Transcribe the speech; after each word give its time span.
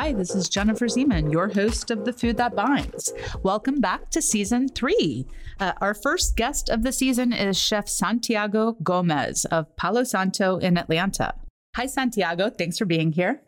Hi, 0.00 0.12
this 0.12 0.32
is 0.32 0.48
Jennifer 0.48 0.86
Zyman, 0.86 1.32
your 1.32 1.48
host 1.48 1.90
of 1.90 2.04
The 2.04 2.12
Food 2.12 2.36
That 2.36 2.54
Binds. 2.54 3.12
Welcome 3.42 3.80
back 3.80 4.10
to 4.10 4.22
season 4.22 4.68
three. 4.68 5.26
Uh, 5.58 5.72
our 5.80 5.92
first 5.92 6.36
guest 6.36 6.68
of 6.68 6.84
the 6.84 6.92
season 6.92 7.32
is 7.32 7.58
Chef 7.58 7.88
Santiago 7.88 8.76
Gomez 8.80 9.44
of 9.46 9.74
Palo 9.74 10.04
Santo 10.04 10.58
in 10.58 10.78
Atlanta. 10.78 11.34
Hi, 11.74 11.86
Santiago. 11.86 12.48
Thanks 12.48 12.78
for 12.78 12.84
being 12.84 13.10
here. 13.10 13.42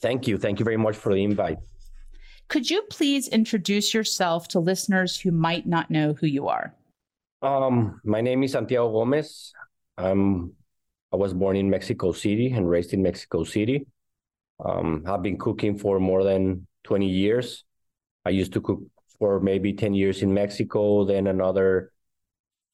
Thank 0.00 0.26
you. 0.26 0.36
Thank 0.36 0.58
you 0.58 0.64
very 0.64 0.76
much 0.76 0.96
for 0.96 1.14
the 1.14 1.22
invite. 1.22 1.58
Could 2.48 2.68
you 2.68 2.82
please 2.90 3.28
introduce 3.28 3.94
yourself 3.94 4.48
to 4.48 4.58
listeners 4.58 5.20
who 5.20 5.30
might 5.30 5.64
not 5.64 5.92
know 5.92 6.12
who 6.12 6.26
you 6.26 6.48
are? 6.48 6.74
Um, 7.40 8.00
my 8.02 8.20
name 8.20 8.42
is 8.42 8.50
Santiago 8.50 8.90
Gomez. 8.90 9.52
I'm 9.96 10.54
I 11.12 11.16
was 11.16 11.32
born 11.32 11.54
in 11.54 11.70
Mexico 11.70 12.10
City 12.10 12.50
and 12.50 12.68
raised 12.68 12.92
in 12.92 13.00
Mexico 13.00 13.44
City. 13.44 13.86
Um, 14.64 15.04
I've 15.06 15.22
been 15.22 15.38
cooking 15.38 15.78
for 15.78 16.00
more 16.00 16.24
than 16.24 16.66
20 16.84 17.06
years. 17.06 17.64
I 18.24 18.30
used 18.30 18.52
to 18.54 18.60
cook 18.60 18.80
for 19.18 19.40
maybe 19.40 19.72
10 19.72 19.94
years 19.94 20.22
in 20.22 20.32
Mexico, 20.32 21.04
then 21.04 21.26
another 21.26 21.92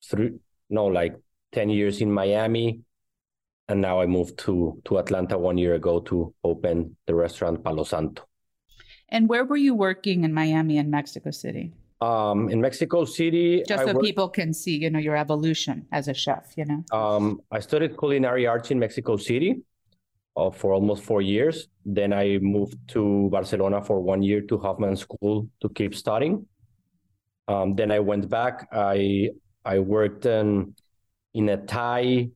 three, 0.05 0.33
no, 0.71 0.87
like 0.87 1.17
10 1.53 1.71
years 1.71 2.01
in 2.01 2.11
Miami. 2.11 2.81
And 3.69 3.81
now 3.81 4.01
I 4.01 4.07
moved 4.07 4.39
to, 4.41 4.81
to 4.85 4.99
Atlanta 4.99 5.39
one 5.39 5.57
year 5.57 5.75
ago 5.75 6.01
to 6.01 6.35
open 6.45 6.97
the 7.07 7.15
restaurant 7.15 7.65
Palo 7.65 7.85
Santo. 7.85 8.25
And 9.09 9.29
where 9.29 9.45
were 9.45 9.57
you 9.57 9.75
working 9.75 10.25
in 10.25 10.35
Miami 10.35 10.79
and 10.79 10.91
Mexico 10.91 11.31
City? 11.31 11.73
Um, 12.01 12.51
in 12.51 12.61
Mexico 12.61 13.05
City, 13.05 13.63
just 13.67 13.85
I 13.85 13.93
so 13.93 13.99
people 14.01 14.29
can 14.29 14.53
see, 14.53 14.77
you 14.77 14.91
know, 14.91 14.99
your 14.99 15.17
evolution 15.17 15.87
as 15.93 16.09
a 16.09 16.13
chef. 16.13 16.53
You 16.57 16.67
know. 16.67 16.85
Um, 16.93 17.41
I 17.51 17.61
studied 17.61 17.97
culinary 17.97 18.47
arts 18.47 18.71
in 18.71 18.79
Mexico 18.79 19.17
City 19.17 19.63
uh, 20.37 20.51
for 20.51 20.73
almost 20.73 21.05
four 21.05 21.23
years. 21.23 21.69
Then 21.85 22.13
I 22.13 22.39
moved 22.39 22.77
to 22.89 23.29
Barcelona 23.31 23.83
for 23.83 24.01
one 24.01 24.23
year 24.23 24.41
to 24.43 24.59
Hofmann 24.59 24.97
School 24.97 25.49
to 25.61 25.69
keep 25.71 25.95
studying. 25.95 26.47
Um, 27.49 27.75
then 27.75 27.91
I 27.91 28.01
went 28.01 28.29
back. 28.29 28.69
I 28.73 29.31
I 29.65 29.79
worked 29.79 30.27
in 30.27 30.75
in 31.35 31.49
a 31.49 31.57
Thai. 31.57 32.31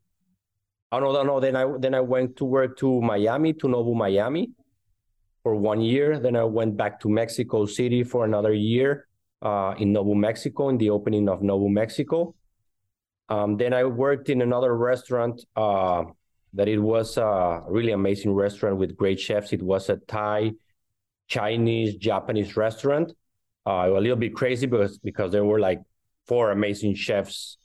Oh 0.93 1.01
no, 1.01 1.13
no, 1.13 1.23
no. 1.23 1.41
Then 1.41 1.57
I 1.57 1.67
then 1.79 1.95
I 1.95 2.01
went 2.01 2.37
to 2.37 2.45
work 2.45 2.77
to 2.79 3.01
Miami 3.01 3.53
to 3.55 3.67
Nobu 3.69 3.95
Miami 3.95 4.51
for 5.43 5.55
one 5.55 5.81
year. 5.81 6.19
Then 6.19 6.37
I 6.37 6.45
went 6.45 6.77
back 6.77 7.01
to 7.01 7.09
Mexico 7.09 7.67
City 7.67 8.05
for 8.05 8.25
another 8.25 8.53
year 8.53 9.09
uh, 9.43 9.75
in 9.79 9.93
Nobu 9.93 10.15
Mexico 10.15 10.69
in 10.69 10.79
the 10.79 10.91
opening 10.91 11.29
of 11.29 11.41
Nobu 11.41 11.71
Mexico. 11.71 12.35
Um, 13.29 13.57
then 13.57 13.75
I 13.75 13.85
worked 13.85 14.31
in 14.31 14.41
another 14.41 14.75
restaurant 14.77 15.45
uh, 15.55 16.05
that 16.59 16.67
it 16.67 16.79
was 16.81 17.17
a 17.17 17.63
really 17.69 17.93
amazing 17.93 18.33
restaurant 18.33 18.77
with 18.79 18.97
great 18.97 19.21
chefs. 19.21 19.53
It 19.53 19.63
was 19.63 19.89
a 19.89 19.97
Thai, 19.97 20.51
Chinese, 21.29 21.95
Japanese 21.95 22.57
restaurant. 22.57 23.13
Uh, 23.65 23.87
a 23.87 24.01
little 24.01 24.17
bit 24.17 24.35
crazy 24.35 24.67
because 24.67 24.99
because 24.99 25.31
there 25.31 25.45
were 25.45 25.61
like 25.61 25.81
four 26.27 26.51
amazing 26.51 26.97
chefs 26.97 27.59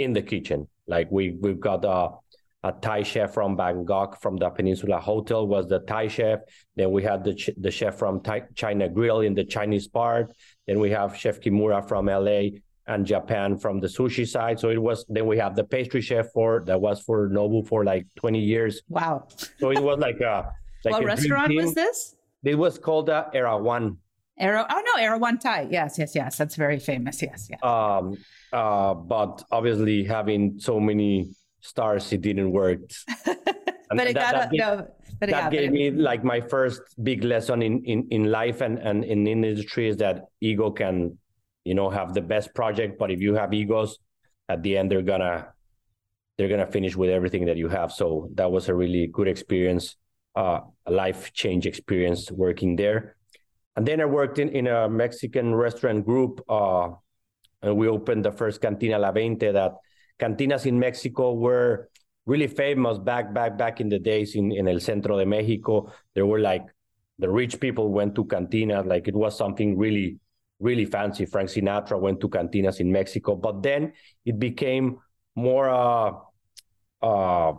in 0.00 0.12
the 0.12 0.20
kitchen. 0.22 0.66
Like 0.88 1.08
we 1.12 1.36
we've 1.40 1.60
got 1.60 1.84
a, 1.84 2.10
a 2.64 2.72
Thai 2.72 3.04
chef 3.04 3.32
from 3.32 3.54
Bangkok 3.54 4.20
from 4.20 4.36
the 4.36 4.50
Peninsula 4.50 4.98
Hotel 4.98 5.46
was 5.46 5.68
the 5.68 5.78
Thai 5.78 6.08
chef. 6.08 6.40
Then 6.74 6.90
we 6.90 7.04
had 7.04 7.22
the 7.22 7.34
ch- 7.34 7.56
the 7.56 7.70
chef 7.70 7.98
from 7.98 8.20
Thai, 8.20 8.42
China 8.56 8.88
Grill 8.88 9.20
in 9.20 9.34
the 9.34 9.44
Chinese 9.44 9.86
part. 9.86 10.32
Then 10.66 10.80
we 10.80 10.90
have 10.90 11.16
Chef 11.16 11.40
Kimura 11.40 11.86
from 11.86 12.06
LA 12.06 12.58
and 12.90 13.06
Japan 13.06 13.56
from 13.56 13.80
the 13.80 13.86
sushi 13.86 14.26
side. 14.26 14.58
So 14.58 14.68
it 14.70 14.82
was 14.88 15.04
then 15.08 15.26
we 15.26 15.36
have 15.38 15.54
the 15.54 15.64
pastry 15.64 16.00
chef 16.00 16.26
for 16.32 16.62
that 16.66 16.78
was 16.80 17.00
for 17.00 17.28
Nobu 17.28 17.66
for 17.66 17.84
like 17.84 18.06
20 18.16 18.38
years. 18.40 18.82
Wow. 18.88 19.28
So 19.58 19.70
it 19.70 19.82
was 19.82 19.98
like 19.98 20.20
a 20.20 20.50
like 20.84 20.92
what 20.92 21.02
a 21.02 21.06
restaurant 21.06 21.54
was 21.54 21.74
this? 21.74 22.16
It 22.42 22.56
was 22.58 22.78
called 22.78 23.08
uh, 23.10 23.26
Era 23.32 23.56
One. 23.56 23.98
Arrow. 24.38 24.64
Oh 24.68 24.82
no, 24.88 25.02
Arrow 25.02 25.18
One 25.18 25.38
Thai. 25.38 25.68
Yes, 25.70 25.98
yes, 25.98 26.14
yes. 26.14 26.36
That's 26.38 26.56
very 26.56 26.78
famous. 26.78 27.22
Yes, 27.22 27.48
yes. 27.50 27.60
Um, 27.62 28.16
uh, 28.52 28.94
but 28.94 29.44
obviously 29.52 30.02
having 30.04 30.58
so 30.58 30.80
many 30.80 31.32
stars, 31.60 32.12
it 32.12 32.22
didn't 32.22 32.50
work. 32.50 32.80
But 33.92 34.06
it 34.06 34.14
that- 34.14 34.32
got 34.32 34.32
that 34.34 34.46
a, 34.46 34.50
gave- 34.50 34.60
no. 34.60 34.86
But 35.18 35.28
it 35.28 35.32
that 35.32 35.50
gave 35.50 35.72
me 35.72 35.90
like 35.90 36.22
my 36.24 36.40
first 36.40 36.80
big 37.02 37.24
lesson 37.24 37.60
in 37.60 37.84
in 37.84 38.06
in 38.10 38.30
life 38.30 38.62
and 38.62 38.78
and 38.78 39.04
in 39.04 39.26
industry 39.26 39.88
is 39.88 39.96
that 39.98 40.26
ego 40.40 40.70
can 40.70 41.18
you 41.64 41.74
know 41.74 41.90
have 41.90 42.14
the 42.14 42.20
best 42.20 42.54
project 42.54 42.98
but 42.98 43.10
if 43.10 43.20
you 43.20 43.34
have 43.34 43.52
egos 43.52 43.98
at 44.48 44.62
the 44.62 44.76
end 44.76 44.90
they're 44.90 45.02
gonna 45.02 45.48
they're 46.40 46.48
gonna 46.48 46.66
finish 46.66 46.96
with 46.96 47.10
everything 47.10 47.44
that 47.44 47.58
you 47.58 47.68
have. 47.68 47.92
So 47.92 48.30
that 48.36 48.50
was 48.50 48.70
a 48.70 48.74
really 48.74 49.06
good 49.08 49.28
experience 49.28 49.96
uh 50.36 50.60
a 50.86 50.90
life 50.90 51.32
change 51.32 51.66
experience 51.66 52.30
working 52.30 52.76
there. 52.76 53.16
And 53.76 53.86
then 53.86 54.00
i 54.00 54.04
worked 54.04 54.38
in 54.38 54.48
in 54.48 54.66
a 54.66 54.88
mexican 54.88 55.54
restaurant 55.54 56.06
group 56.06 56.40
uh 56.48 56.90
and 57.62 57.76
we 57.76 57.88
opened 57.88 58.24
the 58.24 58.32
first 58.32 58.60
cantina 58.60 58.98
la 58.98 59.12
veinte 59.12 59.52
that 59.52 59.72
cantinas 60.18 60.66
in 60.66 60.78
mexico 60.78 61.34
were 61.34 61.90
really 62.26 62.46
famous 62.46 62.96
back 62.98 63.34
back 63.34 63.58
back 63.58 63.80
in 63.80 63.88
the 63.88 63.98
days 63.98 64.34
in, 64.34 64.52
in 64.52 64.68
el 64.68 64.80
centro 64.80 65.18
de 65.18 65.26
mexico. 65.26 65.92
There 66.14 66.26
were 66.26 66.40
like 66.40 66.64
the 67.18 67.28
rich 67.28 67.60
people 67.60 67.92
went 67.92 68.14
to 68.14 68.24
cantinas. 68.24 68.86
Like 68.86 69.08
it 69.08 69.14
was 69.14 69.36
something 69.36 69.76
really 69.76 70.18
really 70.60 70.84
fancy 70.84 71.26
frank 71.26 71.48
sinatra 71.48 71.98
went 71.98 72.20
to 72.20 72.28
cantinas 72.28 72.80
in 72.80 72.90
mexico 72.92 73.34
but 73.34 73.62
then 73.62 73.92
it 74.24 74.38
became 74.38 74.98
more 75.34 75.68
uh 75.68 76.12
uh 77.02 77.52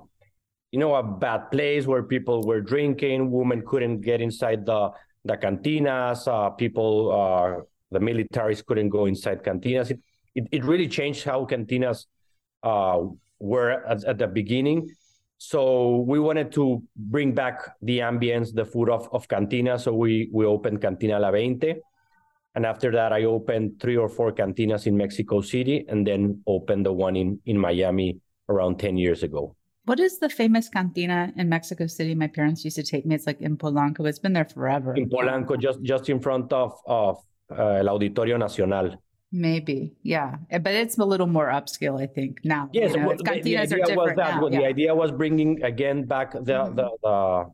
you 0.71 0.79
know 0.79 0.95
a 0.95 1.03
bad 1.03 1.51
place 1.51 1.85
where 1.85 2.03
people 2.03 2.43
were 2.43 2.61
drinking 2.61 3.31
women 3.31 3.63
couldn't 3.65 4.01
get 4.01 4.21
inside 4.21 4.65
the 4.65 4.89
the 5.25 5.35
cantinas 5.35 6.27
uh 6.27 6.49
people 6.49 7.11
uh 7.11 7.61
the 7.91 7.99
militaries 7.99 8.65
couldn't 8.65 8.89
go 8.89 9.05
inside 9.05 9.43
cantinas 9.43 9.91
it 9.91 9.99
it, 10.33 10.47
it 10.51 10.63
really 10.63 10.87
changed 10.87 11.25
how 11.25 11.45
cantinas 11.45 12.05
uh 12.63 13.01
were 13.41 13.83
at, 13.85 14.05
at 14.05 14.17
the 14.17 14.27
beginning. 14.27 14.87
So 15.37 16.05
we 16.07 16.19
wanted 16.19 16.51
to 16.53 16.83
bring 16.95 17.33
back 17.33 17.59
the 17.81 17.99
ambience, 17.99 18.53
the 18.53 18.63
food 18.63 18.89
of, 18.89 19.09
of 19.11 19.27
Cantina. 19.27 19.79
So 19.79 19.93
we, 19.93 20.29
we 20.31 20.45
opened 20.45 20.81
Cantina 20.81 21.19
La 21.19 21.31
Veinte. 21.31 21.81
And 22.55 22.65
after 22.65 22.91
that, 22.91 23.13
I 23.13 23.23
opened 23.23 23.79
three 23.79 23.95
or 23.97 24.09
four 24.09 24.31
cantinas 24.31 24.85
in 24.85 24.97
Mexico 24.97 25.41
City 25.41 25.85
and 25.87 26.05
then 26.05 26.41
opened 26.47 26.85
the 26.85 26.91
one 26.91 27.15
in, 27.15 27.39
in 27.45 27.57
Miami 27.57 28.19
around 28.49 28.77
10 28.79 28.97
years 28.97 29.23
ago. 29.23 29.55
What 29.85 29.99
is 29.99 30.19
the 30.19 30.29
famous 30.29 30.69
cantina 30.69 31.31
in 31.37 31.49
Mexico 31.49 31.87
City? 31.87 32.13
My 32.13 32.27
parents 32.27 32.63
used 32.65 32.75
to 32.75 32.83
take 32.83 33.05
me. 33.05 33.15
It's 33.15 33.25
like 33.25 33.41
in 33.41 33.57
Polanco. 33.57 34.05
It's 34.07 34.19
been 34.19 34.33
there 34.33 34.45
forever. 34.45 34.93
In 34.95 35.09
Polanco, 35.09 35.59
just, 35.59 35.81
just 35.81 36.09
in 36.09 36.19
front 36.19 36.51
of, 36.53 36.73
of 36.85 37.17
uh, 37.57 37.79
El 37.81 37.85
Auditorio 37.87 38.37
Nacional. 38.37 39.01
Maybe, 39.33 39.93
yeah, 40.03 40.35
Eh, 40.49 40.57
but 40.57 40.73
it's 40.73 40.97
a 40.97 41.05
little 41.05 41.25
more 41.25 41.47
upscale, 41.47 42.01
I 42.01 42.05
think 42.05 42.39
now. 42.43 42.69
Yes, 42.73 42.91
you 42.91 42.97
know, 42.99 43.07
well, 43.07 43.17
the, 43.17 43.23
the 43.41 43.57
idea 43.57 43.95
was 43.95 44.11
that. 44.17 44.35
now. 44.35 44.41
well, 44.41 44.49
The 44.51 44.65
idea 44.65 44.93
was 44.93 45.09
bringing 45.13 45.63
again 45.63 46.03
back 46.03 46.33
the 46.33 46.39
Mhm. 46.65 46.75
the, 46.75 46.89
the 47.01 47.45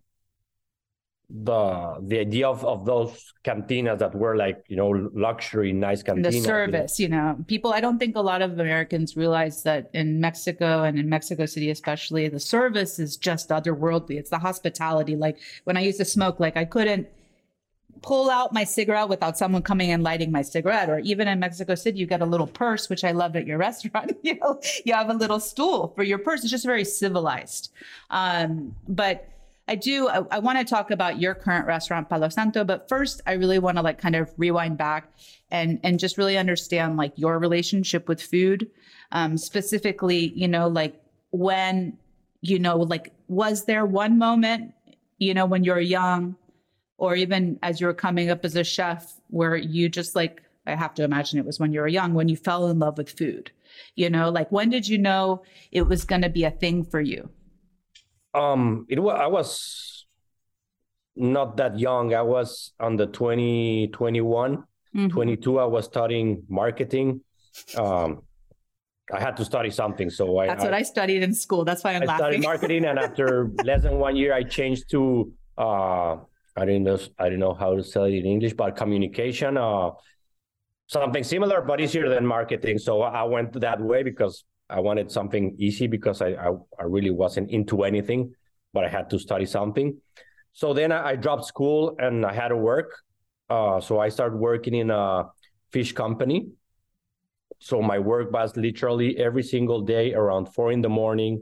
the 1.29 1.97
the 2.03 2.19
idea 2.19 2.47
of, 2.47 2.63
of 2.63 2.85
those 2.85 3.33
cantinas 3.43 3.99
that 3.99 4.15
were 4.15 4.37
like 4.37 4.63
you 4.69 4.77
know 4.77 4.89
luxury 5.13 5.73
nice 5.73 6.01
cantinas. 6.01 6.23
the 6.23 6.33
you 6.35 6.41
know. 6.41 6.45
service, 6.45 6.99
you 6.99 7.09
know, 7.09 7.37
people. 7.47 7.73
I 7.73 7.81
don't 7.81 7.99
think 7.99 8.15
a 8.15 8.21
lot 8.21 8.41
of 8.41 8.53
Americans 8.59 9.17
realize 9.17 9.63
that 9.63 9.89
in 9.93 10.21
Mexico 10.21 10.83
and 10.83 10.97
in 10.97 11.09
Mexico 11.09 11.45
City, 11.45 11.69
especially, 11.69 12.29
the 12.29 12.39
service 12.39 12.97
is 12.97 13.17
just 13.17 13.49
otherworldly. 13.49 14.11
It's 14.11 14.29
the 14.29 14.39
hospitality. 14.39 15.17
Like 15.17 15.37
when 15.65 15.75
I 15.75 15.81
used 15.81 15.97
to 15.97 16.05
smoke, 16.05 16.39
like 16.39 16.55
I 16.55 16.63
couldn't 16.63 17.07
pull 18.01 18.29
out 18.29 18.53
my 18.53 18.63
cigarette 18.63 19.09
without 19.09 19.37
someone 19.37 19.61
coming 19.61 19.91
and 19.91 20.03
lighting 20.03 20.31
my 20.31 20.41
cigarette. 20.41 20.89
Or 20.89 20.99
even 20.99 21.27
in 21.27 21.39
Mexico 21.39 21.75
City, 21.75 21.99
you 21.99 22.05
get 22.05 22.21
a 22.21 22.25
little 22.25 22.47
purse, 22.47 22.89
which 22.89 23.03
I 23.03 23.11
loved 23.11 23.35
at 23.35 23.45
your 23.45 23.57
restaurant. 23.67 24.13
you 24.21 24.35
know, 24.35 24.61
you 24.85 24.93
have 24.93 25.09
a 25.09 25.13
little 25.13 25.41
stool 25.41 25.91
for 25.95 26.03
your 26.03 26.19
purse. 26.19 26.41
It's 26.43 26.51
just 26.51 26.65
very 26.65 26.85
civilized. 26.85 27.71
Um, 28.09 28.75
but 28.87 29.27
I 29.67 29.75
do. 29.75 30.07
I, 30.07 30.21
I 30.31 30.39
want 30.39 30.57
to 30.59 30.65
talk 30.65 30.91
about 30.91 31.19
your 31.19 31.35
current 31.35 31.67
restaurant, 31.67 32.09
Palo 32.09 32.29
Santo. 32.29 32.63
But 32.63 32.87
first, 32.87 33.21
I 33.27 33.33
really 33.33 33.59
want 33.59 33.77
to 33.77 33.83
like 33.83 33.99
kind 33.99 34.15
of 34.15 34.33
rewind 34.37 34.77
back 34.77 35.11
and 35.51 35.79
and 35.83 35.99
just 35.99 36.17
really 36.17 36.37
understand 36.37 36.97
like 36.97 37.13
your 37.15 37.37
relationship 37.37 38.07
with 38.07 38.21
food, 38.21 38.69
um, 39.11 39.37
specifically. 39.37 40.31
You 40.35 40.47
know, 40.47 40.67
like 40.67 41.01
when 41.31 41.97
you 42.41 42.59
know, 42.59 42.77
like 42.77 43.13
was 43.27 43.65
there 43.65 43.85
one 43.85 44.17
moment, 44.17 44.73
you 45.17 45.33
know, 45.33 45.45
when 45.45 45.63
you're 45.63 45.79
young, 45.79 46.37
or 46.97 47.15
even 47.15 47.59
as 47.61 47.81
you 47.81 47.87
were 47.87 47.93
coming 47.93 48.29
up 48.29 48.45
as 48.45 48.55
a 48.55 48.63
chef, 48.63 49.19
where 49.29 49.55
you 49.57 49.89
just 49.89 50.15
like 50.15 50.43
I 50.65 50.75
have 50.75 50.93
to 50.95 51.03
imagine 51.03 51.39
it 51.39 51.45
was 51.45 51.59
when 51.59 51.73
you 51.73 51.81
were 51.81 51.87
young 51.87 52.13
when 52.13 52.29
you 52.29 52.37
fell 52.37 52.67
in 52.67 52.79
love 52.79 52.97
with 52.97 53.09
food. 53.09 53.51
You 53.95 54.09
know, 54.09 54.29
like 54.29 54.51
when 54.51 54.69
did 54.69 54.87
you 54.87 54.97
know 54.97 55.43
it 55.71 55.83
was 55.83 56.05
going 56.05 56.21
to 56.21 56.29
be 56.29 56.45
a 56.45 56.51
thing 56.51 56.83
for 56.85 57.01
you? 57.01 57.29
Um, 58.37 58.85
it 58.89 58.99
was 58.99 59.15
I 59.19 59.27
was 59.27 60.05
not 61.15 61.57
that 61.57 61.79
young. 61.79 62.13
I 62.13 62.21
was 62.21 62.73
on 62.79 62.95
the 62.95 63.07
20, 63.07 63.89
21, 63.91 64.63
Mhm. 64.95 65.09
22. 65.11 65.59
I 65.59 65.65
was 65.65 65.85
studying 65.85 66.43
marketing. 66.47 67.21
Um, 67.77 68.21
I 69.11 69.19
had 69.19 69.37
to 69.37 69.45
study 69.45 69.69
something, 69.71 70.09
so 70.09 70.37
I 70.37 70.47
That's 70.47 70.63
what 70.63 70.73
I 70.73 70.83
studied 70.83 71.23
in 71.23 71.33
school. 71.33 71.63
That's 71.65 71.83
why 71.83 71.93
I'm 71.95 72.07
I 72.09 72.17
studied 72.17 72.43
marketing, 72.43 72.85
and 72.85 72.99
after 72.99 73.49
less 73.63 73.81
than 73.83 73.99
one 73.99 74.15
year, 74.15 74.33
I 74.33 74.43
changed 74.43 74.89
to 74.91 75.31
uh, 75.57 76.17
I 76.59 76.65
didn't 76.65 76.83
know 76.83 76.99
I 77.17 77.25
didn't 77.29 77.39
know 77.39 77.53
how 77.53 77.75
to 77.75 77.83
say 77.83 78.13
it 78.17 78.25
in 78.25 78.31
English, 78.35 78.53
but 78.53 78.75
communication, 78.75 79.57
uh, 79.57 79.91
something 80.87 81.23
similar 81.23 81.61
but 81.61 81.79
easier 81.79 82.09
than 82.09 82.25
marketing. 82.25 82.77
So 82.77 83.01
I 83.01 83.23
went 83.23 83.53
that 83.61 83.79
way 83.81 84.03
because 84.03 84.43
I 84.69 84.79
wanted 84.79 85.11
something 85.11 85.55
easy 85.57 85.87
because 85.87 86.21
I 86.21 86.29
I, 86.29 86.49
I 86.79 86.83
really 86.83 87.11
wasn't 87.11 87.49
into 87.51 87.83
anything, 87.83 88.33
but 88.73 88.83
I 88.83 88.89
had 88.89 89.09
to 89.11 89.19
study 89.19 89.45
something. 89.45 89.97
So 90.53 90.73
then 90.73 90.91
I, 90.91 91.09
I 91.09 91.15
dropped 91.15 91.45
school 91.45 91.95
and 91.99 92.25
I 92.25 92.33
had 92.33 92.49
to 92.49 92.57
work. 92.57 92.91
Uh, 93.49 93.79
so 93.79 93.99
I 93.99 94.09
started 94.09 94.37
working 94.37 94.75
in 94.75 94.89
a 94.89 95.25
fish 95.71 95.93
company. 95.93 96.49
So 97.59 97.81
my 97.81 97.99
work 97.99 98.31
was 98.31 98.55
literally 98.57 99.17
every 99.17 99.43
single 99.43 99.81
day 99.81 100.13
around 100.13 100.53
four 100.53 100.71
in 100.71 100.81
the 100.81 100.89
morning. 100.89 101.41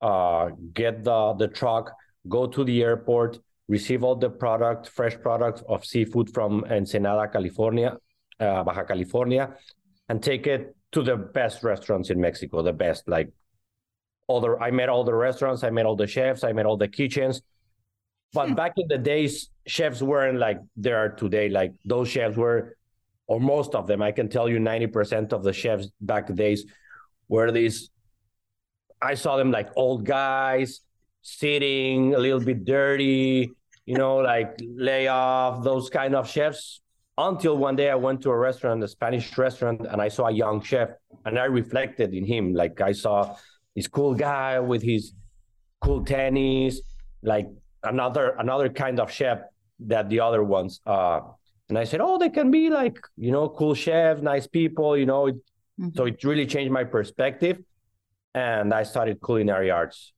Uh, 0.00 0.50
get 0.72 1.04
the 1.04 1.34
the 1.34 1.48
truck, 1.48 1.92
go 2.28 2.46
to 2.46 2.64
the 2.64 2.82
airport, 2.82 3.38
receive 3.68 4.02
all 4.04 4.16
the 4.16 4.30
product, 4.30 4.88
fresh 4.88 5.16
products 5.20 5.62
of 5.68 5.84
seafood 5.84 6.32
from 6.32 6.64
Ensenada, 6.70 7.28
California, 7.28 7.96
uh, 8.40 8.62
Baja 8.64 8.84
California, 8.84 9.54
and 10.08 10.22
take 10.22 10.46
it 10.46 10.76
to 10.94 11.02
the 11.02 11.16
best 11.16 11.62
restaurants 11.62 12.10
in 12.10 12.20
Mexico, 12.20 12.62
the 12.62 12.72
best. 12.72 13.08
Like 13.08 13.28
all 14.28 14.40
the, 14.40 14.56
I 14.56 14.70
met 14.70 14.88
all 14.88 15.04
the 15.04 15.14
restaurants, 15.14 15.64
I 15.64 15.70
met 15.70 15.86
all 15.86 15.96
the 15.96 16.06
chefs, 16.06 16.44
I 16.44 16.52
met 16.52 16.66
all 16.66 16.76
the 16.76 16.88
kitchens. 16.88 17.42
But 18.32 18.48
hmm. 18.48 18.54
back 18.54 18.74
in 18.76 18.86
the 18.88 18.98
days, 18.98 19.50
chefs 19.66 20.00
weren't 20.00 20.38
like 20.38 20.60
there 20.76 20.96
are 20.96 21.08
today. 21.08 21.48
Like 21.48 21.72
those 21.84 22.08
chefs 22.08 22.36
were, 22.36 22.76
or 23.26 23.40
most 23.40 23.74
of 23.74 23.86
them, 23.88 24.02
I 24.02 24.12
can 24.12 24.28
tell 24.28 24.48
you 24.48 24.58
90% 24.58 25.32
of 25.32 25.42
the 25.42 25.52
chefs 25.52 25.88
back 26.00 26.28
the 26.28 26.32
days 26.32 26.64
were 27.28 27.50
these. 27.50 27.90
I 29.02 29.14
saw 29.14 29.36
them 29.36 29.50
like 29.50 29.70
old 29.76 30.06
guys 30.06 30.80
sitting 31.22 32.14
a 32.14 32.18
little 32.18 32.40
bit 32.40 32.64
dirty, 32.64 33.50
you 33.84 33.96
know, 33.98 34.18
like 34.18 34.60
lay 34.60 35.08
off 35.08 35.64
those 35.64 35.90
kind 35.90 36.14
of 36.14 36.30
chefs. 36.30 36.80
Until 37.16 37.56
one 37.56 37.76
day 37.76 37.90
I 37.90 37.94
went 37.94 38.22
to 38.22 38.30
a 38.30 38.36
restaurant, 38.36 38.82
a 38.82 38.88
Spanish 38.88 39.36
restaurant, 39.38 39.86
and 39.88 40.02
I 40.02 40.08
saw 40.08 40.26
a 40.26 40.32
young 40.32 40.60
chef, 40.60 40.90
and 41.24 41.38
I 41.38 41.44
reflected 41.44 42.12
in 42.12 42.24
him. 42.24 42.54
Like 42.54 42.80
I 42.80 42.92
saw 42.92 43.36
this 43.76 43.86
cool 43.86 44.14
guy 44.14 44.58
with 44.58 44.82
his 44.82 45.12
cool 45.80 46.04
tennis, 46.04 46.80
like 47.22 47.48
another 47.84 48.34
another 48.38 48.68
kind 48.68 48.98
of 48.98 49.12
chef 49.12 49.38
that 49.80 50.08
the 50.08 50.20
other 50.20 50.42
ones. 50.42 50.80
Uh, 50.86 51.20
and 51.68 51.78
I 51.78 51.84
said, 51.84 52.00
oh, 52.00 52.18
they 52.18 52.30
can 52.30 52.50
be 52.50 52.68
like 52.68 52.98
you 53.16 53.30
know 53.30 53.48
cool 53.48 53.74
chef, 53.74 54.20
nice 54.20 54.46
people, 54.46 54.96
you 54.96 55.06
know. 55.06 55.26
Mm-hmm. 55.26 55.90
So 55.94 56.06
it 56.06 56.22
really 56.24 56.46
changed 56.46 56.72
my 56.72 56.84
perspective, 56.84 57.58
and 58.34 58.74
I 58.74 58.82
started 58.82 59.18
culinary 59.24 59.70
arts 59.70 60.14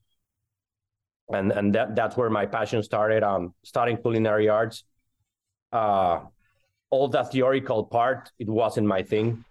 and 1.29 1.53
and 1.53 1.75
that 1.75 1.97
that's 1.97 2.17
where 2.17 2.31
my 2.31 2.47
passion 2.47 2.83
started. 2.83 3.23
Um, 3.23 3.55
starting 3.65 3.97
culinary 3.97 4.49
arts. 4.49 4.85
Uh, 5.73 6.21
all 6.91 7.09
that 7.09 7.33
theoretical 7.33 7.85
part, 7.85 8.31
it 8.38 8.49
wasn't 8.49 8.87
my 8.87 9.03
thing, 9.03 9.44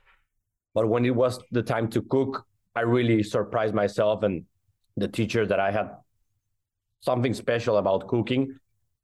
but 0.74 0.88
when 0.88 1.06
it 1.06 1.16
was 1.16 1.40
the 1.52 1.64
time 1.64 1.90
to 1.90 2.02
cook, 2.02 2.46
I 2.76 2.82
really 2.82 3.24
surprised 3.24 3.74
myself 3.74 4.24
and 4.24 4.46
the 4.98 5.08
teacher 5.08 5.46
that 5.46 5.60
I 5.60 5.72
had 5.72 5.92
something 7.02 7.34
special 7.34 7.78
about 7.78 8.08
cooking, 8.08 8.58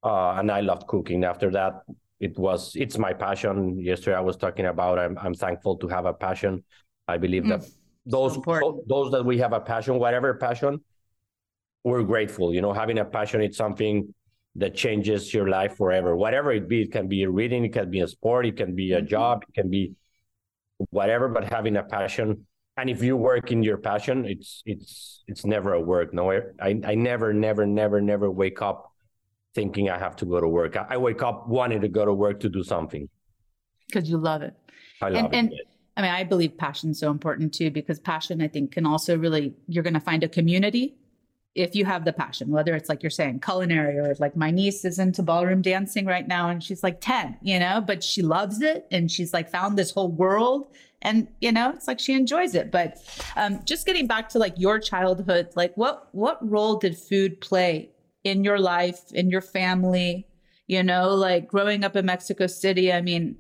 uh, 0.04 0.32
and 0.32 0.52
I 0.52 0.62
loved 0.62 0.88
cooking. 0.88 1.24
After 1.24 1.52
that, 1.52 1.82
it 2.20 2.38
was 2.38 2.76
it's 2.76 2.98
my 2.98 3.14
passion. 3.14 3.80
Yesterday 3.80 4.16
I 4.16 4.22
was 4.22 4.38
talking 4.38 4.66
about 4.66 5.00
I'm 5.00 5.18
I'm 5.18 5.34
thankful 5.34 5.78
to 5.78 5.88
have 5.88 6.06
a 6.06 6.14
passion. 6.14 6.64
I 7.08 7.18
believe 7.18 7.44
mm, 7.44 7.50
that 7.50 7.70
those 8.06 8.36
so 8.36 8.84
those 8.88 9.12
that 9.12 9.24
we 9.24 9.38
have 9.40 9.54
a 9.54 9.60
passion, 9.60 10.00
whatever 10.00 10.34
passion, 10.36 10.82
we're 11.84 12.04
grateful. 12.04 12.54
You 12.54 12.62
know, 12.62 12.74
having 12.74 13.00
a 13.00 13.06
passion 13.06 13.42
is 13.42 13.58
something 13.58 14.14
that 14.56 14.76
changes 14.76 15.34
your 15.34 15.48
life 15.48 15.78
forever. 15.78 16.16
Whatever 16.16 16.52
it 16.52 16.68
be, 16.68 16.82
it 16.84 16.92
can 16.92 17.08
be 17.08 17.24
a 17.24 17.30
reading, 17.30 17.64
it 17.66 17.74
can 17.74 17.90
be 17.90 18.02
a 18.02 18.08
sport, 18.08 18.46
it 18.46 18.58
can 18.58 18.76
be 18.76 18.94
a 18.94 18.98
mm-hmm. 18.98 19.08
job, 19.08 19.44
it 19.48 19.54
can 19.54 19.70
be 19.70 19.94
whatever. 20.90 21.30
But 21.30 21.46
having 21.46 21.78
a 21.78 21.84
passion, 21.84 22.46
and 22.78 22.90
if 22.90 23.04
you 23.04 23.16
work 23.16 23.52
in 23.52 23.64
your 23.64 23.78
passion, 23.78 24.26
it's 24.26 24.62
it's 24.66 25.24
it's 25.28 25.46
never 25.46 25.74
a 25.74 25.82
work. 25.82 26.14
No, 26.14 26.32
I 26.32 26.80
I 26.84 26.96
never 26.96 27.34
never 27.34 27.66
never 27.66 28.02
never 28.02 28.30
wake 28.30 28.62
up 28.62 28.92
thinking 29.54 29.90
I 29.90 29.98
have 29.98 30.16
to 30.18 30.26
go 30.26 30.40
to 30.40 30.48
work. 30.48 30.78
I, 30.78 30.96
wake 30.96 31.22
up 31.22 31.46
wanting 31.46 31.82
to 31.82 31.90
go 31.90 32.06
to 32.06 32.14
work 32.14 32.40
to 32.40 32.48
do 32.48 32.64
something 32.64 33.10
because 33.88 34.10
you 34.10 34.18
love 34.18 34.42
it. 34.44 34.56
I 35.02 35.10
love 35.10 35.34
and, 35.34 35.52
it. 35.52 35.54
And- 35.54 35.72
I 35.98 36.02
mean, 36.02 36.12
I 36.12 36.24
believe 36.24 36.58
passion 36.58 36.92
is 36.92 37.00
so 37.00 37.12
important 37.12 37.54
too, 37.54 37.70
because 37.70 38.00
passion, 38.00 38.42
I 38.42 38.48
think, 38.48 38.72
can 38.72 38.86
also 38.86 39.18
really, 39.18 39.54
you're 39.68 39.84
going 39.84 39.94
to 39.94 40.00
find 40.00 40.24
a 40.24 40.30
community 40.30 40.96
if 41.54 41.76
you 41.76 41.84
have 41.84 42.06
the 42.06 42.14
passion, 42.14 42.50
whether 42.50 42.74
it's 42.76 42.88
like 42.88 43.04
you're 43.04 43.10
saying 43.10 43.42
culinary 43.42 43.98
or 43.98 44.16
like 44.20 44.36
my 44.38 44.52
niece 44.52 44.86
is 44.86 45.00
into 45.00 45.22
ballroom 45.22 45.62
dancing 45.62 46.06
right 46.06 46.28
now 46.28 46.50
and 46.50 46.64
she's 46.64 46.82
like 46.82 47.02
10, 47.02 47.38
you 47.42 47.60
know, 47.60 47.84
but 47.86 48.04
she 48.04 48.22
loves 48.22 48.62
it 48.62 48.88
and 48.90 49.12
she's 49.12 49.34
like 49.34 49.50
found 49.50 49.78
this 49.78 49.92
whole 49.92 50.12
world 50.12 50.68
and 51.02 51.28
you 51.42 51.52
know, 51.52 51.72
it's 51.72 51.88
like 51.88 52.00
she 52.00 52.14
enjoys 52.14 52.56
it. 52.56 52.72
But 52.72 52.98
um, 53.36 53.60
just 53.66 53.86
getting 53.86 54.08
back 54.08 54.30
to 54.30 54.40
like 54.40 54.54
your 54.58 54.80
childhood, 54.80 55.50
like 55.56 55.76
what 55.76 56.08
what 56.12 56.38
role 56.48 56.78
did 56.78 56.98
food 56.98 57.42
play 57.42 57.90
in 58.24 58.44
your 58.44 58.60
life, 58.60 59.12
in 59.12 59.30
your 59.30 59.42
family? 59.42 60.28
You 60.68 60.84
know, 60.84 61.10
like 61.10 61.48
growing 61.48 61.84
up 61.84 61.96
in 61.96 62.06
Mexico 62.06 62.48
City, 62.48 62.94
I 62.94 63.02
mean, 63.02 63.36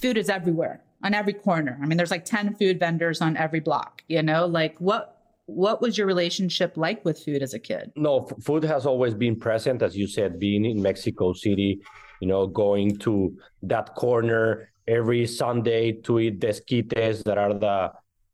food 0.00 0.16
is 0.16 0.30
everywhere 0.30 0.82
on 1.02 1.12
every 1.12 1.32
corner. 1.32 1.78
I 1.82 1.86
mean, 1.86 1.96
there's 1.98 2.10
like 2.10 2.24
10 2.24 2.54
food 2.54 2.78
vendors 2.78 3.20
on 3.20 3.36
every 3.36 3.60
block, 3.60 4.02
you 4.08 4.22
know, 4.22 4.46
like 4.46 4.76
what 4.78 5.11
what 5.46 5.80
was 5.80 5.98
your 5.98 6.06
relationship 6.06 6.76
like 6.76 7.04
with 7.04 7.22
food 7.22 7.42
as 7.42 7.54
a 7.54 7.58
kid? 7.58 7.90
No, 7.96 8.24
f- 8.24 8.44
food 8.44 8.64
has 8.64 8.86
always 8.86 9.14
been 9.14 9.36
present, 9.36 9.82
as 9.82 9.96
you 9.96 10.06
said, 10.06 10.38
being 10.38 10.64
in 10.64 10.80
Mexico 10.80 11.32
City, 11.32 11.80
you 12.20 12.28
know, 12.28 12.46
going 12.46 12.96
to 12.98 13.36
that 13.62 13.94
corner 13.94 14.72
every 14.86 15.26
Sunday 15.26 15.92
to 15.92 16.20
eat 16.20 16.40
desquites 16.40 17.22
that 17.24 17.38
are 17.38 17.54
the 17.54 17.92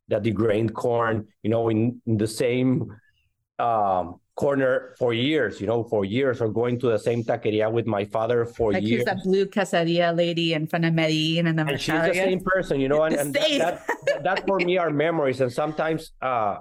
that 0.09 0.23
the 0.23 0.31
grained 0.31 0.75
corn, 0.75 1.27
you 1.43 1.51
know, 1.51 1.69
in, 1.69 2.01
in 2.07 2.17
the 2.17 2.27
same 2.27 2.91
um, 3.59 4.21
corner 4.37 4.95
for 4.99 5.13
years, 5.13 5.61
you 5.61 5.67
know, 5.67 5.85
for 5.85 6.05
years, 6.05 6.41
or 6.41 6.49
going 6.49 6.81
to 6.81 6.89
the 6.89 6.99
same 6.99 7.23
taqueria 7.23 7.71
with 7.71 7.87
my 7.87 8.07
father 8.07 8.47
for 8.47 8.73
like 8.73 8.85
years. 8.85 9.05
Like 9.05 9.17
that 9.17 9.23
blue 9.25 9.45
quesadilla 9.45 10.17
lady 10.17 10.55
in 10.55 10.67
front 10.67 10.87
of 10.87 10.95
Medellin 10.95 11.47
and 11.49 11.59
the 11.59 11.67
and 11.67 11.81
she's 11.81 11.93
the 11.93 12.15
same 12.15 12.41
person, 12.41 12.81
you 12.81 12.89
know, 12.89 13.03
and, 13.03 13.17
and 13.17 13.35
that, 13.35 13.87
that, 14.07 14.25
that, 14.25 14.47
for 14.47 14.59
me 14.61 14.79
are 14.79 14.91
memories. 14.91 15.43
And 15.43 15.53
sometimes 15.53 16.13
uh, 16.23 16.59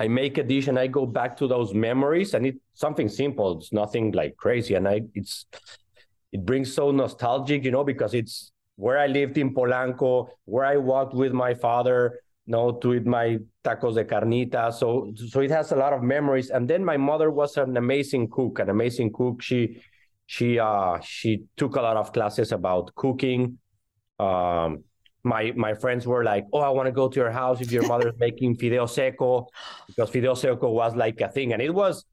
I 0.00 0.08
make 0.08 0.38
a 0.38 0.44
dish 0.44 0.68
and 0.68 0.78
I 0.78 0.86
go 0.86 1.06
back 1.06 1.36
to 1.38 1.48
those 1.48 1.74
memories 1.74 2.34
and 2.34 2.46
it's 2.46 2.58
something 2.74 3.08
simple. 3.08 3.58
It's 3.58 3.72
nothing 3.72 4.12
like 4.12 4.36
crazy. 4.36 4.74
And 4.74 4.86
I 4.86 5.02
it's 5.14 5.46
it 6.32 6.44
brings 6.44 6.72
so 6.72 6.90
nostalgic, 6.90 7.64
you 7.64 7.70
know, 7.70 7.84
because 7.84 8.14
it's 8.14 8.52
where 8.76 8.98
I 8.98 9.06
lived 9.06 9.38
in 9.38 9.54
Polanco, 9.54 10.28
where 10.44 10.64
I 10.64 10.76
walked 10.76 11.14
with 11.14 11.32
my 11.32 11.54
father, 11.54 12.20
you 12.46 12.52
know, 12.52 12.72
to 12.72 12.94
eat 12.94 13.06
my 13.06 13.38
tacos 13.64 13.94
de 13.94 14.04
carnita. 14.04 14.72
So 14.72 15.12
so 15.16 15.40
it 15.40 15.50
has 15.50 15.72
a 15.72 15.76
lot 15.76 15.92
of 15.92 16.02
memories. 16.02 16.50
And 16.50 16.68
then 16.68 16.84
my 16.84 16.96
mother 16.96 17.30
was 17.30 17.56
an 17.56 17.76
amazing 17.76 18.28
cook, 18.30 18.60
an 18.60 18.70
amazing 18.70 19.12
cook. 19.12 19.42
She 19.42 19.82
she 20.26 20.60
uh 20.60 21.00
she 21.00 21.44
took 21.56 21.74
a 21.74 21.82
lot 21.82 21.96
of 21.96 22.12
classes 22.12 22.52
about 22.52 22.94
cooking. 22.94 23.58
Um 24.20 24.84
my 25.24 25.52
my 25.56 25.74
friends 25.74 26.06
were 26.06 26.24
like, 26.24 26.46
"Oh, 26.52 26.60
I 26.60 26.68
want 26.70 26.86
to 26.86 26.92
go 26.92 27.08
to 27.08 27.20
your 27.20 27.30
house 27.30 27.60
if 27.60 27.72
your 27.72 27.86
mother's 27.86 28.14
making 28.18 28.56
fideo 28.56 28.88
seco," 28.88 29.48
because 29.86 30.10
fideo 30.10 30.36
seco 30.36 30.70
was 30.70 30.94
like 30.94 31.20
a 31.20 31.28
thing, 31.28 31.52
and 31.52 31.62
it 31.62 31.74
was 31.74 32.04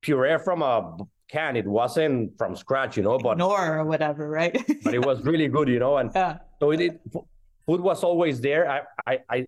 puree 0.00 0.38
from 0.38 0.62
a 0.62 0.96
can. 1.28 1.56
It 1.56 1.66
wasn't 1.66 2.36
from 2.38 2.54
scratch, 2.54 2.96
you 2.96 3.02
know, 3.02 3.18
but 3.18 3.38
nor 3.38 3.78
or 3.78 3.84
whatever, 3.84 4.28
right? 4.28 4.56
but 4.84 4.94
it 4.94 5.04
was 5.04 5.22
really 5.24 5.48
good, 5.48 5.68
you 5.68 5.78
know, 5.78 5.96
and 5.96 6.10
yeah. 6.14 6.38
so 6.60 6.70
it, 6.70 6.80
it, 6.80 7.00
food 7.66 7.80
was 7.80 8.04
always 8.04 8.40
there. 8.40 8.70
I, 8.70 8.80
I 9.06 9.18
I 9.28 9.46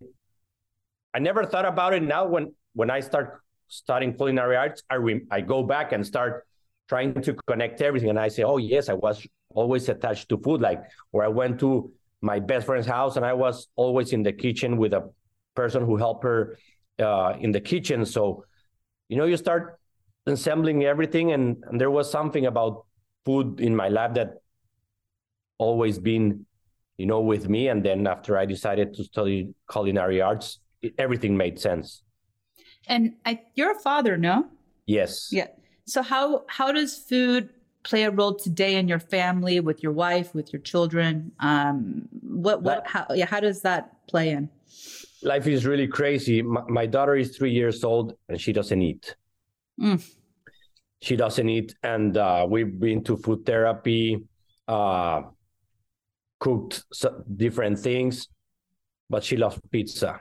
I 1.14 1.18
never 1.20 1.44
thought 1.44 1.66
about 1.66 1.94
it. 1.94 2.02
Now 2.02 2.26
when 2.26 2.54
when 2.74 2.90
I 2.90 3.00
start 3.00 3.40
studying 3.68 4.14
culinary 4.14 4.56
arts, 4.56 4.82
I 4.90 4.96
re- 4.96 5.26
I 5.30 5.40
go 5.40 5.62
back 5.62 5.92
and 5.92 6.04
start 6.04 6.46
trying 6.88 7.20
to 7.22 7.34
connect 7.46 7.80
everything, 7.80 8.10
and 8.10 8.18
I 8.18 8.28
say, 8.28 8.42
"Oh 8.42 8.56
yes, 8.58 8.88
I 8.88 8.94
was 8.94 9.26
always 9.50 9.88
attached 9.88 10.28
to 10.30 10.38
food." 10.38 10.60
Like 10.60 10.82
where 11.10 11.24
I 11.24 11.28
went 11.28 11.60
to 11.60 11.92
my 12.24 12.40
best 12.40 12.64
friend's 12.66 12.86
house, 12.86 13.16
and 13.16 13.24
I 13.24 13.34
was 13.34 13.68
always 13.76 14.14
in 14.14 14.22
the 14.22 14.32
kitchen 14.32 14.78
with 14.78 14.94
a 14.94 15.10
person 15.54 15.84
who 15.84 15.96
helped 15.96 16.24
her 16.24 16.56
uh, 16.98 17.34
in 17.38 17.52
the 17.52 17.60
kitchen. 17.60 18.06
So, 18.06 18.46
you 19.08 19.16
know, 19.18 19.26
you 19.26 19.36
start 19.36 19.78
assembling 20.26 20.84
everything, 20.84 21.32
and, 21.32 21.62
and 21.68 21.78
there 21.78 21.90
was 21.90 22.10
something 22.10 22.46
about 22.46 22.86
food 23.26 23.60
in 23.60 23.76
my 23.76 23.88
life 23.88 24.14
that 24.14 24.40
always 25.58 25.98
been, 25.98 26.46
you 26.96 27.04
know, 27.04 27.20
with 27.20 27.48
me. 27.48 27.68
And 27.68 27.84
then 27.84 28.06
after 28.06 28.38
I 28.38 28.46
decided 28.46 28.94
to 28.94 29.04
study 29.04 29.52
culinary 29.70 30.22
arts, 30.22 30.60
it, 30.80 30.94
everything 30.96 31.36
made 31.36 31.60
sense. 31.60 32.02
And 32.88 33.14
I, 33.26 33.42
you're 33.54 33.72
a 33.72 33.80
father, 33.80 34.16
no? 34.16 34.46
Yes. 34.86 35.28
Yeah. 35.30 35.48
So 35.86 36.02
how 36.02 36.44
how 36.48 36.72
does 36.72 36.96
food 36.96 37.50
play 37.84 38.02
a 38.04 38.10
role 38.10 38.34
today 38.34 38.76
in 38.76 38.88
your 38.88 38.98
family 38.98 39.60
with 39.60 39.82
your 39.82 39.92
wife 39.92 40.34
with 40.34 40.52
your 40.52 40.62
children 40.62 41.30
um, 41.40 42.08
what 42.22 42.62
what 42.62 42.86
how 42.86 43.06
yeah 43.14 43.26
how 43.26 43.40
does 43.40 43.60
that 43.62 44.06
play 44.08 44.30
in 44.30 44.48
life 45.22 45.46
is 45.46 45.64
really 45.64 45.86
crazy 45.86 46.42
my, 46.42 46.62
my 46.68 46.86
daughter 46.86 47.14
is 47.14 47.36
three 47.36 47.52
years 47.52 47.84
old 47.84 48.14
and 48.28 48.40
she 48.40 48.52
doesn't 48.52 48.82
eat 48.82 49.14
mm. 49.80 50.02
she 51.00 51.16
doesn't 51.16 51.48
eat, 51.48 51.74
and 51.82 52.16
uh, 52.16 52.46
we've 52.48 52.80
been 52.80 53.04
to 53.04 53.16
food 53.18 53.44
therapy, 53.44 54.24
uh, 54.68 55.22
cooked 56.40 56.84
different 57.36 57.78
things, 57.78 58.28
but 59.10 59.22
she 59.22 59.36
loves 59.36 59.60
pizza. 59.70 60.20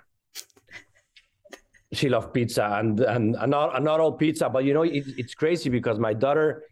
she 1.93 2.10
loves 2.10 2.27
pizza, 2.34 2.65
and 2.79 3.00
and, 3.00 3.36
and 3.36 3.51
not 3.51 3.82
not 3.84 4.00
all 4.00 4.13
pizza, 4.13 4.50
but 4.50 4.63
you 4.65 4.74
know 4.74 4.84
it, 4.84 5.05
it's 5.17 5.36
crazy 5.36 5.70
because 5.70 6.00
my 6.00 6.13
daughter, 6.13 6.63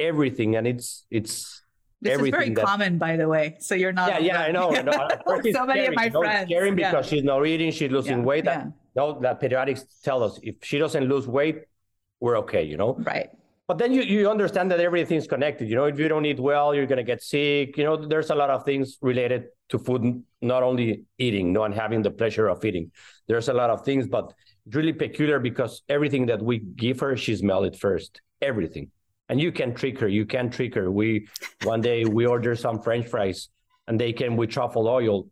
everything, 0.00 0.56
and 0.56 0.66
it's 0.66 1.04
it's 1.10 1.62
this 2.00 2.18
is 2.18 2.30
very 2.30 2.50
that, 2.50 2.64
common, 2.64 2.98
by 2.98 3.16
the 3.16 3.28
way. 3.28 3.56
So 3.60 3.74
you're 3.74 3.92
not. 3.92 4.08
Yeah, 4.08 4.18
yeah, 4.18 4.40
I 4.42 4.50
know. 4.52 4.70
Know. 4.80 5.08
so 5.52 5.66
many 5.66 5.86
of 5.86 5.94
my 5.94 6.04
you 6.04 6.10
know, 6.10 6.22
friends. 6.22 6.48
Caring 6.48 6.74
because 6.74 7.06
yeah. 7.06 7.10
she's 7.10 7.24
not 7.24 7.46
eating, 7.46 7.70
she's 7.70 7.90
losing 7.90 8.18
yeah, 8.18 8.24
weight. 8.24 8.44
Yeah. 8.44 8.66
No, 8.96 9.20
that 9.20 9.40
pediatrics 9.40 9.84
tell 10.02 10.22
us 10.22 10.38
if 10.42 10.56
she 10.62 10.78
doesn't 10.78 11.04
lose 11.04 11.26
weight, 11.28 11.64
we're 12.20 12.38
okay. 12.38 12.62
You 12.62 12.76
know. 12.76 12.94
Right. 12.94 13.30
But 13.68 13.78
then 13.78 13.92
you 13.92 14.02
you 14.02 14.30
understand 14.30 14.70
that 14.70 14.80
everything's 14.80 15.26
connected. 15.26 15.68
You 15.68 15.76
know, 15.76 15.84
if 15.84 15.98
you 15.98 16.08
don't 16.08 16.24
eat 16.24 16.40
well, 16.40 16.74
you're 16.74 16.86
gonna 16.86 17.04
get 17.04 17.22
sick. 17.22 17.76
You 17.76 17.84
know, 17.84 17.96
there's 17.96 18.30
a 18.30 18.34
lot 18.34 18.50
of 18.50 18.64
things 18.64 18.98
related 19.02 19.48
to 19.68 19.78
food, 19.78 20.24
not 20.40 20.62
only 20.62 21.04
eating, 21.18 21.52
no, 21.52 21.64
and 21.64 21.74
having 21.74 22.02
the 22.02 22.10
pleasure 22.10 22.48
of 22.48 22.64
eating. 22.64 22.90
There's 23.28 23.48
a 23.48 23.52
lot 23.52 23.70
of 23.70 23.84
things, 23.84 24.08
but 24.08 24.32
really 24.72 24.92
peculiar 24.92 25.38
because 25.38 25.82
everything 25.88 26.26
that 26.26 26.42
we 26.42 26.58
give 26.58 27.00
her, 27.00 27.16
she 27.16 27.36
smell 27.36 27.64
it 27.64 27.76
first. 27.76 28.20
Everything 28.42 28.90
and 29.30 29.40
you 29.40 29.52
can 29.52 29.72
trick 29.72 29.98
her 30.00 30.08
you 30.08 30.26
can 30.26 30.50
trick 30.50 30.74
her. 30.74 30.90
We 30.90 31.28
one 31.62 31.80
day 31.80 32.04
we 32.04 32.26
order 32.26 32.54
some 32.56 32.82
french 32.82 33.06
fries 33.06 33.48
and 33.86 33.98
they 33.98 34.12
came 34.12 34.36
with 34.36 34.50
truffle 34.50 34.88
oil. 34.88 35.28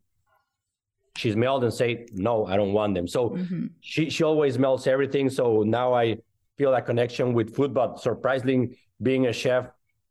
She 1.17 1.33
smelled 1.33 1.65
and 1.65 1.75
say 1.75 2.07
no 2.13 2.47
i 2.47 2.57
don't 2.57 2.73
want 2.73 2.95
them. 2.95 3.09
So 3.09 3.31
mm-hmm. 3.31 3.67
she 3.81 4.09
she 4.09 4.23
always 4.23 4.55
smells 4.55 4.87
everything. 4.87 5.29
So 5.29 5.63
now 5.63 5.93
i 5.93 6.17
feel 6.57 6.73
a 6.75 6.81
connection 6.81 7.35
with 7.35 7.55
food 7.57 7.75
but 7.75 8.01
surprisingly 8.01 8.79
being 9.03 9.27
a 9.27 9.33
chef 9.33 9.67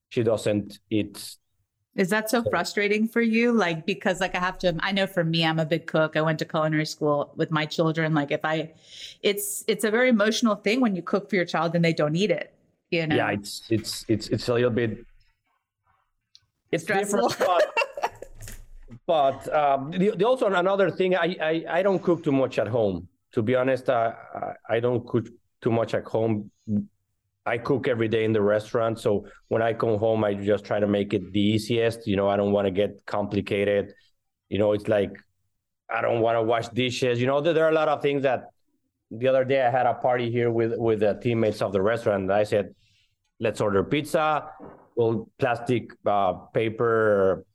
she 0.09 0.21
doesn't 0.21 0.79
eat. 0.89 1.35
Is 1.95 2.09
that 2.09 2.29
so 2.29 2.43
frustrating 2.43 3.07
for 3.07 3.21
you? 3.21 3.53
Like 3.53 3.85
because 3.85 4.19
like 4.19 4.35
i 4.35 4.39
have 4.39 4.57
to 4.59 4.75
i 4.81 4.91
know 4.91 5.07
for 5.07 5.23
me 5.23 5.45
i'm 5.45 5.59
a 5.59 5.65
big 5.65 5.87
cook. 5.87 6.17
I 6.17 6.21
went 6.21 6.39
to 6.39 6.45
culinary 6.45 6.85
school 6.85 7.31
with 7.37 7.51
my 7.51 7.65
children. 7.65 8.13
Like 8.13 8.31
if 8.31 8.43
i 8.43 8.73
it's 9.23 9.63
it's 9.69 9.85
a 9.85 9.91
very 9.91 10.09
emotional 10.09 10.55
thing 10.55 10.81
when 10.81 10.93
you 10.93 11.01
cook 11.01 11.29
for 11.29 11.37
your 11.37 11.45
child 11.45 11.73
and 11.73 11.85
they 11.85 11.93
don't 11.93 12.17
eat 12.17 12.31
it 12.31 12.53
you 12.91 13.07
know? 13.07 13.15
yeah 13.15 13.31
it's 13.31 13.63
it's 13.69 14.05
it's 14.07 14.27
it's 14.29 14.47
a 14.49 14.53
little 14.53 14.69
bit 14.69 15.05
it's 16.71 16.83
stressful. 16.83 17.33
but, 17.39 17.77
but 19.07 19.53
um, 19.53 19.91
the, 19.91 20.11
the, 20.11 20.25
also 20.25 20.47
another 20.47 20.91
thing 20.91 21.15
I, 21.15 21.35
I 21.41 21.65
i 21.69 21.83
don't 21.83 22.01
cook 22.01 22.23
too 22.23 22.31
much 22.31 22.59
at 22.59 22.67
home. 22.67 23.07
To 23.33 23.41
be 23.41 23.55
honest 23.55 23.89
uh, 23.89 24.13
i 24.69 24.79
don't 24.79 25.05
cook 25.07 25.27
too 25.61 25.71
much 25.71 25.93
at 25.93 26.03
home. 26.03 26.51
I 27.45 27.57
cook 27.57 27.87
every 27.87 28.09
day 28.09 28.25
in 28.25 28.33
the 28.33 28.41
restaurant 28.41 28.99
so 28.99 29.27
when 29.47 29.61
i 29.61 29.73
come 29.73 29.97
home 29.97 30.23
i 30.23 30.33
just 30.33 30.65
try 30.65 30.79
to 30.79 30.87
make 30.87 31.13
it 31.13 31.31
the 31.31 31.41
easiest. 31.41 32.07
You 32.07 32.15
know 32.15 32.27
i 32.29 32.35
don't 32.35 32.51
want 32.51 32.65
to 32.65 32.71
get 32.71 33.05
complicated. 33.05 33.93
You 34.49 34.59
know 34.59 34.73
it's 34.73 34.87
like 34.87 35.11
i 35.89 36.01
don't 36.01 36.21
want 36.21 36.35
to 36.37 36.43
wash 36.43 36.67
dishes. 36.69 37.21
You 37.21 37.27
know 37.27 37.39
there, 37.41 37.53
there 37.53 37.65
are 37.65 37.71
a 37.71 37.75
lot 37.75 37.89
of 37.89 38.01
things 38.01 38.23
that 38.23 38.49
the 39.11 39.27
other 39.27 39.45
day 39.45 39.61
I 39.65 39.69
had 39.69 39.85
a 39.85 39.93
party 39.93 40.31
here 40.31 40.51
with 40.51 40.77
with 40.77 40.99
the 40.99 41.13
teammates 41.21 41.61
of 41.61 41.71
the 41.71 41.81
restaurant. 41.81 42.31
I 42.31 42.43
said, 42.43 42.75
"Let's 43.39 43.61
order 43.61 43.83
pizza, 43.83 44.49
well, 44.95 45.29
plastic, 45.39 45.91
uh, 46.05 46.33
paper 46.53 47.45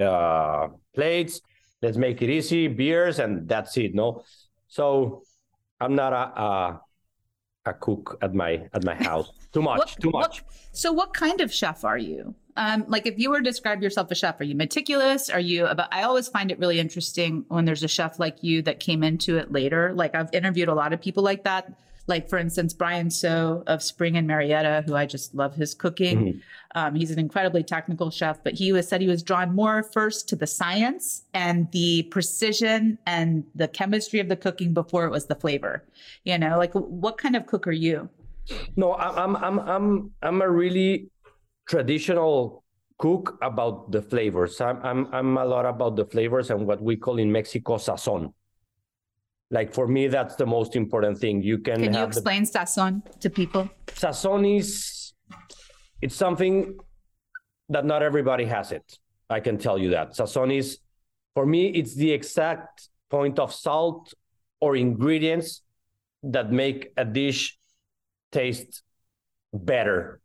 uh, 0.00 0.68
plates. 0.94 1.40
Let's 1.82 1.96
make 1.96 2.22
it 2.22 2.30
easy, 2.30 2.68
beers, 2.68 3.18
and 3.18 3.48
that's 3.48 3.76
it." 3.76 3.94
No, 3.94 4.22
so 4.68 5.22
I'm 5.80 5.94
not 5.94 6.12
a 6.12 6.40
a, 6.40 6.80
a 7.66 7.74
cook 7.74 8.18
at 8.22 8.34
my 8.34 8.68
at 8.72 8.84
my 8.84 8.94
house. 8.94 9.30
Too 9.56 9.62
much, 9.62 9.78
what, 9.78 9.96
too 9.98 10.10
much. 10.10 10.42
What, 10.42 10.52
so, 10.72 10.92
what 10.92 11.14
kind 11.14 11.40
of 11.40 11.50
chef 11.50 11.82
are 11.82 11.96
you? 11.96 12.34
Um, 12.58 12.84
like 12.88 13.06
if 13.06 13.18
you 13.18 13.30
were 13.30 13.38
to 13.38 13.42
describe 13.42 13.82
yourself 13.82 14.12
as 14.12 14.18
chef, 14.18 14.38
are 14.38 14.44
you 14.44 14.54
meticulous? 14.54 15.30
Are 15.30 15.40
you 15.40 15.66
about 15.66 15.88
I 15.92 16.02
always 16.02 16.28
find 16.28 16.50
it 16.50 16.58
really 16.58 16.78
interesting 16.78 17.46
when 17.48 17.64
there's 17.64 17.82
a 17.82 17.88
chef 17.88 18.18
like 18.18 18.42
you 18.42 18.60
that 18.62 18.80
came 18.80 19.02
into 19.02 19.38
it 19.38 19.50
later. 19.50 19.94
Like 19.94 20.14
I've 20.14 20.28
interviewed 20.34 20.68
a 20.68 20.74
lot 20.74 20.92
of 20.92 21.00
people 21.00 21.22
like 21.22 21.44
that. 21.44 21.72
Like 22.06 22.28
for 22.28 22.38
instance, 22.38 22.74
Brian 22.74 23.10
So 23.10 23.64
of 23.66 23.82
Spring 23.82 24.16
and 24.18 24.26
Marietta, 24.26 24.84
who 24.86 24.94
I 24.94 25.06
just 25.06 25.34
love 25.34 25.54
his 25.54 25.74
cooking. 25.74 26.18
Mm-hmm. 26.18 26.38
Um, 26.74 26.94
he's 26.94 27.10
an 27.10 27.18
incredibly 27.18 27.62
technical 27.62 28.10
chef, 28.10 28.44
but 28.44 28.52
he 28.52 28.72
was 28.72 28.86
said 28.86 29.00
he 29.00 29.08
was 29.08 29.22
drawn 29.22 29.54
more 29.54 29.82
first 29.82 30.28
to 30.28 30.36
the 30.36 30.46
science 30.46 31.22
and 31.32 31.70
the 31.72 32.04
precision 32.04 32.98
and 33.06 33.44
the 33.54 33.68
chemistry 33.68 34.20
of 34.20 34.28
the 34.28 34.36
cooking 34.36 34.74
before 34.74 35.06
it 35.06 35.10
was 35.10 35.26
the 35.26 35.34
flavor. 35.34 35.82
You 36.24 36.36
know, 36.36 36.58
like 36.58 36.72
what 36.74 37.16
kind 37.16 37.36
of 37.36 37.46
cook 37.46 37.66
are 37.66 37.72
you? 37.72 38.10
No, 38.76 38.94
I'm 38.94 39.36
I'm 39.36 39.58
I'm 39.58 40.10
I'm 40.22 40.42
a 40.42 40.50
really 40.50 41.10
traditional 41.68 42.64
cook 42.98 43.38
about 43.42 43.92
the 43.92 44.00
flavors. 44.00 44.60
I'm, 44.60 44.80
I'm, 44.82 45.06
I'm 45.12 45.36
a 45.36 45.44
lot 45.44 45.66
about 45.66 45.96
the 45.96 46.06
flavors 46.06 46.50
and 46.50 46.66
what 46.66 46.80
we 46.80 46.96
call 46.96 47.18
in 47.18 47.30
Mexico 47.30 47.76
sazon. 47.76 48.32
Like 49.50 49.74
for 49.74 49.86
me, 49.86 50.08
that's 50.08 50.36
the 50.36 50.46
most 50.46 50.76
important 50.76 51.18
thing. 51.18 51.42
You 51.42 51.58
can. 51.58 51.82
Can 51.82 51.94
you 51.94 52.04
explain 52.04 52.44
the... 52.44 52.50
sazon 52.50 53.02
to 53.20 53.30
people? 53.30 53.68
Sazon 53.88 54.58
is 54.58 55.12
it's 56.02 56.16
something 56.16 56.76
that 57.68 57.84
not 57.84 58.02
everybody 58.02 58.44
has 58.44 58.72
it. 58.72 58.98
I 59.28 59.40
can 59.40 59.58
tell 59.58 59.78
you 59.78 59.90
that. 59.90 60.16
Sazon 60.16 60.56
is 60.56 60.78
for 61.34 61.44
me, 61.44 61.66
it's 61.68 61.94
the 61.94 62.12
exact 62.12 62.88
point 63.10 63.38
of 63.38 63.52
salt 63.52 64.14
or 64.60 64.74
ingredients 64.74 65.62
that 66.22 66.50
make 66.50 66.92
a 66.96 67.04
dish 67.04 67.58
taste 68.32 68.82
better. 69.52 70.20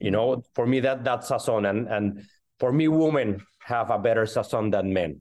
You 0.00 0.10
know, 0.10 0.42
for 0.54 0.66
me 0.66 0.80
that 0.80 1.04
that's 1.04 1.30
sazon, 1.30 1.68
and 1.68 1.88
and 1.88 2.22
for 2.58 2.72
me, 2.72 2.88
women 2.88 3.44
have 3.60 3.90
a 3.90 3.98
better 3.98 4.24
sazon 4.24 4.70
than 4.70 4.92
men. 4.92 5.20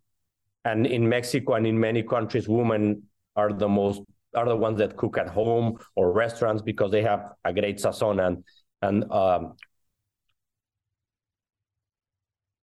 And 0.65 0.87
in 0.87 1.07
Mexico 1.07 1.55
and 1.55 1.67
in 1.67 1.77
many 1.77 2.03
countries, 2.03 2.47
women 2.47 3.03
are 3.35 3.51
the 3.51 3.67
most 3.67 4.01
are 4.35 4.45
the 4.45 4.55
ones 4.55 4.79
that 4.79 4.95
cook 4.95 5.17
at 5.17 5.27
home 5.27 5.77
or 5.95 6.11
restaurants 6.11 6.61
because 6.61 6.91
they 6.91 7.03
have 7.03 7.33
a 7.43 7.53
great 7.53 7.77
sazon 7.77 8.25
and 8.25 8.43
and 8.81 9.11
um, 9.11 9.53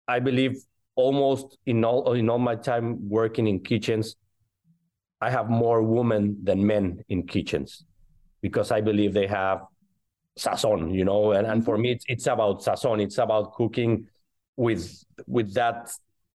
I 0.08 0.20
believe 0.20 0.64
almost 0.96 1.58
in 1.66 1.84
all 1.84 2.14
in 2.14 2.30
all 2.30 2.40
my 2.40 2.56
time 2.56 3.10
working 3.10 3.48
in 3.48 3.60
kitchens, 3.60 4.16
I 5.20 5.32
have 5.32 5.50
more 5.50 5.82
women 5.82 6.38
than 6.44 6.66
men 6.66 7.04
in 7.10 7.26
kitchens 7.26 7.84
because 8.42 8.72
I 8.72 8.82
believe 8.82 9.14
they 9.14 9.28
have 9.28 9.62
sazon, 10.38 10.94
you 10.94 11.06
know, 11.06 11.32
and, 11.32 11.48
and 11.48 11.66
for 11.66 11.78
me 11.78 11.92
it's 11.92 12.06
it's 12.08 12.28
about 12.28 12.62
sazon. 12.62 13.02
It's 13.02 13.18
about 13.18 13.54
cooking 13.54 14.08
with 14.56 15.04
with 15.26 15.54
that 15.56 15.92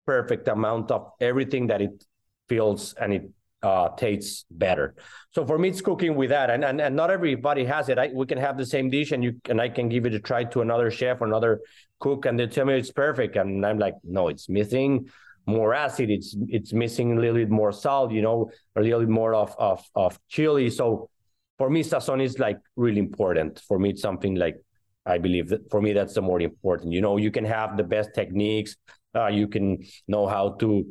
perfect 0.06 0.48
amount 0.48 0.90
of 0.90 1.12
everything 1.20 1.66
that 1.68 1.80
it 1.80 2.04
feels 2.48 2.94
and 2.94 3.12
it 3.12 3.30
uh, 3.62 3.88
tastes 3.90 4.46
better. 4.50 4.94
So 5.32 5.44
for 5.44 5.58
me, 5.58 5.68
it's 5.68 5.80
cooking 5.80 6.14
with 6.14 6.30
that, 6.30 6.50
and 6.50 6.64
and, 6.64 6.80
and 6.80 6.96
not 6.96 7.10
everybody 7.10 7.64
has 7.64 7.88
it. 7.88 7.98
I, 7.98 8.10
we 8.12 8.26
can 8.26 8.38
have 8.38 8.56
the 8.56 8.66
same 8.66 8.90
dish, 8.90 9.12
and 9.12 9.22
you 9.22 9.40
and 9.48 9.60
I 9.60 9.68
can 9.68 9.88
give 9.88 10.06
it 10.06 10.14
a 10.14 10.20
try 10.20 10.44
to 10.44 10.60
another 10.62 10.90
chef 10.90 11.20
or 11.20 11.26
another 11.26 11.60
cook, 11.98 12.24
and 12.26 12.38
they 12.38 12.46
tell 12.46 12.64
me 12.64 12.74
it's 12.74 12.90
perfect, 12.90 13.36
and 13.36 13.64
I'm 13.64 13.78
like, 13.78 13.94
no, 14.02 14.28
it's 14.28 14.48
missing 14.48 15.10
more 15.46 15.74
acid. 15.74 16.10
It's 16.10 16.36
it's 16.48 16.72
missing 16.72 17.18
a 17.18 17.20
little 17.20 17.36
bit 17.36 17.50
more 17.50 17.72
salt, 17.72 18.12
you 18.12 18.22
know, 18.22 18.50
a 18.76 18.80
little 18.80 19.00
bit 19.00 19.08
more 19.08 19.34
of 19.34 19.54
of 19.58 19.84
of 19.94 20.18
chili. 20.28 20.70
So 20.70 21.10
for 21.60 21.68
me, 21.68 21.82
sazon 21.82 22.22
is 22.22 22.38
like 22.38 22.58
really 22.76 22.98
important. 22.98 23.60
For 23.68 23.78
me, 23.78 23.90
it's 23.90 24.00
something 24.00 24.34
like 24.34 24.56
I 25.04 25.18
believe 25.18 25.50
that 25.50 25.70
for 25.70 25.82
me 25.82 25.92
that's 25.92 26.14
the 26.14 26.22
more 26.22 26.40
important. 26.40 26.94
You 26.94 27.02
know, 27.02 27.18
you 27.18 27.30
can 27.30 27.44
have 27.44 27.76
the 27.76 27.84
best 27.84 28.14
techniques. 28.14 28.76
Uh, 29.14 29.26
you 29.26 29.46
can 29.46 29.84
know 30.08 30.26
how 30.26 30.52
to 30.60 30.86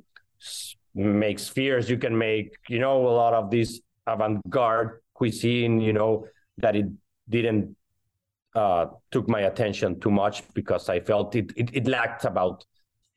make 0.93 1.39
spheres. 1.39 1.89
You 1.89 1.97
can 1.97 2.15
make 2.15 2.53
you 2.67 2.77
know 2.77 3.07
a 3.07 3.15
lot 3.21 3.33
of 3.33 3.49
this 3.49 3.81
avant-garde 4.05 4.99
cuisine. 5.15 5.81
You 5.81 5.93
know 5.93 6.27
that 6.59 6.75
it 6.75 6.85
didn't 7.27 7.75
uh, 8.53 8.85
took 9.09 9.27
my 9.27 9.41
attention 9.51 9.99
too 9.99 10.11
much 10.11 10.43
because 10.53 10.88
I 10.88 10.99
felt 10.99 11.35
it 11.35 11.51
it, 11.55 11.71
it 11.73 11.88
lacked 11.88 12.25
about 12.25 12.63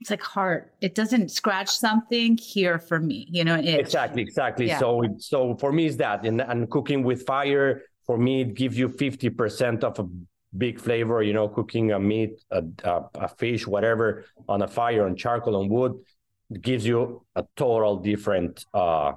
it's 0.03 0.11
like 0.11 0.23
heart. 0.23 0.75
It 0.81 0.95
doesn't 0.95 1.31
scratch 1.31 1.71
something 1.71 2.37
here 2.37 2.79
for 2.79 2.99
me, 2.99 3.29
you 3.31 3.45
know. 3.45 3.55
Exactly, 3.55 4.21
exactly. 4.21 4.67
Yeah. 4.67 4.81
So, 4.81 5.03
so 5.19 5.57
for 5.57 5.71
me, 5.73 5.87
is 5.87 5.97
that 5.99 6.27
and, 6.27 6.41
and 6.41 6.69
cooking 6.71 7.05
with 7.05 7.25
fire 7.25 7.83
for 8.05 8.19
me 8.19 8.43
it 8.43 8.55
gives 8.55 8.77
you 8.77 8.89
fifty 8.89 9.31
percent 9.31 9.85
of 9.85 9.99
a 10.01 10.07
big 10.65 10.81
flavor. 10.81 11.23
You 11.23 11.33
know, 11.33 11.49
cooking 11.49 11.93
a 11.93 12.01
meat, 12.01 12.43
a, 12.51 12.63
a, 12.85 12.95
a 13.15 13.29
fish, 13.29 13.67
whatever 13.67 14.25
on 14.49 14.63
a 14.63 14.69
fire 14.69 15.07
on 15.07 15.17
charcoal 15.17 15.57
on 15.57 15.69
wood 15.69 15.95
gives 16.61 16.85
you 16.85 17.25
a 17.37 17.45
total 17.57 17.97
different 17.97 18.67
uh, 18.75 19.13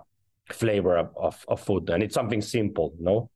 flavor 0.51 0.97
of, 0.97 1.09
of, 1.17 1.45
of 1.47 1.59
food, 1.59 1.89
and 1.89 2.03
it's 2.03 2.13
something 2.13 2.41
simple, 2.41 2.93
no 2.99 3.29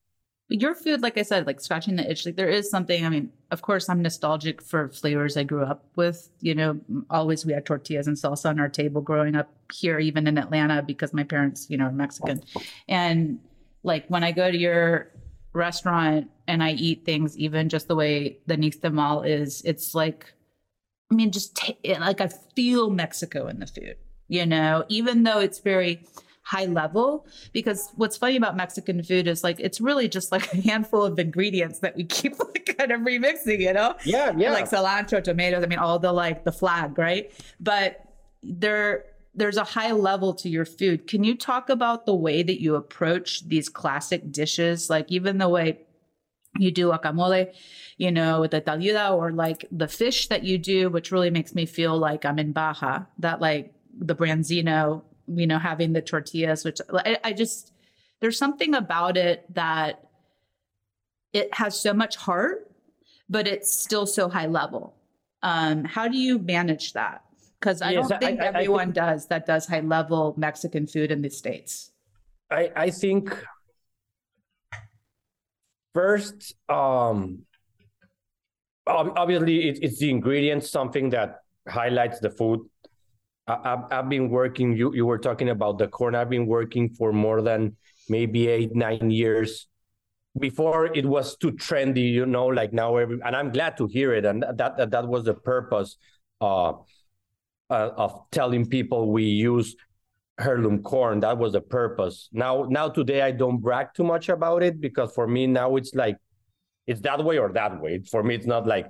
your 0.49 0.73
food, 0.73 1.01
like 1.01 1.17
I 1.17 1.21
said, 1.21 1.45
like 1.45 1.61
scratching 1.61 1.95
the 1.95 2.09
itch, 2.09 2.25
like 2.25 2.35
there 2.35 2.49
is 2.49 2.69
something. 2.69 3.05
I 3.05 3.09
mean, 3.09 3.31
of 3.51 3.61
course, 3.61 3.87
I'm 3.87 4.01
nostalgic 4.01 4.61
for 4.61 4.89
flavors 4.89 5.37
I 5.37 5.43
grew 5.43 5.63
up 5.63 5.85
with. 5.95 6.29
You 6.41 6.55
know, 6.55 6.79
always 7.09 7.45
we 7.45 7.53
had 7.53 7.65
tortillas 7.65 8.07
and 8.07 8.17
salsa 8.17 8.49
on 8.49 8.59
our 8.59 8.69
table 8.69 9.01
growing 9.01 9.35
up 9.35 9.53
here, 9.71 9.99
even 9.99 10.25
in 10.25 10.37
Atlanta, 10.39 10.81
because 10.81 11.13
my 11.13 11.23
parents, 11.23 11.67
you 11.69 11.77
know, 11.77 11.85
are 11.85 11.91
Mexican. 11.91 12.41
And 12.87 13.39
like 13.83 14.07
when 14.07 14.23
I 14.23 14.31
go 14.31 14.49
to 14.49 14.57
your 14.57 15.11
restaurant 15.53 16.29
and 16.47 16.63
I 16.63 16.71
eat 16.71 17.05
things 17.05 17.37
even 17.37 17.69
just 17.69 17.87
the 17.87 17.95
way 17.95 18.39
the 18.47 18.57
Nixtamal 18.57 19.27
is, 19.27 19.61
it's 19.65 19.93
like, 19.93 20.33
I 21.11 21.15
mean, 21.15 21.31
just 21.31 21.55
t- 21.55 21.77
like 21.99 22.21
I 22.21 22.29
feel 22.55 22.89
Mexico 22.89 23.47
in 23.47 23.59
the 23.59 23.67
food, 23.67 23.97
you 24.27 24.47
know, 24.47 24.83
even 24.89 25.23
though 25.23 25.39
it's 25.39 25.59
very 25.59 26.03
high 26.49 26.65
level. 26.65 27.27
Because 27.53 27.91
what's 27.95 28.17
funny 28.17 28.35
about 28.35 28.57
Mexican 28.57 29.03
food 29.03 29.27
is 29.27 29.43
like 29.43 29.59
it's 29.59 29.79
really 29.79 30.09
just 30.09 30.31
like 30.31 30.51
a 30.53 30.61
handful 30.61 31.03
of 31.03 31.19
ingredients 31.19 31.79
that 31.79 31.95
we 31.95 32.03
keep 32.03 32.39
like 32.39 32.75
kind 32.77 32.91
of 32.91 33.01
remixing, 33.01 33.59
you 33.59 33.73
know? 33.73 33.95
Yeah, 34.03 34.33
yeah. 34.35 34.51
Like 34.51 34.69
cilantro, 34.69 35.23
tomatoes, 35.23 35.63
I 35.63 35.67
mean, 35.67 35.79
all 35.79 35.99
the 35.99 36.11
like 36.11 36.43
the 36.43 36.51
flag, 36.51 36.97
right? 36.97 37.31
But 37.59 38.03
there 38.41 39.05
there's 39.35 39.57
a 39.57 39.63
high 39.63 39.91
level 39.91 40.33
to 40.33 40.49
your 40.49 40.65
food. 40.65 41.07
Can 41.07 41.23
you 41.23 41.37
talk 41.37 41.69
about 41.69 42.05
the 42.05 42.15
way 42.15 42.41
that 42.41 42.61
you 42.61 42.75
approach 42.75 43.47
these 43.47 43.69
classic 43.69 44.31
dishes? 44.31 44.89
Like 44.89 45.11
even 45.11 45.37
the 45.37 45.47
way 45.47 45.79
you 46.57 46.71
do 46.71 46.89
guacamole, 46.89 47.53
you 47.97 48.11
know, 48.11 48.41
with 48.41 48.51
the 48.51 48.61
tlayuda 48.61 49.15
or 49.15 49.31
like 49.31 49.65
the 49.71 49.87
fish 49.87 50.27
that 50.27 50.43
you 50.43 50.57
do, 50.57 50.89
which 50.89 51.11
really 51.11 51.29
makes 51.29 51.53
me 51.53 51.67
feel 51.67 51.97
like 51.97 52.25
I'm 52.25 52.39
in 52.39 52.51
Baja, 52.53 53.03
that 53.19 53.39
like 53.39 53.71
the 53.97 54.15
branzino, 54.15 55.03
you 55.29 55.47
know, 55.47 55.59
having 55.59 55.93
the 55.93 56.01
tortillas, 56.01 56.65
which 56.65 56.79
I, 56.93 57.17
I 57.23 57.33
just, 57.33 57.71
there's 58.19 58.37
something 58.37 58.73
about 58.75 59.17
it 59.17 59.45
that 59.53 60.03
it 61.33 61.53
has 61.53 61.79
so 61.79 61.93
much 61.93 62.15
heart, 62.15 62.71
but 63.29 63.47
it's 63.47 63.71
still 63.71 64.05
so 64.05 64.27
high 64.29 64.47
level. 64.47 64.95
Um, 65.43 65.83
how 65.85 66.07
do 66.07 66.17
you 66.17 66.39
manage 66.39 66.93
that? 66.93 67.23
Because 67.59 67.81
I 67.81 67.91
Yes, 67.91 68.07
don't 68.09 68.19
think 68.19 68.39
I- 68.41 68.45
I 68.45 68.47
everyone 68.47 68.87
think- 68.87 68.95
does 68.95 69.27
that 69.27 69.45
does 69.45 69.67
high 69.67 69.81
level 69.81 70.33
Mexican 70.37 70.87
food 70.87 71.11
in 71.11 71.21
the 71.21 71.29
States. 71.29 71.91
I 72.51 72.71
I 72.75 72.89
think 72.89 73.29
first, 75.93 76.55
um, 76.67 77.45
obviously 78.87 79.69
it, 79.69 79.79
it's 79.83 79.99
the 79.99 80.09
ingredients, 80.09 80.69
something 80.71 81.09
that 81.11 81.41
highlights 81.67 82.19
the 82.19 82.31
food. 82.31 82.61
I, 83.49 83.73
I've, 83.73 83.79
I've 83.91 84.09
been 84.09 84.29
working. 84.29 84.77
You 84.77 84.93
you 84.93 85.05
were 85.05 85.17
talking 85.17 85.49
about 85.49 85.77
the 85.77 85.87
corn. 85.87 86.15
I've 86.15 86.29
been 86.29 86.45
working 86.45 86.89
for 86.89 87.11
more 87.11 87.41
than 87.41 87.75
maybe 88.07 88.47
eight 88.47 88.75
nine 88.75 89.09
years. 89.09 89.67
Before 90.37 90.85
it 90.85 91.05
was 91.05 91.35
too 91.35 91.51
trendy, 91.53 92.11
you 92.11 92.25
know, 92.25 92.45
like 92.45 92.71
now 92.71 92.97
every 92.97 93.19
and 93.25 93.35
I'm 93.35 93.51
glad 93.51 93.77
to 93.77 93.87
hear 93.87 94.13
it, 94.13 94.25
and 94.25 94.43
that 94.43 94.77
that, 94.77 94.91
that 94.91 95.07
was 95.07 95.25
the 95.25 95.33
purpose 95.33 95.97
uh, 96.39 96.73
uh, 97.69 97.89
of 97.97 98.29
telling 98.31 98.67
people 98.67 99.11
we 99.11 99.23
use 99.23 99.75
heirloom 100.39 100.83
corn. 100.83 101.19
That 101.21 101.37
was 101.37 101.53
the 101.53 101.61
purpose. 101.61 102.29
Now, 102.31 102.65
now 102.69 102.87
today 102.89 103.21
I 103.21 103.31
don't 103.31 103.57
brag 103.57 103.87
too 103.93 104.03
much 104.03 104.29
about 104.29 104.63
it 104.63 104.79
because 104.79 105.11
for 105.13 105.27
me 105.27 105.47
now 105.47 105.75
it's 105.75 105.93
like 105.93 106.17
it's 106.87 107.01
that 107.01 107.23
way 107.23 107.37
or 107.37 107.51
that 107.53 107.81
way. 107.81 107.99
For 108.09 108.23
me, 108.23 108.35
it's 108.35 108.47
not 108.47 108.65
like 108.65 108.87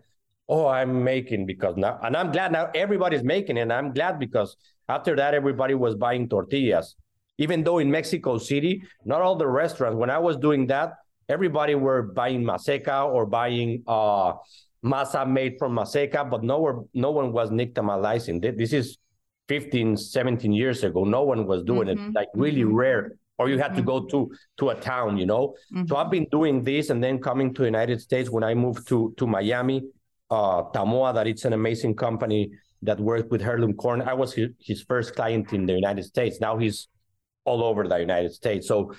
oh 0.49 0.67
I'm 0.67 1.03
making 1.03 1.45
because 1.45 1.77
now, 1.77 1.99
and 2.03 2.17
I'm 2.17 2.31
glad 2.31 2.51
now 2.51 2.69
everybody's 2.75 3.23
making 3.23 3.57
it. 3.57 3.61
And 3.61 3.71
I'm 3.73 3.93
glad 3.93 4.19
because 4.19 4.57
after 4.89 5.15
that 5.15 5.33
everybody 5.33 5.75
was 5.75 5.95
buying 5.95 6.27
tortillas. 6.27 6.95
Even 7.37 7.63
though 7.63 7.77
in 7.77 7.89
Mexico 7.89 8.37
City, 8.37 8.83
not 9.05 9.21
all 9.21 9.35
the 9.37 9.47
restaurants. 9.47 9.95
When 9.95 10.09
I 10.09 10.17
was 10.17 10.35
doing 10.35 10.67
that, 10.67 10.93
everybody 11.29 11.75
were 11.75 12.01
buying 12.01 12.43
maseca 12.43 13.05
or 13.07 13.25
buying 13.25 13.83
uh 13.87 14.33
masa 14.83 15.29
made 15.29 15.53
from 15.59 15.75
maseca, 15.75 16.29
but 16.29 16.43
no 16.43 16.59
one 16.59 16.89
no 16.93 17.11
one 17.11 17.31
was 17.31 17.49
nixtamalizing. 17.51 18.41
Th- 18.41 18.55
This 18.57 18.73
is 18.73 18.97
15, 19.47 19.95
17 19.97 20.51
years 20.51 20.83
ago. 20.83 21.03
No 21.05 21.23
one 21.23 21.45
was 21.47 21.63
doing 21.63 21.87
Mhm, 21.87 22.09
it, 22.09 22.13
like 22.13 22.27
really 22.35 22.63
mhm. 22.63 22.73
rare. 22.75 23.13
Or 23.37 23.47
you 23.49 23.57
had 23.57 23.73
to 23.75 23.81
Mhm. 23.81 23.85
go 23.85 23.97
to 24.11 24.31
to 24.59 24.69
a 24.69 24.75
town, 24.75 25.17
you 25.17 25.25
know. 25.25 25.55
So 25.87 25.95
Mhm. 25.95 25.97
I've 25.99 26.11
been 26.11 26.27
doing 26.29 26.63
this, 26.63 26.89
and 26.89 27.01
then 27.03 27.19
coming 27.19 27.53
to 27.55 27.63
United 27.63 28.01
States 28.01 28.29
when 28.29 28.43
I 28.43 28.53
moved 28.53 28.87
to 28.89 29.13
to 29.17 29.25
Miami, 29.25 29.77
uh, 30.29 30.63
Tamoa, 30.73 31.13
that 31.13 31.27
it's 31.27 31.45
an 31.45 31.53
amazing 31.53 31.95
company 31.95 32.51
that 32.81 32.99
worked 32.99 33.31
with 33.31 33.41
heirloom 33.41 33.73
corn. 33.73 34.01
I 34.01 34.13
was 34.13 34.33
his, 34.33 34.49
his 34.59 34.81
first 34.81 35.15
client 35.15 35.53
in 35.53 35.65
the 35.65 35.73
United 35.73 36.03
States. 36.03 36.39
Now 36.39 36.57
he's 36.57 36.87
all 37.45 37.63
over 37.63 37.87
the 37.87 37.99
United 37.99 38.33
States. 38.33 38.67
So 38.67 38.93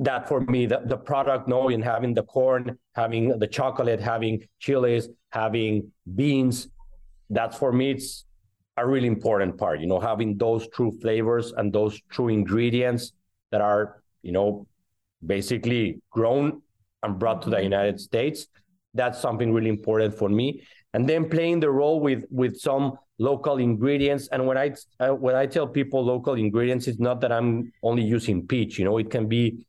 that 0.00 0.28
for 0.28 0.40
me, 0.40 0.66
the, 0.66 0.82
the 0.86 0.96
product 0.96 1.48
knowing 1.48 1.80
having 1.80 2.14
the 2.14 2.24
corn, 2.24 2.76
having 2.94 3.38
the 3.38 3.46
chocolate, 3.46 4.00
having 4.00 4.42
chilies, 4.58 5.08
having 5.30 5.92
beans, 6.14 6.68
that's 7.30 7.56
for 7.56 7.72
me, 7.72 7.92
it's 7.92 8.24
a 8.76 8.86
really 8.86 9.06
important 9.06 9.56
part, 9.58 9.80
you 9.80 9.86
know, 9.86 10.00
having 10.00 10.36
those 10.36 10.68
true 10.68 10.92
flavors 11.00 11.52
and 11.52 11.72
those 11.72 12.00
true 12.10 12.28
ingredients 12.28 13.12
that 13.50 13.60
are, 13.60 14.02
you 14.22 14.32
know, 14.32 14.66
basically 15.24 16.00
grown 16.10 16.62
and 17.02 17.18
brought 17.18 17.42
to 17.42 17.50
the 17.50 17.62
United 17.62 18.00
States. 18.00 18.46
That's 18.94 19.20
something 19.20 19.52
really 19.52 19.68
important 19.68 20.16
for 20.16 20.28
me. 20.28 20.62
And 20.94 21.08
then 21.08 21.28
playing 21.28 21.60
the 21.60 21.70
role 21.70 22.00
with 22.00 22.24
with 22.30 22.58
some 22.58 22.98
local 23.18 23.58
ingredients. 23.58 24.28
And 24.32 24.46
when 24.46 24.58
I 24.58 24.74
uh, 25.00 25.14
when 25.14 25.34
I 25.34 25.46
tell 25.46 25.66
people 25.66 26.04
local 26.04 26.34
ingredients, 26.34 26.86
it's 26.86 27.00
not 27.00 27.20
that 27.22 27.32
I'm 27.32 27.72
only 27.82 28.02
using 28.02 28.46
peach. 28.46 28.78
You 28.78 28.84
know, 28.84 28.98
it 28.98 29.10
can 29.10 29.26
be 29.28 29.64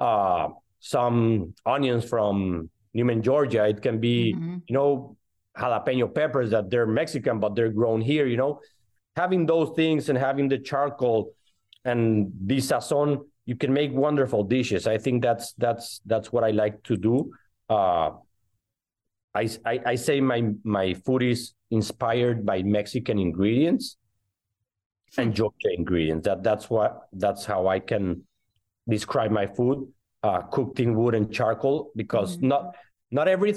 uh, 0.00 0.48
some 0.80 1.54
onions 1.66 2.04
from 2.04 2.70
Newnan, 2.96 3.22
Georgia. 3.22 3.66
It 3.68 3.82
can 3.82 3.98
be 4.00 4.34
Mhm. 4.34 4.62
you 4.66 4.74
know 4.74 5.16
jalapeno 5.56 6.06
peppers 6.14 6.50
that 6.50 6.70
they're 6.70 6.86
Mexican 6.86 7.40
but 7.40 7.54
they're 7.54 7.72
grown 7.72 8.00
here. 8.00 8.26
You 8.26 8.36
know, 8.36 8.60
having 9.16 9.46
those 9.46 9.70
things 9.76 10.08
and 10.08 10.18
having 10.18 10.48
the 10.48 10.58
charcoal 10.58 11.32
and 11.84 12.32
the 12.46 12.58
sazon, 12.58 13.24
you 13.46 13.56
can 13.56 13.72
make 13.72 13.92
wonderful 13.92 14.42
dishes. 14.44 14.86
I 14.86 14.98
think 14.98 15.22
that's 15.22 15.52
that's 15.54 16.00
that's 16.06 16.32
what 16.32 16.42
I 16.44 16.50
like 16.50 16.82
to 16.84 16.96
do. 16.96 17.30
Uh, 17.68 18.10
I, 19.34 19.48
I 19.64 19.80
I 19.86 19.94
say 19.94 20.20
my 20.20 20.42
my 20.64 20.94
food 20.94 21.22
is 21.22 21.54
inspired 21.70 22.46
by 22.46 22.62
Mexican 22.62 23.18
ingredients 23.18 23.96
and 25.18 25.34
Georgia 25.34 25.70
ingredients. 25.76 26.24
That 26.24 26.42
that's 26.42 26.70
what 26.70 27.08
that's 27.12 27.44
how 27.44 27.66
I 27.68 27.78
can 27.80 28.22
describe 28.88 29.30
my 29.30 29.46
food. 29.46 29.86
Uh, 30.22 30.42
cooked 30.42 30.80
in 30.80 30.96
wood 30.96 31.14
and 31.14 31.32
charcoal 31.32 31.92
because 31.94 32.38
Mhm. 32.38 32.42
not 32.48 32.76
not 33.10 33.28
every 33.28 33.54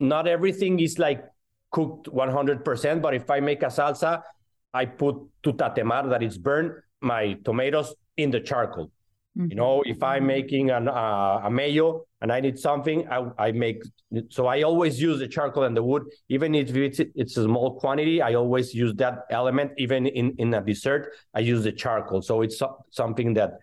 not 0.00 0.26
everything 0.26 0.80
is 0.80 0.98
like 0.98 1.24
cooked 1.70 2.08
100%. 2.08 3.02
But 3.02 3.14
if 3.14 3.28
I 3.30 3.40
make 3.40 3.62
a 3.62 3.66
salsa, 3.66 4.22
I 4.72 4.86
put 4.86 5.16
to 5.42 5.52
tatemar 5.52 6.08
that 6.10 6.22
is 6.22 6.38
burnt 6.38 6.72
my 7.00 7.34
tomatoes 7.44 7.94
in 8.16 8.30
the 8.30 8.40
charcoal. 8.40 8.90
You 9.36 9.56
know, 9.56 9.82
if 9.84 10.00
I'm 10.00 10.26
making 10.26 10.70
an, 10.70 10.88
uh, 10.88 11.40
a 11.42 11.50
mayo 11.50 12.04
and 12.20 12.30
I 12.30 12.38
need 12.38 12.56
something, 12.56 13.08
I, 13.08 13.26
I 13.36 13.52
make. 13.52 13.82
So 14.28 14.46
I 14.46 14.62
always 14.62 15.02
use 15.02 15.18
the 15.18 15.26
charcoal 15.26 15.64
and 15.64 15.76
the 15.76 15.82
wood, 15.82 16.04
even 16.28 16.54
if 16.54 16.74
it's 16.76 17.00
it's 17.00 17.36
a 17.36 17.42
small 17.42 17.80
quantity. 17.80 18.22
I 18.22 18.34
always 18.34 18.72
use 18.72 18.94
that 18.94 19.24
element. 19.30 19.72
Even 19.76 20.06
in 20.06 20.36
in 20.38 20.54
a 20.54 20.62
dessert, 20.62 21.14
I 21.34 21.40
use 21.40 21.64
the 21.64 21.72
charcoal. 21.72 22.22
So 22.22 22.42
it's 22.42 22.62
something 22.90 23.34
that 23.34 23.54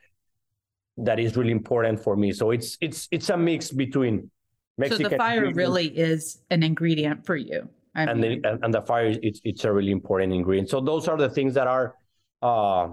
that 0.97 1.19
is 1.19 1.38
really 1.38 1.51
important 1.51 2.03
for 2.03 2.17
me. 2.17 2.34
So 2.34 2.51
it's 2.51 2.77
it's 2.81 3.07
it's 3.10 3.29
a 3.29 3.38
mix 3.38 3.71
between 3.71 4.29
Mexican. 4.77 5.05
so 5.05 5.10
the 5.10 5.17
fire 5.17 5.53
really 5.53 5.88
is 5.88 6.41
an 6.49 6.63
ingredient 6.63 7.25
for 7.25 7.38
you. 7.38 7.69
I 7.95 8.03
and 8.03 8.21
the 8.21 8.29
mean, 8.29 8.45
and, 8.45 8.63
and 8.63 8.73
the 8.73 8.81
fire 8.81 9.15
it's 9.23 9.39
it's 9.45 9.63
a 9.63 9.71
really 9.71 9.91
important 9.91 10.34
ingredient. 10.34 10.69
So 10.69 10.81
those 10.81 11.07
are 11.07 11.17
the 11.17 11.29
things 11.29 11.53
that 11.53 11.67
are 11.67 11.95
uh 12.41 12.89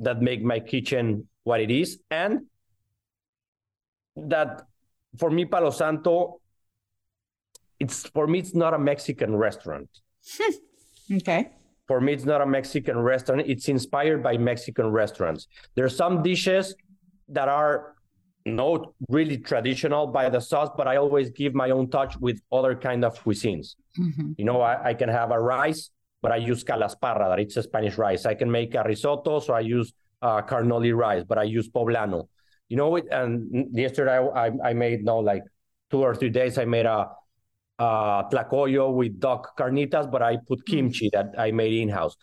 that 0.00 0.22
make 0.22 0.42
my 0.42 0.58
kitchen 0.58 1.28
what 1.44 1.60
it 1.60 1.70
is 1.70 1.98
and 2.10 2.40
that 4.16 4.62
for 5.16 5.30
me 5.30 5.44
Palo 5.44 5.70
Santo 5.70 6.40
it's 7.78 8.06
for 8.08 8.26
me 8.26 8.38
it's 8.38 8.54
not 8.54 8.72
a 8.74 8.78
Mexican 8.78 9.36
restaurant. 9.36 9.88
okay. 11.12 11.50
For 11.86 12.00
me 12.00 12.12
it's 12.12 12.24
not 12.24 12.40
a 12.40 12.46
Mexican 12.46 12.98
restaurant. 12.98 13.42
It's 13.46 13.68
inspired 13.68 14.22
by 14.22 14.38
Mexican 14.38 14.90
restaurants. 14.90 15.48
There 15.74 15.84
are 15.84 15.96
some 16.02 16.22
dishes 16.22 16.74
that 17.28 17.48
are 17.48 17.94
not 18.46 18.92
really 19.08 19.38
traditional 19.38 20.06
by 20.06 20.28
the 20.28 20.40
sauce, 20.40 20.70
but 20.76 20.86
I 20.86 20.96
always 20.96 21.30
give 21.30 21.54
my 21.54 21.70
own 21.70 21.90
touch 21.90 22.16
with 22.18 22.40
other 22.52 22.74
kind 22.74 23.04
of 23.04 23.22
cuisines. 23.22 23.74
Mhm. 23.98 24.34
You 24.38 24.44
know, 24.44 24.60
I, 24.60 24.90
I 24.90 24.94
can 24.94 25.08
have 25.08 25.30
a 25.30 25.40
rice, 25.40 25.90
but 26.22 26.30
I 26.32 26.36
use 26.36 26.62
calasparra, 26.62 27.28
that 27.30 27.40
it's 27.40 27.56
a 27.56 27.62
Spanish 27.62 27.96
rice. 27.98 28.26
I 28.26 28.34
can 28.34 28.50
make 28.50 28.74
a 28.74 28.82
risotto, 28.82 29.40
so 29.40 29.54
I 29.54 29.60
use 29.60 29.92
uh, 30.24 30.40
carnaroli 30.42 30.92
rice, 30.92 31.24
but 31.28 31.38
I 31.38 31.44
use 31.44 31.68
poblano. 31.68 32.28
You 32.68 32.78
know, 32.78 32.96
it, 32.96 33.04
and 33.10 33.76
yesterday 33.76 34.16
I, 34.18 34.46
I, 34.46 34.50
I 34.70 34.72
made 34.72 35.04
no 35.04 35.18
like 35.18 35.42
two 35.90 36.02
or 36.02 36.14
three 36.14 36.30
days. 36.30 36.56
I 36.56 36.64
made 36.64 36.86
a 36.86 37.10
uh, 37.78 38.28
tlacoyo 38.30 38.92
with 38.94 39.20
duck 39.20 39.56
carnitas, 39.58 40.10
but 40.10 40.22
I 40.22 40.38
put 40.48 40.64
kimchi 40.66 41.10
that 41.12 41.34
I 41.36 41.50
made 41.50 41.74
in 41.74 41.90
house. 41.90 42.16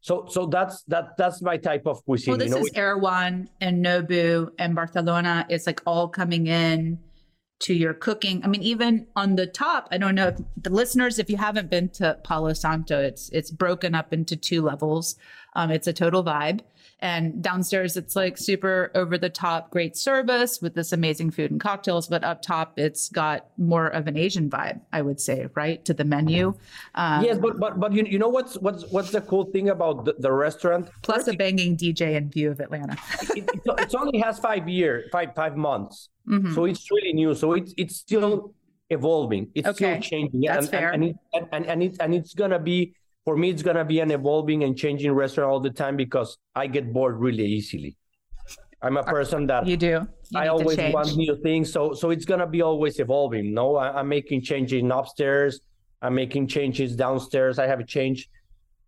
So, 0.00 0.26
so 0.28 0.46
that's 0.46 0.82
that 0.88 1.16
that's 1.16 1.40
my 1.40 1.56
type 1.56 1.86
of 1.86 2.04
cuisine. 2.04 2.32
Well, 2.32 2.38
this 2.38 2.48
you 2.48 2.56
know, 2.56 2.60
is 2.60 2.72
Erewhon 2.74 3.48
and 3.60 3.84
Nobu 3.84 4.50
and 4.58 4.74
Barcelona. 4.74 5.46
It's 5.48 5.66
like 5.66 5.80
all 5.86 6.08
coming 6.08 6.48
in 6.48 6.98
to 7.60 7.72
your 7.72 7.94
cooking. 7.94 8.44
I 8.44 8.48
mean, 8.48 8.62
even 8.62 9.06
on 9.16 9.36
the 9.36 9.46
top, 9.46 9.88
I 9.90 9.96
don't 9.96 10.14
know 10.14 10.28
if 10.28 10.38
the 10.60 10.70
listeners, 10.70 11.18
if 11.18 11.30
you 11.30 11.38
haven't 11.38 11.70
been 11.70 11.88
to 11.90 12.18
Palo 12.24 12.52
Santo, 12.52 13.00
it's 13.00 13.30
it's 13.30 13.50
broken 13.50 13.94
up 13.94 14.12
into 14.12 14.36
two 14.36 14.60
levels. 14.60 15.16
Um, 15.54 15.70
it's 15.70 15.86
a 15.86 15.92
total 15.92 16.22
vibe. 16.24 16.60
And 17.04 17.42
downstairs, 17.42 17.98
it's 17.98 18.16
like 18.16 18.38
super 18.38 18.90
over 18.94 19.18
the 19.18 19.28
top, 19.28 19.70
great 19.70 19.94
service 19.94 20.62
with 20.62 20.74
this 20.74 20.90
amazing 20.90 21.32
food 21.32 21.50
and 21.50 21.60
cocktails. 21.60 22.06
But 22.06 22.24
up 22.24 22.40
top, 22.40 22.78
it's 22.78 23.10
got 23.10 23.48
more 23.58 23.88
of 23.88 24.06
an 24.06 24.16
Asian 24.16 24.48
vibe, 24.48 24.80
I 24.90 25.02
would 25.02 25.20
say, 25.20 25.46
right 25.54 25.84
to 25.84 25.92
the 25.92 26.04
menu. 26.04 26.54
Um, 26.94 27.22
yes, 27.22 27.36
but 27.36 27.60
but 27.60 27.78
but 27.78 27.92
you, 27.92 28.04
you 28.04 28.18
know 28.18 28.30
what's 28.30 28.54
what's 28.56 28.90
what's 28.90 29.10
the 29.10 29.20
cool 29.20 29.44
thing 29.44 29.68
about 29.68 30.06
the, 30.06 30.14
the 30.18 30.32
restaurant? 30.32 30.88
Plus 31.02 31.28
a 31.28 31.34
banging 31.34 31.76
DJ 31.76 32.16
in 32.16 32.30
view 32.30 32.50
of 32.50 32.58
Atlanta. 32.58 32.96
it, 33.36 33.50
it, 33.52 33.60
it, 33.66 33.94
only 33.94 34.18
has 34.20 34.38
five 34.38 34.66
years, 34.66 35.06
five 35.12 35.34
five 35.36 35.58
months, 35.58 36.08
mm-hmm. 36.26 36.54
so 36.54 36.64
it's 36.64 36.90
really 36.90 37.12
new. 37.12 37.34
So 37.34 37.52
it's 37.52 37.74
it's 37.76 37.96
still 37.96 38.54
evolving. 38.88 39.50
It's 39.54 39.68
okay. 39.68 40.00
still 40.00 40.00
changing. 40.00 40.40
That's 40.40 40.68
and, 40.68 40.70
fair. 40.70 40.90
And, 40.92 41.04
and, 41.04 41.12
it, 41.34 41.48
and, 41.52 41.66
and, 41.66 41.82
it, 41.82 41.96
and 42.00 42.14
it's 42.14 42.32
gonna 42.32 42.58
be 42.58 42.94
for 43.24 43.36
me, 43.36 43.50
it's 43.50 43.62
gonna 43.62 43.84
be 43.84 44.00
an 44.00 44.10
evolving 44.10 44.64
and 44.64 44.76
changing 44.76 45.12
restaurant 45.12 45.50
all 45.50 45.60
the 45.60 45.70
time 45.70 45.96
because 45.96 46.38
I 46.54 46.66
get 46.66 46.92
bored 46.92 47.18
really 47.18 47.46
easily. 47.46 47.96
I'm 48.82 48.98
a 48.98 49.02
person 49.02 49.46
that 49.46 49.66
you 49.66 49.78
do. 49.78 50.06
You 50.30 50.38
I 50.38 50.48
always 50.48 50.76
want 50.92 51.16
new 51.16 51.36
things, 51.42 51.72
so 51.72 51.94
so 51.94 52.10
it's 52.10 52.26
gonna 52.26 52.46
be 52.46 52.60
always 52.60 53.00
evolving. 53.00 53.54
No, 53.54 53.76
I, 53.76 54.00
am 54.00 54.08
making 54.08 54.42
changes 54.42 54.82
upstairs. 54.90 55.60
I'm 56.02 56.14
making 56.14 56.48
changes 56.48 56.94
downstairs. 56.94 57.58
I 57.58 57.66
have 57.66 57.80
a 57.80 57.84
change, 57.84 58.28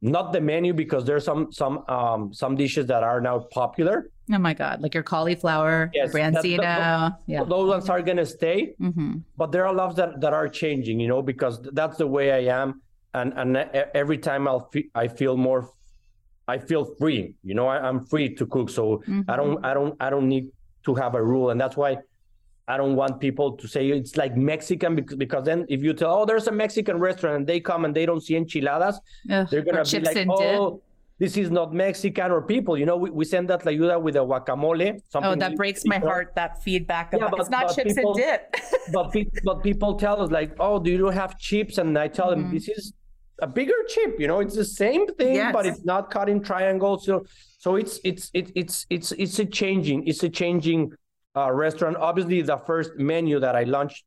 not 0.03 0.35
the 0.35 0.41
menu 0.41 0.75
because 0.75 1.07
there's 1.07 1.25
some 1.25 1.51
some 1.51 1.83
um 1.89 2.35
some 2.35 2.57
dishes 2.57 2.85
that 2.87 3.03
are 3.03 3.23
now 3.23 3.47
popular. 3.51 4.11
Oh 4.31 4.39
my 4.39 4.53
god, 4.53 4.83
like 4.83 4.93
your 4.93 5.03
cauliflower, 5.03 5.91
yes, 5.95 6.13
branzino. 6.13 6.61
That, 6.61 7.13
yeah, 7.27 7.45
those 7.45 7.71
ones 7.71 7.89
are 7.89 8.03
gonna 8.03 8.27
stay, 8.27 8.75
mm-hmm. 8.79 9.19
but 9.39 9.51
there 9.51 9.67
are 9.67 9.73
lots 9.73 9.95
that 9.97 10.21
that 10.21 10.35
are 10.35 10.49
changing. 10.49 11.01
You 11.01 11.09
know, 11.09 11.23
because 11.23 11.63
that's 11.73 11.97
the 11.97 12.07
way 12.07 12.33
I 12.33 12.55
am 12.63 12.83
and 13.17 13.33
and 13.37 13.57
every 13.95 14.19
time 14.19 14.47
I'll 14.47 14.69
fe- 14.73 14.91
I 14.95 15.09
feel 15.09 15.37
more 15.37 15.71
I 16.49 16.59
feel 16.59 16.85
free. 16.85 17.35
You 17.43 17.55
know, 17.55 17.67
I, 17.67 17.89
am 17.89 18.05
free 18.07 18.35
to 18.37 18.47
cook, 18.47 18.71
so 18.71 18.99
mm-hmm. 18.99 19.23
I 19.29 19.37
don't 19.37 19.65
I 19.65 19.75
don't 19.75 19.97
I 20.01 20.11
don't 20.11 20.29
need 20.29 20.51
to 20.85 20.95
have 20.95 21.15
a 21.15 21.23
rule, 21.23 21.51
and 21.51 21.61
that's 21.61 21.77
why 21.77 21.99
I 22.69 22.77
don't 22.77 22.95
want 22.97 23.21
people 23.21 23.57
to 23.57 23.69
say 23.69 23.89
it's 23.89 24.17
like 24.17 24.37
Mexican 24.37 24.95
because 24.95 25.17
because 25.17 25.45
then 25.45 25.67
if 25.69 25.83
you 25.83 25.93
tell 25.93 26.13
oh 26.15 26.25
there's 26.25 26.47
a 26.47 26.53
Mexican 26.53 26.99
restaurant 26.99 27.37
and 27.37 27.47
they 27.47 27.61
come 27.61 27.85
and 27.85 27.95
they 27.95 28.07
don't 28.07 28.23
see 28.23 28.37
enchiladas, 28.37 29.01
Ugh, 29.31 29.49
they're 29.51 29.63
gonna 29.63 29.85
be 29.85 30.01
like 30.01 30.27
oh. 30.29 30.71
Dip. 30.71 30.83
This 31.19 31.39
is 31.39 31.51
not 31.51 31.73
Mexican 31.73 32.31
or 32.31 32.43
people, 32.43 32.77
you 32.77 32.85
know. 32.85 32.99
We, 32.99 33.09
we 33.09 33.25
send 33.25 33.49
that 33.49 33.65
la 33.65 33.73
tlayuda 33.73 33.99
with 34.03 34.17
a 34.17 34.19
guacamole. 34.19 35.01
oh, 35.15 35.35
that 35.35 35.57
breaks 35.57 35.83
my 35.87 35.99
heart. 35.99 36.35
That 36.35 36.63
feedback. 36.63 37.15
About, 37.15 37.21
yeah, 37.25 37.31
but, 37.31 37.41
it's 37.41 37.49
not 37.49 37.75
chips 37.75 37.95
people, 37.95 38.13
and 38.13 38.21
dip. 38.21 38.55
but 38.93 39.17
but 39.43 39.63
people 39.63 39.95
tell 39.95 40.21
us 40.21 40.31
like, 40.31 40.53
oh, 40.61 40.79
do 40.79 40.91
you 40.91 41.07
have 41.07 41.39
chips? 41.39 41.79
And 41.79 41.99
I 41.99 42.09
tell 42.09 42.33
mm-hmm. 42.33 42.43
them 42.43 42.53
this 42.53 42.69
is 42.69 42.93
a 43.41 43.47
bigger 43.47 43.75
chip 43.89 44.19
you 44.19 44.27
know 44.27 44.41
it's 44.41 44.55
the 44.55 44.65
same 44.65 45.07
thing 45.15 45.35
yes. 45.35 45.53
but 45.53 45.67
it's 45.67 45.85
not 45.85 46.11
cut 46.11 46.29
in 46.29 46.43
triangles 46.43 47.05
so 47.05 47.25
so 47.59 47.77
it's 47.77 48.01
it's 48.05 48.31
it, 48.33 48.51
it's 48.55 48.87
it's 48.89 49.13
it's 49.13 49.39
a 49.39 49.45
changing 49.45 50.07
it's 50.07 50.23
a 50.23 50.29
changing 50.29 50.91
uh, 51.37 51.53
restaurant 51.53 51.97
obviously 51.97 52.41
the 52.41 52.57
first 52.59 52.93
menu 52.97 53.39
that 53.39 53.55
i 53.55 53.65
launched 53.65 54.05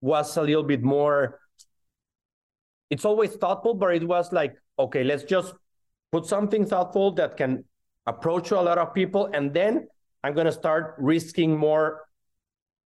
was 0.00 0.36
a 0.36 0.42
little 0.42 0.64
bit 0.64 0.82
more 0.82 1.38
it's 2.90 3.04
always 3.04 3.34
thoughtful 3.36 3.74
but 3.74 3.94
it 3.94 4.06
was 4.06 4.32
like 4.32 4.54
okay 4.78 5.04
let's 5.04 5.22
just 5.24 5.54
put 6.10 6.26
something 6.26 6.66
thoughtful 6.66 7.12
that 7.12 7.36
can 7.36 7.64
approach 8.06 8.50
a 8.50 8.60
lot 8.60 8.78
of 8.78 8.92
people 8.92 9.26
and 9.32 9.54
then 9.54 9.86
i'm 10.24 10.34
going 10.34 10.46
to 10.46 10.52
start 10.52 10.96
risking 10.98 11.56
more 11.56 12.02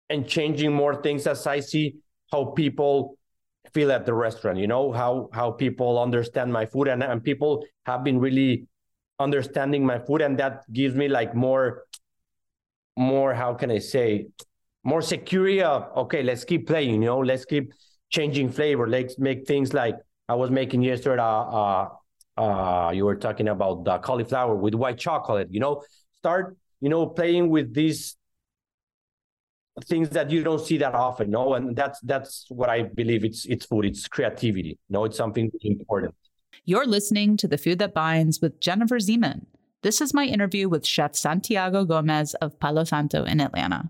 and 0.10 0.28
changing 0.28 0.72
more 0.72 1.02
things 1.02 1.28
as 1.28 1.46
i 1.48 1.60
see 1.60 1.96
how 2.32 2.46
people 2.46 3.18
feel 3.74 3.92
at 3.92 4.06
the 4.06 4.14
restaurant 4.14 4.58
you 4.58 4.68
know 4.68 4.92
how 4.92 5.30
how 5.34 5.52
people 5.52 6.00
understand 6.00 6.52
my 6.52 6.66
food 6.66 6.88
and, 6.88 7.04
and 7.04 7.24
people 7.24 7.64
have 7.86 8.04
been 8.04 8.20
really 8.20 8.68
understanding 9.20 9.86
my 9.86 10.00
food 10.00 10.22
and 10.22 10.38
that 10.38 10.62
gives 10.74 10.96
me 10.96 11.08
like 11.08 11.34
more 11.36 11.84
more 12.98 13.34
how 13.34 13.54
can 13.54 13.72
i 13.72 13.80
say 13.80 14.28
more 14.84 15.02
security 15.02 15.62
of 15.62 15.90
okay 15.96 16.22
let's 16.24 16.44
keep 16.44 16.68
playing 16.68 17.02
you 17.02 17.10
know 17.10 17.20
let's 17.20 17.46
keep 17.46 17.72
changing 18.10 18.50
flavor. 18.50 18.88
Let's 18.88 19.18
make 19.20 19.46
things 19.48 19.74
like 19.74 19.96
i 20.28 20.34
was 20.34 20.50
making 20.50 20.82
yesterday 20.82 21.22
uh, 21.22 21.44
uh, 21.62 21.90
uh 22.38 22.92
you 22.92 23.06
were 23.06 23.16
talking 23.16 23.48
about 23.48 23.84
the 23.84 23.98
cauliflower 24.00 24.56
with 24.56 24.74
white 24.74 24.98
chocolate 24.98 25.50
you 25.52 25.60
know. 25.60 25.84
Start 26.18 26.58
you 26.82 26.90
know 26.90 27.06
playing 27.08 27.50
with 27.50 27.74
these 27.74 28.18
things 29.84 30.10
that 30.10 30.30
you 30.32 30.44
don't 30.44 30.62
see 30.62 30.78
that 30.78 30.96
often 30.96 31.30
no? 31.30 31.56
And 31.56 31.76
that's 31.76 32.00
that's 32.02 32.46
what 32.50 32.70
i 32.70 32.84
believe 32.84 33.26
it's 33.26 33.46
it's 33.46 33.66
food. 33.66 33.86
It's 33.86 34.08
creativity 34.08 34.78
no? 34.90 35.06
It's 35.06 35.18
something 35.18 35.52
important. 35.62 36.16
You're 36.64 36.88
listening 36.88 37.38
to 37.38 37.48
the 37.48 37.58
food 37.58 37.80
that 37.80 37.94
binds 37.94 38.42
with 38.42 38.60
jennifer 38.60 39.00
zyman. 39.00 39.46
This 39.82 40.02
is 40.02 40.14
my 40.14 40.26
interview 40.26 40.70
with 40.70 40.86
chef 40.86 41.16
santiago 41.16 41.86
gomez 41.86 42.34
of 42.36 42.60
palo 42.60 42.84
santo 42.84 43.24
in 43.24 43.40
atlanta 43.40 43.90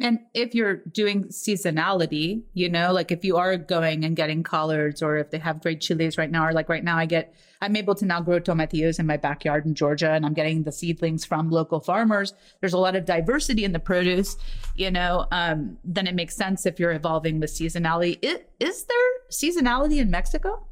and 0.00 0.18
if 0.34 0.56
you're 0.56 0.76
doing 0.76 1.24
seasonality, 1.26 2.42
you 2.52 2.68
know, 2.68 2.92
like 2.92 3.12
if 3.12 3.24
you 3.24 3.36
are 3.36 3.56
going 3.56 4.04
and 4.04 4.16
getting 4.16 4.42
collards 4.42 5.02
or 5.02 5.18
if 5.18 5.30
they 5.30 5.38
have 5.38 5.62
great 5.62 5.80
chilies 5.80 6.18
right 6.18 6.30
now, 6.30 6.44
or 6.44 6.52
like 6.52 6.68
right 6.68 6.82
now 6.82 6.96
I 6.96 7.06
get, 7.06 7.32
I'm 7.60 7.76
able 7.76 7.94
to 7.96 8.04
now 8.04 8.20
grow 8.20 8.40
tomatillos 8.40 8.98
in 8.98 9.06
my 9.06 9.16
backyard 9.16 9.66
in 9.66 9.74
Georgia 9.74 10.10
and 10.10 10.26
I'm 10.26 10.34
getting 10.34 10.64
the 10.64 10.72
seedlings 10.72 11.24
from 11.24 11.48
local 11.48 11.78
farmers. 11.78 12.34
There's 12.60 12.72
a 12.72 12.78
lot 12.78 12.96
of 12.96 13.04
diversity 13.04 13.64
in 13.64 13.72
the 13.72 13.78
produce, 13.78 14.36
you 14.74 14.90
know, 14.90 15.28
um, 15.30 15.78
then 15.84 16.08
it 16.08 16.16
makes 16.16 16.34
sense 16.34 16.66
if 16.66 16.80
you're 16.80 16.92
evolving 16.92 17.38
with 17.38 17.50
seasonality. 17.50 18.18
It, 18.20 18.50
is 18.58 18.84
there 18.86 18.96
seasonality 19.30 19.98
in 19.98 20.10
Mexico? 20.10 20.66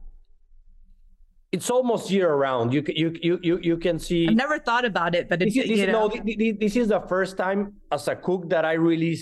It's 1.52 1.68
almost 1.70 2.10
year 2.10 2.34
round. 2.34 2.72
You 2.72 2.82
you 2.88 3.14
you 3.20 3.38
you 3.42 3.58
you 3.62 3.76
can 3.76 3.98
see. 3.98 4.26
I've 4.26 4.34
never 4.34 4.58
thought 4.58 4.86
about 4.86 5.14
it, 5.14 5.28
but 5.28 5.42
it's 5.42 5.54
this, 5.54 5.68
this, 5.68 5.88
no, 5.88 6.08
this 6.08 6.76
is 6.76 6.88
the 6.88 7.00
first 7.00 7.36
time 7.36 7.74
as 7.92 8.08
a 8.08 8.16
cook 8.16 8.48
that 8.48 8.64
I 8.64 8.72
really 8.72 9.18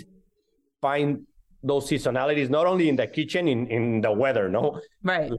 find 0.80 1.26
those 1.62 1.90
seasonalities 1.90 2.48
not 2.48 2.66
only 2.66 2.88
in 2.88 2.96
the 2.96 3.06
kitchen 3.06 3.48
in 3.48 3.66
in 3.66 4.00
the 4.00 4.12
weather. 4.12 4.48
No, 4.48 4.80
right. 5.02 5.30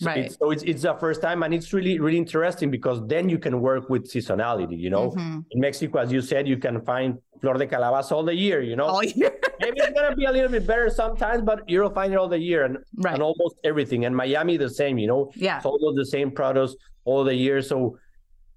So 0.00 0.06
right. 0.08 0.24
It's, 0.24 0.36
so 0.38 0.50
it's, 0.50 0.62
it's 0.64 0.82
the 0.82 0.94
first 0.94 1.22
time, 1.22 1.42
and 1.44 1.54
it's 1.54 1.72
really 1.72 1.98
really 1.98 2.18
interesting 2.18 2.70
because 2.70 3.00
then 3.06 3.28
you 3.28 3.38
can 3.38 3.60
work 3.60 3.88
with 3.88 4.10
seasonality. 4.12 4.78
You 4.78 4.90
know, 4.90 5.10
mm-hmm. 5.12 5.40
in 5.50 5.60
Mexico, 5.60 5.98
as 5.98 6.12
you 6.12 6.20
said, 6.20 6.46
you 6.46 6.58
can 6.58 6.84
find 6.84 7.18
flor 7.40 7.54
de 7.54 7.66
calabaza 7.66 8.12
all 8.12 8.24
the 8.24 8.34
year. 8.34 8.60
You 8.60 8.76
know, 8.76 8.86
all 8.86 9.02
year. 9.02 9.32
Maybe 9.60 9.76
it's 9.78 9.98
gonna 9.98 10.16
be 10.16 10.24
a 10.24 10.32
little 10.32 10.50
bit 10.50 10.66
better 10.66 10.90
sometimes, 10.90 11.42
but 11.42 11.68
you'll 11.68 11.90
find 11.90 12.12
it 12.12 12.16
all 12.16 12.28
the 12.28 12.38
year 12.38 12.64
and 12.64 12.78
right. 12.96 13.14
and 13.14 13.22
almost 13.22 13.56
everything. 13.64 14.04
And 14.04 14.16
Miami 14.16 14.56
the 14.56 14.70
same. 14.70 14.98
You 14.98 15.06
know, 15.06 15.32
yeah, 15.34 15.56
it's 15.56 15.66
almost 15.66 15.96
the 15.96 16.06
same 16.06 16.30
products 16.30 16.76
all 17.04 17.24
the 17.24 17.34
year. 17.34 17.62
So 17.62 17.98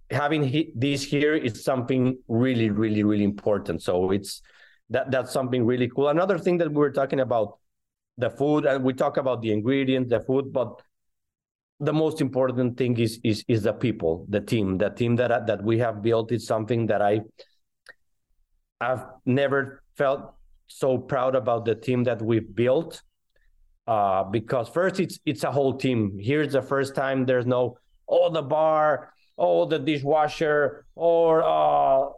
having 0.10 0.72
this 0.76 1.04
here 1.04 1.36
is 1.36 1.64
something 1.64 2.18
really 2.28 2.70
really 2.70 3.04
really 3.04 3.24
important. 3.24 3.82
So 3.82 4.12
it's 4.12 4.42
that 4.90 5.12
that's 5.12 5.32
something 5.32 5.66
really 5.66 5.90
cool. 5.90 6.10
Another 6.10 6.38
thing 6.38 6.58
that 6.60 6.70
we 6.70 6.76
were 6.76 6.92
talking 6.92 7.20
about 7.20 7.60
the 8.18 8.30
food 8.30 8.66
and 8.66 8.84
we 8.84 8.94
talk 8.94 9.18
about 9.18 9.42
the 9.42 9.52
ingredients, 9.52 10.10
the 10.10 10.22
food, 10.22 10.52
but 10.52 10.82
the 11.80 11.94
most 11.94 12.22
important 12.22 12.78
thing 12.78 12.98
is 12.98 13.20
is 13.24 13.44
is 13.48 13.64
the 13.64 13.74
people, 13.74 14.26
the 14.30 14.42
team, 14.42 14.78
the 14.78 14.90
team 14.90 15.16
that 15.18 15.46
that 15.48 15.64
we 15.64 15.78
have 15.78 16.02
built 16.02 16.32
is 16.32 16.48
something 16.48 16.88
that 16.88 17.02
I 17.02 17.22
I've 18.80 19.06
never 19.26 19.84
felt 19.96 20.34
so 20.68 20.98
proud 20.98 21.36
about 21.36 21.66
the 21.66 21.76
team 21.76 22.04
that 22.06 22.22
we've 22.22 22.56
built. 22.56 23.02
Uh, 23.88 24.24
because 24.24 24.68
first 24.68 25.00
it's 25.00 25.20
it's 25.26 25.44
a 25.44 25.52
whole 25.52 25.78
team. 25.78 26.18
Here's 26.20 26.52
the 26.52 26.62
first 26.62 26.94
time 26.94 27.26
there's 27.26 27.46
no 27.46 27.78
oh 28.08 28.30
the 28.30 28.42
bar, 28.42 29.14
oh 29.38 29.66
the 29.66 29.80
dishwasher, 29.80 30.86
or 30.96 31.44
uh, 31.44 32.10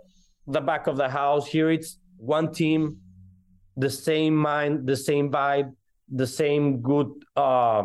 the 0.48 0.62
back 0.62 0.88
of 0.88 0.98
the 0.98 1.10
house. 1.10 1.46
Here 1.48 1.70
it's 1.70 2.00
one 2.18 2.52
team, 2.52 2.98
the 3.78 3.90
same 3.90 4.36
mind, 4.36 4.88
the 4.88 4.98
same 4.98 5.30
vibe, 5.30 5.74
the 6.10 6.26
same 6.26 6.82
good 6.82 7.12
uh, 7.36 7.84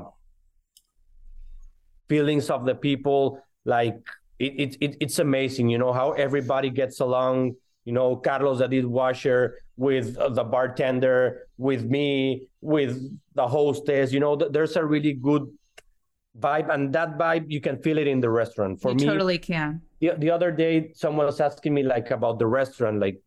feelings 2.09 2.49
of 2.49 2.65
the 2.65 2.75
people 2.75 3.39
like 3.65 4.01
it, 4.39 4.77
it, 4.81 4.97
it's 5.01 5.19
amazing 5.19 5.69
you 5.69 5.79
know 5.79 5.93
how 5.93 6.13
everybody 6.13 6.71
gets 6.71 7.01
along 7.01 7.55
you 7.85 7.93
know 7.93 8.17
carlos 8.17 8.59
the 8.59 8.69
dishwasher 8.69 9.59
with 9.77 10.15
the 10.15 10.45
bartender 10.45 11.49
with 11.59 11.85
me 11.85 12.47
with 12.61 12.99
the 13.35 13.47
hostess 13.47 14.13
you 14.13 14.21
know 14.21 14.37
there's 14.37 14.77
a 14.77 14.85
really 14.85 15.13
good 15.13 15.47
vibe 16.39 16.73
and 16.73 16.93
that 16.93 17.17
vibe 17.19 17.45
you 17.49 17.61
can 17.61 17.79
feel 17.79 17.99
it 17.99 18.07
in 18.07 18.21
the 18.21 18.31
restaurant. 18.31 18.81
For 18.81 18.91
you 18.91 18.97
me 18.97 19.05
totally 19.05 19.39
can. 19.39 19.83
the, 20.01 20.13
the 20.19 20.31
other 20.31 20.51
day 20.51 20.91
someone 20.95 21.27
was 21.27 21.41
asking 21.41 21.75
me 21.75 21.83
like 21.83 22.11
about 22.11 22.39
the 22.39 22.47
restaurant 22.47 23.01
like 23.01 23.21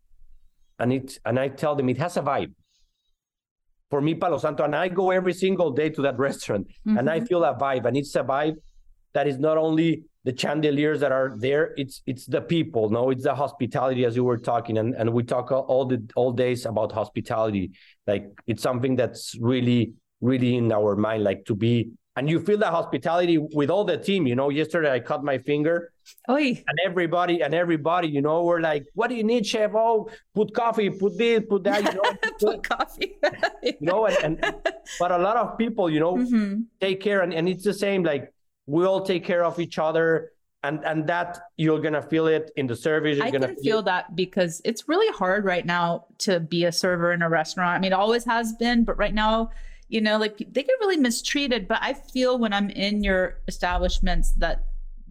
and 0.80 0.94
it 0.94 1.18
and 1.26 1.40
i 1.40 1.48
tell 1.48 1.76
them 1.76 1.90
it 1.90 1.98
has 1.98 2.18
a 2.18 2.22
vibe. 2.22 2.54
For 3.90 4.02
me 4.02 4.16
palo 4.16 4.38
santo 4.38 4.64
and 4.64 4.76
i 4.76 4.90
go 4.90 5.12
every 5.12 5.34
single 5.34 5.72
day 5.72 5.90
to 5.90 6.02
that 6.02 6.18
restaurant 6.28 6.68
mm-hmm. 6.68 6.98
and 6.98 7.10
i 7.10 7.22
feel 7.22 7.44
a 7.44 7.56
vibe 7.56 7.86
and 7.86 7.96
it's 7.96 8.16
a 8.16 8.24
vibe 8.24 8.56
that 9.14 9.28
is 9.28 9.38
not 9.40 9.58
only 9.58 10.04
the 10.24 10.36
chandeliers 10.38 11.00
that 11.00 11.12
are 11.12 11.36
there 11.38 11.74
it's 11.78 12.02
it's 12.06 12.26
the 12.26 12.42
people 12.42 12.90
no 12.90 13.10
it's 13.12 13.24
the 13.24 13.34
hospitality 13.34 14.04
as 14.06 14.16
you 14.16 14.24
were 14.24 14.38
talking 14.38 14.78
and 14.78 14.94
and 14.96 15.12
we 15.14 15.24
talk 15.24 15.52
all 15.52 15.86
the 15.86 16.00
all 16.16 16.32
days 16.32 16.66
about 16.66 16.92
hospitality 16.92 17.72
like 18.08 18.26
it's 18.46 18.62
something 18.62 18.96
that's 18.96 19.36
really 19.40 19.94
really 20.22 20.56
in 20.58 20.72
our 20.72 20.96
mind 20.96 21.24
like 21.24 21.46
to 21.46 21.56
be 21.56 21.90
and 22.18 22.28
you 22.28 22.40
feel 22.40 22.58
the 22.58 22.66
hospitality 22.66 23.38
with 23.38 23.70
all 23.70 23.84
the 23.86 23.96
team. 23.96 24.26
You 24.26 24.34
know, 24.36 24.50
yesterday 24.50 24.92
I 24.92 25.00
cut 25.00 25.24
my 25.24 25.38
finger, 25.38 25.92
Oy. 26.28 26.64
and 26.68 26.80
everybody 26.84 27.44
and 27.44 27.54
everybody, 27.54 28.08
you 28.08 28.24
know, 28.24 28.42
we're 28.44 28.60
like, 28.60 28.88
"What 28.96 29.10
do 29.12 29.16
you 29.16 29.24
need, 29.24 29.46
chef? 29.46 29.70
Oh, 29.76 30.10
put 30.34 30.52
coffee, 30.52 30.90
put 30.90 31.16
this, 31.16 31.44
put 31.48 31.64
that." 31.66 31.84
You 31.86 31.94
know, 31.94 32.12
put 32.40 32.64
coffee. 32.68 33.20
you 33.62 33.74
know, 33.82 34.08
and, 34.08 34.44
and 34.44 34.56
but 35.00 35.12
a 35.12 35.18
lot 35.20 35.38
of 35.38 35.60
people, 35.60 35.92
you 35.92 36.00
know, 36.00 36.16
Mhm. 36.16 36.64
take 36.82 37.02
care, 37.02 37.22
and, 37.22 37.32
and 37.36 37.48
it's 37.48 37.64
the 37.64 37.72
same. 37.86 38.02
Like 38.02 38.34
we 38.68 38.86
all 38.86 39.02
take 39.02 39.24
care 39.24 39.44
of 39.44 39.60
each 39.60 39.80
other, 39.80 40.34
and 40.64 40.84
and 40.86 41.08
that 41.08 41.40
you're 41.56 41.80
gonna 41.80 42.02
feel 42.02 42.28
it 42.28 42.52
in 42.58 42.68
the 42.68 42.76
service. 42.76 43.18
You're 43.18 43.26
I 43.26 43.32
gonna 43.32 43.48
can 43.48 43.64
feel 43.64 43.82
that 43.84 44.16
because 44.16 44.62
it's 44.64 44.88
really 44.88 45.12
hard 45.18 45.46
right 45.46 45.66
now 45.66 46.06
to 46.20 46.40
be 46.40 46.66
a 46.66 46.72
server 46.72 47.14
in 47.14 47.22
a 47.22 47.30
restaurant. 47.30 47.78
I 47.78 47.80
mean, 47.80 47.94
it 47.94 47.96
always 47.96 48.26
has 48.26 48.54
been, 48.54 48.84
but 48.84 48.98
right 48.98 49.14
now, 49.14 49.52
you 49.88 50.02
know, 50.02 50.18
like 50.18 50.38
they 50.38 50.64
get 50.64 50.76
really 50.82 50.98
mistreated. 50.98 51.68
But 51.68 51.80
I 51.82 51.94
feel 51.94 52.38
when 52.38 52.54
I'm 52.54 52.70
in 52.70 53.04
your 53.04 53.40
establishments 53.48 54.34
that 54.34 54.66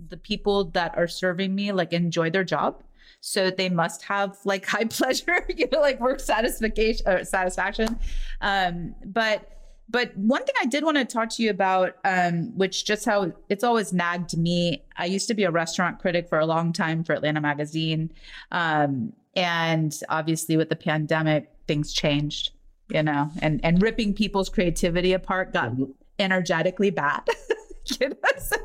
the 0.08 0.16
people 0.18 0.64
that 0.72 0.96
are 0.96 1.08
serving 1.08 1.54
me 1.54 1.72
like 1.72 1.92
enjoy 1.92 2.30
their 2.30 2.44
job. 2.44 2.82
So 3.20 3.50
they 3.50 3.70
must 3.70 4.04
have 4.04 4.36
like 4.44 4.66
high 4.74 4.84
pleasure, 4.84 5.46
you 5.56 5.66
know, 5.72 5.80
like 5.80 6.00
work 6.00 6.20
satisfaction 6.20 6.96
or 7.06 7.24
satisfaction. 7.24 7.98
Um, 8.40 8.94
but 9.04 9.55
but 9.88 10.16
one 10.16 10.44
thing 10.44 10.54
I 10.60 10.66
did 10.66 10.84
want 10.84 10.96
to 10.96 11.04
talk 11.04 11.30
to 11.30 11.42
you 11.42 11.50
about, 11.50 11.96
um, 12.04 12.56
which 12.56 12.84
just 12.84 13.04
how 13.04 13.32
it's 13.48 13.62
always 13.62 13.92
nagged 13.92 14.36
me. 14.36 14.82
I 14.96 15.04
used 15.06 15.28
to 15.28 15.34
be 15.34 15.44
a 15.44 15.50
restaurant 15.50 15.98
critic 16.00 16.28
for 16.28 16.38
a 16.38 16.46
long 16.46 16.72
time 16.72 17.04
for 17.04 17.12
Atlanta 17.12 17.40
Magazine. 17.40 18.10
Um, 18.50 19.12
and 19.36 19.94
obviously 20.08 20.56
with 20.56 20.70
the 20.70 20.76
pandemic, 20.76 21.50
things 21.68 21.92
changed, 21.92 22.50
you 22.88 23.02
know, 23.02 23.30
and, 23.42 23.60
and 23.62 23.80
ripping 23.80 24.14
people's 24.14 24.48
creativity 24.48 25.12
apart 25.12 25.52
got 25.52 25.72
Mhm. 25.72 25.92
energetically 26.18 26.90
bad. 26.90 27.22
you 28.00 28.08
know? 28.08 28.16
So 28.38 28.56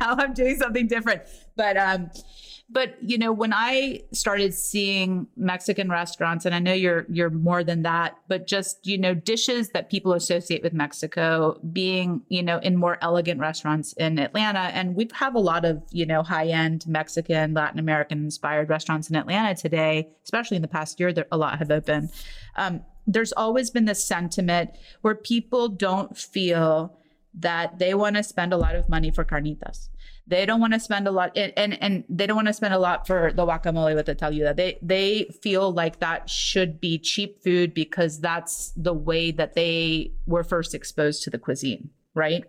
now 0.00 0.16
I'm 0.18 0.34
doing 0.34 0.56
something 0.56 0.86
different. 0.88 1.22
But 1.56 1.76
um, 1.78 2.10
but 2.68 2.96
you 3.00 3.16
know, 3.16 3.32
when 3.32 3.52
I 3.52 4.02
started 4.12 4.52
seeing 4.52 5.28
Mexican 5.36 5.88
restaurants, 5.88 6.44
and 6.44 6.54
I 6.54 6.58
know 6.58 6.72
you're 6.72 7.06
you're 7.08 7.30
more 7.30 7.62
than 7.62 7.82
that, 7.82 8.18
but 8.26 8.48
just 8.48 8.84
you 8.84 8.98
know, 8.98 9.14
dishes 9.14 9.70
that 9.70 9.88
people 9.88 10.14
associate 10.14 10.64
with 10.64 10.72
Mexico 10.72 11.60
being 11.72 12.22
you 12.28 12.42
know 12.42 12.58
in 12.58 12.76
more 12.76 12.98
elegant 13.02 13.40
restaurants 13.40 13.92
in 13.94 14.18
Atlanta, 14.18 14.70
and 14.74 14.96
we 14.96 15.08
have 15.14 15.36
a 15.36 15.40
lot 15.40 15.64
of 15.64 15.80
you 15.92 16.06
know 16.06 16.24
high 16.24 16.48
end 16.48 16.84
Mexican, 16.88 17.54
Latin 17.54 17.78
American 17.78 18.24
inspired 18.24 18.68
restaurants 18.68 19.08
in 19.08 19.14
Atlanta 19.14 19.54
today, 19.54 20.08
especially 20.24 20.56
in 20.56 20.62
the 20.62 20.68
past 20.68 20.98
year. 20.98 21.12
There 21.12 21.26
a 21.30 21.36
lot 21.36 21.58
have 21.58 21.70
opened. 21.70 22.10
Um, 22.56 22.82
there's 23.06 23.32
always 23.32 23.70
been 23.70 23.84
this 23.84 24.04
sentiment 24.04 24.70
where 25.02 25.14
people 25.14 25.68
don't 25.68 26.18
feel 26.18 26.98
that 27.36 27.78
they 27.78 27.94
want 27.94 28.16
to 28.16 28.22
spend 28.22 28.52
a 28.52 28.56
lot 28.56 28.74
of 28.74 28.88
money 28.88 29.10
for 29.10 29.24
carnitas. 29.24 29.88
They 30.26 30.44
don't 30.44 30.60
want 30.60 30.72
to 30.72 30.80
spend 30.80 31.06
a 31.06 31.10
lot, 31.10 31.36
and, 31.36 31.80
and 31.80 32.04
they 32.08 32.26
don't 32.26 32.34
want 32.34 32.48
to 32.48 32.54
spend 32.54 32.74
a 32.74 32.78
lot 32.78 33.06
for 33.06 33.32
the 33.32 33.46
guacamole 33.46 33.94
with 33.94 34.06
the 34.06 34.14
tlayuda. 34.14 34.56
They 34.56 34.78
they 34.82 35.30
feel 35.42 35.72
like 35.72 36.00
that 36.00 36.28
should 36.28 36.80
be 36.80 36.98
cheap 36.98 37.44
food 37.44 37.74
because 37.74 38.20
that's 38.20 38.72
the 38.76 38.94
way 38.94 39.30
that 39.30 39.54
they 39.54 40.12
were 40.26 40.42
first 40.42 40.74
exposed 40.74 41.22
to 41.24 41.30
the 41.30 41.38
cuisine, 41.38 41.90
right? 42.14 42.44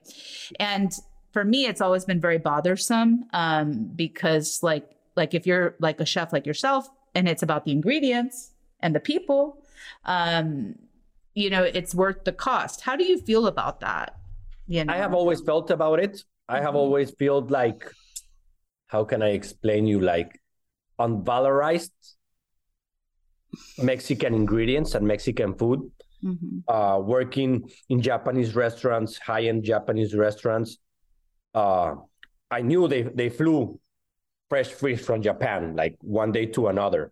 And 0.59 0.91
for 1.33 1.43
me, 1.43 1.67
it's 1.67 1.81
always 1.81 2.05
been 2.05 2.19
very 2.19 2.39
bothersome 2.39 3.25
um, 3.33 3.91
because 3.95 4.63
like 4.63 4.89
like 5.15 5.35
if 5.35 5.45
you're 5.45 5.75
like 5.79 5.99
a 5.99 6.05
chef 6.05 6.33
like 6.33 6.47
yourself, 6.47 6.89
and 7.13 7.27
it's 7.27 7.43
about 7.43 7.65
the 7.65 7.71
ingredients 7.71 8.53
and 8.79 8.95
the 8.95 8.99
people, 8.99 9.63
um, 10.05 10.75
you 11.35 11.51
know, 11.51 11.61
it's 11.61 11.93
worth 11.93 12.23
the 12.23 12.31
cost. 12.31 12.81
How 12.81 12.95
do 12.95 13.03
you 13.03 13.19
feel 13.19 13.45
about 13.45 13.81
that? 13.81 14.16
You 14.67 14.85
know, 14.85 14.93
I 14.93 14.97
have 14.97 15.13
always 15.13 15.41
felt 15.41 15.71
about 15.71 15.99
it. 15.99 16.23
I 16.47 16.61
have 16.61 16.73
Mhm. 16.73 16.77
always 16.83 17.11
felt 17.11 17.49
like, 17.49 17.89
how 18.87 19.03
can 19.03 19.21
I 19.21 19.29
explain 19.29 19.87
you, 19.87 19.99
like 19.99 20.39
unvalorized 20.99 21.91
Mexican 23.77 24.33
ingredients 24.33 24.95
and 24.95 25.07
Mexican 25.07 25.53
food. 25.55 25.91
Mhm. 26.23 26.63
Uh, 26.67 26.99
working 27.01 27.69
in 27.89 28.01
Japanese 28.01 28.55
restaurants, 28.55 29.17
high-end 29.17 29.63
Japanese 29.63 30.15
restaurants, 30.15 30.77
uh, 31.53 31.95
I 32.49 32.61
knew 32.61 32.87
they 32.87 33.03
they 33.03 33.29
flew 33.29 33.79
fresh 34.49 34.67
fish 34.67 35.01
from 35.01 35.21
Japan 35.21 35.75
like 35.75 35.95
one 36.01 36.31
day 36.31 36.45
to 36.47 36.67
another. 36.67 37.11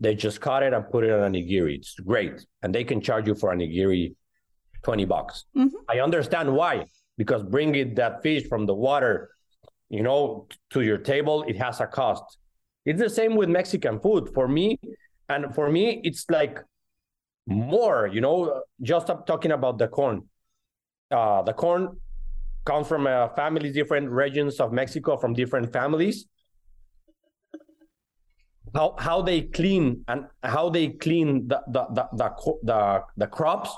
They 0.00 0.14
just 0.14 0.40
caught 0.40 0.62
it 0.62 0.72
and 0.72 0.88
put 0.90 1.04
it 1.04 1.10
on 1.10 1.22
a 1.22 1.30
nigiri. 1.38 1.76
It's 1.76 1.94
great, 2.00 2.44
and 2.62 2.74
they 2.74 2.84
can 2.84 3.00
charge 3.00 3.26
you 3.28 3.34
for 3.34 3.52
a 3.52 3.56
nigiri 3.56 4.14
twenty 4.84 5.04
bucks. 5.04 5.44
Mhm. 5.56 5.70
I 5.88 6.00
understand 6.00 6.54
why, 6.54 6.84
because 7.16 7.42
bringing 7.42 7.94
that 7.94 8.22
fish 8.22 8.46
from 8.48 8.66
the 8.66 8.74
water, 8.74 9.30
you 9.88 10.02
know, 10.02 10.46
to 10.70 10.82
your 10.82 10.98
table, 10.98 11.44
it 11.48 11.56
has 11.56 11.80
a 11.80 11.86
cost. 11.86 12.24
It's 12.84 13.00
the 13.00 13.10
same 13.10 13.34
with 13.34 13.48
Mexican 13.48 13.98
food 13.98 14.30
for 14.34 14.46
me, 14.46 14.78
and 15.28 15.54
for 15.54 15.70
me, 15.70 16.00
it's 16.04 16.24
like 16.28 16.58
more. 17.46 18.06
You 18.12 18.20
know, 18.20 18.62
just 18.82 19.06
talking 19.06 19.52
about 19.52 19.78
the 19.78 19.88
corn. 19.88 20.28
Uh, 21.10 21.42
the 21.42 21.52
corn 21.52 22.00
comes 22.64 22.86
from 22.88 23.06
uh, 23.06 23.28
families, 23.34 23.72
different 23.74 24.10
regions 24.10 24.60
of 24.60 24.72
Mexico, 24.72 25.16
from 25.16 25.32
different 25.34 25.72
families. 25.72 26.26
How 28.74 28.96
how 28.98 29.22
they 29.22 29.42
clean 29.42 30.04
and 30.08 30.26
how 30.42 30.68
they 30.68 30.88
clean 30.88 31.46
the 31.48 31.62
the 31.68 31.86
the 31.96 32.08
the, 32.20 32.28
the, 32.64 33.02
the 33.16 33.26
crops 33.28 33.70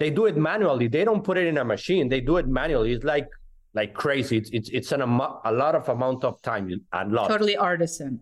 they 0.00 0.10
do 0.10 0.24
it 0.26 0.36
manually. 0.36 0.88
They 0.88 1.04
don't 1.04 1.22
put 1.22 1.36
it 1.36 1.46
in 1.46 1.58
a 1.58 1.64
machine. 1.64 2.08
They 2.08 2.20
do 2.22 2.38
it 2.38 2.48
manually. 2.48 2.92
It's 2.94 3.04
like 3.04 3.28
like 3.74 3.94
crazy. 3.94 4.38
It's 4.38 4.50
it's, 4.50 4.68
it's 4.70 4.90
an 4.92 5.02
amo- 5.02 5.40
a 5.44 5.52
lot 5.52 5.74
of 5.76 5.88
amount 5.88 6.24
of 6.24 6.40
time. 6.42 6.68
A 6.92 7.06
lot. 7.06 7.28
Totally 7.28 7.56
artisan. 7.56 8.18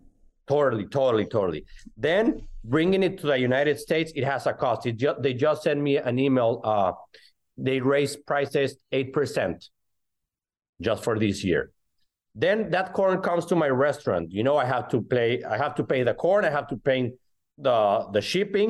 totally 0.47 0.85
totally 0.87 1.25
totally. 1.25 1.63
Then 1.95 2.41
bringing 2.75 3.01
it 3.07 3.13
to 3.21 3.27
the 3.27 3.39
united 3.49 3.79
states 3.79 4.11
it 4.19 4.25
has 4.25 4.45
a 4.45 4.53
cost. 4.53 4.85
It 4.85 4.97
ju- 4.97 5.19
they 5.25 5.33
just 5.33 5.63
sent 5.63 5.79
me 5.87 5.93
an 6.09 6.19
email 6.19 6.51
uh 6.63 6.91
they 7.67 7.79
raised 7.79 8.25
prices 8.25 8.69
8% 8.91 9.69
just 10.81 11.03
for 11.03 11.15
this 11.19 11.43
year. 11.49 11.71
Then 12.35 12.57
that 12.71 12.93
corn 12.93 13.21
comes 13.21 13.45
to 13.47 13.55
my 13.63 13.69
restaurant. 13.87 14.25
You 14.37 14.43
know 14.47 14.57
i 14.57 14.65
have 14.75 14.85
to 14.93 14.97
pay 15.01 15.29
i 15.53 15.55
have 15.63 15.73
to 15.79 15.83
pay 15.91 16.01
the 16.09 16.15
corn. 16.23 16.43
I 16.49 16.51
have 16.59 16.67
to 16.73 16.77
pay 16.89 16.99
the 17.67 17.79
the 18.15 18.21
shipping. 18.31 18.69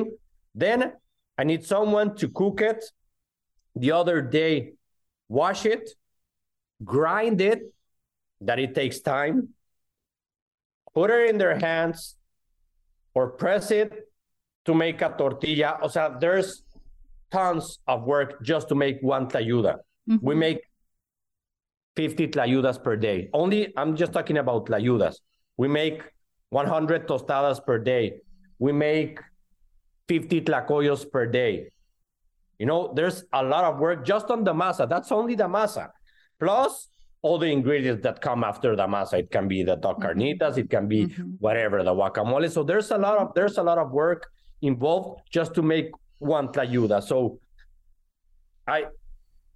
Then 0.54 0.78
i 1.40 1.42
need 1.50 1.62
someone 1.74 2.08
to 2.20 2.28
cook 2.40 2.60
it 2.72 2.80
the 3.76 3.92
other 3.92 4.20
day 4.20 4.72
wash 5.28 5.64
it 5.66 5.90
grind 6.84 7.40
it 7.40 7.62
that 8.40 8.58
it 8.58 8.74
takes 8.74 9.00
time 9.00 9.48
put 10.94 11.10
it 11.10 11.30
in 11.30 11.38
their 11.38 11.58
hands 11.58 12.16
or 13.14 13.30
press 13.30 13.70
it 13.70 13.92
to 14.64 14.74
make 14.74 15.00
a 15.02 15.14
tortilla 15.16 15.78
o 15.82 15.88
sea 15.88 16.08
there's 16.20 16.62
tons 17.30 17.78
of 17.86 18.04
work 18.04 18.42
just 18.42 18.68
to 18.68 18.74
make 18.74 18.98
one 19.02 19.26
tlayuda 19.28 19.76
we 20.22 20.34
Mhm. 20.34 20.38
make 20.38 20.60
50 21.96 22.28
tlayudas 22.28 22.82
per 22.82 22.96
day. 22.96 23.28
Only, 23.32 23.72
I'm 23.76 23.94
just 23.94 24.12
talking 24.12 24.38
about 24.38 24.66
tlayudas. 24.66 25.16
We 25.56 25.68
make 25.68 26.02
100 26.50 27.06
tostadas 27.06 27.60
per 27.64 27.78
day. 27.78 28.20
We 28.58 28.72
make 28.72 29.20
50 30.08 30.40
tlacoyos 30.40 31.04
per 31.10 31.26
day. 31.26 31.70
You 32.60 32.66
know, 32.66 32.92
there's 32.94 33.24
a 33.32 33.42
lot 33.42 33.64
of 33.64 33.78
work 33.80 34.04
just 34.04 34.28
on 34.30 34.44
the 34.44 34.52
masa. 34.52 34.86
That's 34.86 35.10
only 35.10 35.34
the 35.34 35.48
masa. 35.48 35.88
Plus 36.38 36.88
all 37.22 37.38
the 37.38 37.46
ingredients 37.46 38.02
that 38.02 38.20
come 38.20 38.44
after 38.44 38.76
the 38.76 38.86
masa. 38.86 39.14
It 39.20 39.30
can 39.30 39.48
be 39.48 39.62
the 39.62 39.76
dog 39.76 39.96
Mhm. 39.96 40.04
carnitas, 40.04 40.58
it 40.58 40.68
can 40.68 40.86
be 40.86 41.06
Mhm. 41.06 41.36
whatever, 41.40 41.82
the 41.82 41.94
guacamole. 41.94 42.50
So 42.50 42.62
there's 42.62 42.90
a 42.90 42.98
lot 42.98 43.16
of 43.16 43.32
there's 43.34 43.56
a 43.56 43.62
lot 43.62 43.78
of 43.78 43.92
work 43.92 44.28
involved 44.60 45.22
just 45.32 45.54
to 45.54 45.62
make 45.62 45.88
one 46.18 46.48
tlayuda. 46.48 47.02
So 47.02 47.40
I 48.66 48.88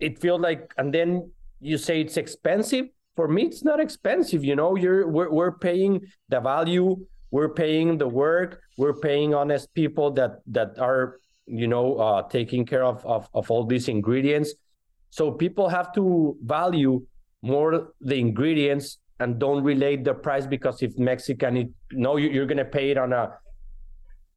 it 0.00 0.18
feels 0.18 0.40
like 0.40 0.72
and 0.78 0.88
then 0.92 1.30
you 1.60 1.76
say 1.76 2.00
it's 2.00 2.16
expensive. 2.16 2.86
For 3.16 3.28
me, 3.28 3.42
it's 3.44 3.62
not 3.62 3.80
expensive. 3.80 4.42
You 4.42 4.56
know, 4.56 4.76
you're 4.76 5.06
we're 5.06 5.30
we're 5.30 5.58
paying 5.58 6.00
the 6.30 6.40
value, 6.40 6.96
we're 7.30 7.52
paying 7.52 7.98
the 7.98 8.08
work, 8.08 8.60
we're 8.78 8.98
paying 9.08 9.34
honest 9.34 9.72
people 9.74 10.10
that 10.12 10.40
that 10.56 10.78
are 10.78 11.20
you 11.46 11.66
know 11.68 11.96
uh, 11.96 12.22
taking 12.28 12.64
care 12.64 12.84
of, 12.84 13.04
of 13.06 13.28
of 13.34 13.50
all 13.50 13.64
these 13.64 13.88
ingredients. 13.88 14.54
So 15.10 15.30
people 15.30 15.68
have 15.68 15.92
to 15.94 16.36
value 16.42 17.06
more 17.42 17.92
the 18.00 18.16
ingredients 18.16 18.98
and 19.20 19.38
don't 19.38 19.62
relate 19.62 20.02
the 20.04 20.14
price 20.14 20.46
because 20.46 20.82
if 20.82 20.98
Mexican, 20.98 21.56
it, 21.56 21.68
no, 21.92 22.16
you- 22.16 22.30
you're 22.30 22.46
gonna 22.46 22.64
pay 22.64 22.90
it 22.90 22.98
on 22.98 23.12
a 23.12 23.32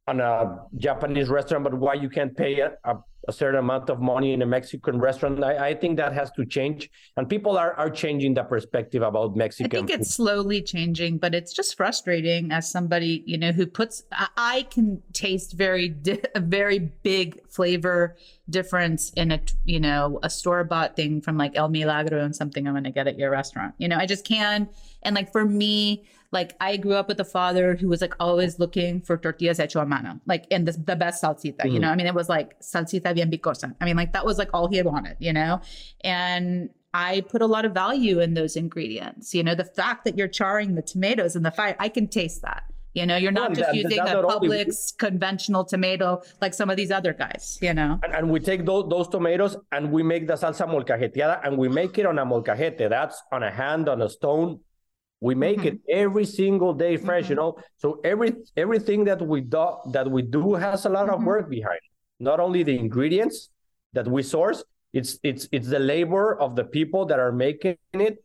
on 0.08 0.20
a 0.20 0.64
Japanese 0.76 1.28
restaurant, 1.28 1.64
but 1.64 1.74
why 1.74 1.94
you 1.94 2.08
can't 2.08 2.34
pay 2.34 2.60
a, 2.60 2.72
a, 2.84 3.32
certain 3.32 3.60
amount 3.60 3.90
of 3.90 4.00
money 4.00 4.32
in 4.32 4.40
a 4.40 4.46
Mexican 4.46 4.98
restaurant? 4.98 5.44
I, 5.44 5.68
I, 5.68 5.74
think 5.74 5.98
that 5.98 6.14
has 6.14 6.30
to 6.32 6.46
change, 6.46 6.90
and 7.18 7.28
people 7.28 7.58
are 7.58 7.74
are 7.74 7.90
changing 7.90 8.32
the 8.34 8.42
perspective 8.42 9.02
about 9.02 9.36
Mexican. 9.36 9.66
I 9.66 9.80
think 9.80 9.90
food. 9.90 10.00
it's 10.00 10.14
slowly 10.14 10.62
changing, 10.62 11.18
but 11.18 11.34
it's 11.34 11.52
just 11.52 11.76
frustrating 11.76 12.50
as 12.50 12.70
somebody 12.70 13.22
you 13.26 13.36
know 13.36 13.52
who 13.52 13.66
puts. 13.66 14.02
I, 14.12 14.28
I 14.36 14.62
can 14.62 15.02
taste 15.12 15.52
very 15.52 15.90
di- 15.90 16.22
a 16.34 16.40
very 16.40 16.78
big 16.78 17.46
flavor 17.50 18.16
difference 18.48 19.10
in 19.10 19.30
a 19.30 19.40
you 19.64 19.78
know 19.78 20.18
a 20.22 20.30
store 20.30 20.64
bought 20.64 20.96
thing 20.96 21.20
from 21.20 21.36
like 21.36 21.52
El 21.54 21.68
Milagro 21.68 22.24
and 22.24 22.34
something 22.34 22.66
I'm 22.66 22.72
going 22.72 22.84
to 22.84 22.90
get 22.90 23.06
at 23.06 23.18
your 23.18 23.30
restaurant. 23.30 23.74
You 23.76 23.88
know, 23.88 23.98
I 23.98 24.06
just 24.06 24.24
can. 24.24 24.70
And 25.02 25.14
like 25.14 25.30
for 25.30 25.44
me, 25.44 26.04
like 26.30 26.54
I 26.60 26.76
grew 26.76 26.94
up 26.94 27.08
with 27.08 27.18
a 27.20 27.24
father 27.24 27.74
who 27.74 27.88
was 27.88 28.00
like 28.00 28.14
always 28.20 28.58
looking 28.58 29.00
for 29.00 29.16
tortillas 29.16 29.58
hecho 29.58 29.80
a 29.80 29.86
mano, 29.86 30.20
like 30.26 30.46
in 30.50 30.64
the, 30.64 30.72
the 30.72 30.96
best 30.96 31.22
salsita, 31.22 31.58
mm-hmm. 31.58 31.68
you 31.68 31.80
know? 31.80 31.88
I 31.88 31.96
mean, 31.96 32.06
it 32.06 32.14
was 32.14 32.28
like 32.28 32.60
salsita 32.60 33.14
bien 33.14 33.30
picosa. 33.30 33.74
I 33.80 33.84
mean, 33.84 33.96
like 33.96 34.12
that 34.12 34.26
was 34.26 34.38
like 34.38 34.50
all 34.52 34.68
he 34.68 34.76
had 34.76 34.86
wanted, 34.86 35.16
you 35.20 35.32
know? 35.32 35.60
And 36.02 36.70
I 36.92 37.22
put 37.22 37.42
a 37.42 37.46
lot 37.46 37.64
of 37.64 37.72
value 37.72 38.20
in 38.20 38.34
those 38.34 38.56
ingredients. 38.56 39.34
You 39.34 39.42
know, 39.42 39.54
the 39.54 39.64
fact 39.64 40.04
that 40.04 40.18
you're 40.18 40.28
charring 40.28 40.74
the 40.74 40.82
tomatoes 40.82 41.34
in 41.34 41.42
the 41.42 41.50
fire, 41.50 41.76
I 41.78 41.88
can 41.88 42.08
taste 42.08 42.42
that. 42.42 42.64
You 42.94 43.06
know, 43.06 43.16
you're 43.16 43.32
not 43.32 43.50
just 43.54 43.70
that, 43.70 43.76
using 43.76 44.00
a 44.00 44.04
Publix 44.04 44.96
conventional 44.96 45.64
tomato 45.64 46.20
like 46.40 46.52
some 46.52 46.68
of 46.68 46.76
these 46.76 46.90
other 46.90 47.12
guys, 47.12 47.58
you 47.62 47.72
know. 47.72 48.00
And, 48.02 48.14
and, 48.14 48.30
we 48.30 48.40
take 48.40 48.64
those, 48.64 48.88
those 48.88 49.08
tomatoes 49.08 49.56
and 49.70 49.92
we 49.92 50.02
make 50.02 50.26
the 50.26 50.34
salsa 50.34 50.66
molcajeteada 50.66 51.40
and 51.44 51.56
we 51.56 51.68
make 51.68 51.96
it 51.98 52.06
on 52.06 52.18
a 52.18 52.26
molcajete. 52.26 52.88
That's 52.88 53.22
on 53.30 53.42
a 53.44 53.50
hand, 53.50 53.88
on 53.88 54.02
a 54.02 54.08
stone, 54.08 54.60
we 55.20 55.34
make 55.34 55.58
mm-hmm. 55.58 55.68
it 55.68 55.80
every 55.88 56.24
single 56.24 56.72
day 56.72 56.96
fresh 56.96 57.24
mm-hmm. 57.24 57.32
you 57.32 57.36
know 57.36 57.56
so 57.76 58.00
every 58.04 58.32
everything 58.56 59.04
that 59.04 59.20
we 59.20 59.40
do 59.40 59.66
that 59.92 60.10
we 60.10 60.22
do 60.22 60.54
has 60.54 60.84
a 60.84 60.88
lot 60.88 61.06
mm-hmm. 61.06 61.14
of 61.14 61.24
work 61.24 61.50
behind 61.50 61.80
It. 61.82 62.22
not 62.24 62.40
only 62.40 62.62
the 62.62 62.76
ingredients 62.78 63.50
that 63.92 64.06
we 64.06 64.22
source 64.22 64.62
it's 64.92 65.18
it's 65.22 65.48
it's 65.52 65.68
the 65.68 65.78
labor 65.78 66.38
of 66.38 66.56
the 66.56 66.64
people 66.64 67.06
that 67.06 67.18
are 67.18 67.32
making 67.32 67.76
it 67.92 68.18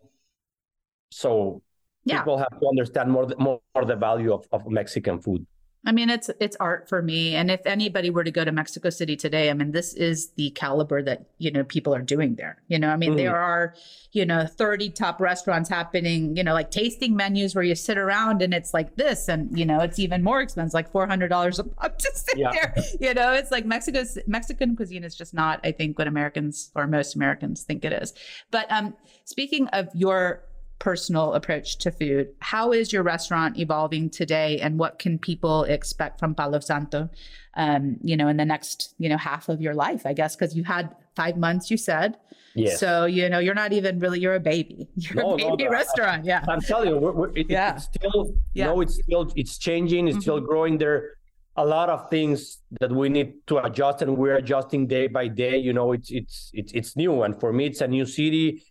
so 1.10 1.62
yeah. 2.06 2.20
people 2.20 2.38
have 2.38 2.60
to 2.60 2.68
understand 2.68 3.12
more 3.12 3.28
more, 3.38 3.60
more 3.76 3.86
the 3.86 3.96
value 3.96 4.34
of, 4.34 4.46
of 4.52 4.68
mexican 4.68 5.20
food 5.20 5.46
I 5.86 5.92
mean, 5.92 6.10
it's 6.10 6.30
it's 6.40 6.56
art 6.60 6.88
for 6.88 7.02
me. 7.02 7.36
And 7.36 7.52
if 7.52 7.66
anybody 7.66 8.10
were 8.10 8.24
to 8.24 8.32
go 8.32 8.46
to 8.46 8.52
Mexico 8.52 8.90
City 8.90 9.18
today, 9.18 9.50
I 9.50 9.54
mean, 9.54 9.72
this 9.72 9.94
is 9.94 10.30
the 10.38 10.50
caliber 10.52 11.02
that 11.04 11.26
you 11.40 11.52
know 11.52 11.66
people 11.66 11.94
are 11.94 12.02
doing 12.02 12.36
there. 12.36 12.62
You 12.70 12.80
know, 12.80 12.90
I 12.90 12.96
mean, 12.96 13.14
mm. 13.14 13.18
there 13.18 13.36
are 13.36 13.76
you 14.14 14.26
know 14.26 14.46
thirty 14.46 14.90
top 14.90 15.20
restaurants 15.20 15.70
happening. 15.70 16.38
You 16.38 16.44
know, 16.44 16.54
like 16.54 16.72
tasting 16.72 17.18
menus 17.18 17.54
where 17.54 17.66
you 17.66 17.76
sit 17.76 17.98
around 17.98 18.42
and 18.42 18.54
it's 18.54 18.74
like 18.74 18.96
this, 18.96 19.28
and 19.28 19.58
you 19.58 19.66
know, 19.66 19.82
it's 19.82 20.00
even 20.00 20.24
more 20.24 20.42
expensive, 20.42 20.74
like 20.74 20.90
four 20.90 21.06
hundred 21.06 21.28
dollars 21.28 21.60
a 21.60 21.66
month 21.66 21.98
to 21.98 22.12
sit 22.14 22.38
yeah. 22.38 22.52
there. 22.52 22.76
You 23.02 23.14
know, 23.14 23.34
it's 23.34 23.52
like 23.52 23.66
Mexico's 23.66 24.18
Mexican 24.26 24.78
cuisine 24.78 25.04
is 25.04 25.16
just 25.16 25.34
not, 25.34 25.60
I 25.66 25.74
think, 25.74 25.98
what 25.98 26.08
Americans 26.08 26.72
or 26.76 26.88
most 26.88 27.16
Americans 27.16 27.64
think 27.64 27.84
it 27.84 27.92
is. 27.92 28.14
But 28.52 28.72
um, 28.72 28.96
speaking 29.26 29.68
of 29.70 29.90
your 29.94 30.44
personal 30.84 31.34
approach 31.34 31.78
to 31.78 31.90
food. 31.90 32.28
How 32.40 32.74
is 32.74 32.92
your 32.92 33.04
restaurant 33.04 33.58
evolving 33.58 34.10
today, 34.10 34.60
and 34.60 34.78
what 34.78 35.00
can 35.00 35.18
people 35.18 35.64
expect 35.64 36.20
from 36.20 36.36
Palo 36.36 36.60
Santo? 36.60 37.10
Um, 37.54 37.98
you 38.04 38.18
know, 38.18 38.28
in 38.28 38.36
the 38.36 38.44
next 38.44 38.94
you 39.00 39.08
know 39.08 39.18
half 39.18 39.48
of 39.48 39.62
your 39.62 39.74
life, 39.74 40.06
I 40.06 40.12
guess, 40.12 40.36
because 40.36 40.56
you 40.58 40.66
had 40.66 40.94
five 41.16 41.38
months. 41.38 41.72
You 41.72 41.78
said. 41.78 42.18
Yes. 42.54 42.80
So 42.80 43.06
you 43.06 43.30
know 43.30 43.40
you're 43.40 43.56
not 43.56 43.72
even 43.72 43.98
really 44.00 44.20
you're 44.20 44.36
a 44.36 44.42
baby. 44.42 44.90
You're 44.96 45.24
no, 45.24 45.34
a 45.34 45.38
baby 45.38 45.64
no, 45.64 45.72
restaurant. 45.72 46.26
Yeah. 46.26 46.46
I'm 46.48 46.62
telling 46.62 46.90
you, 46.90 46.98
we're, 46.98 47.12
we're, 47.12 47.32
it, 47.36 47.50
yeah. 47.50 47.76
it's 47.76 47.86
still 47.86 48.36
yeah. 48.54 48.66
no, 48.66 48.82
it's 48.82 48.96
still 49.02 49.32
it's 49.36 49.58
changing. 49.58 50.08
It's 50.08 50.18
mm-hmm. 50.18 50.22
still 50.22 50.40
growing. 50.40 50.78
There 50.78 51.16
a 51.56 51.66
lot 51.66 51.90
of 51.90 52.10
things 52.10 52.60
that 52.82 52.92
we 52.92 53.10
need 53.10 53.34
to 53.48 53.58
adjust 53.64 54.02
and 54.02 54.18
we're 54.18 54.36
adjusting 54.38 54.88
day 54.88 55.06
by 55.06 55.28
day 55.28 55.56
you 55.56 55.72
know 55.72 55.92
it's 55.92 56.10
it's 56.10 56.50
it's 56.52 56.72
it's 56.74 56.98
new 56.98 57.22
and 57.22 57.40
for 57.40 57.54
me 57.54 57.68
it's 57.68 57.82
a 57.82 57.88
new 57.88 58.08
city 58.08 58.64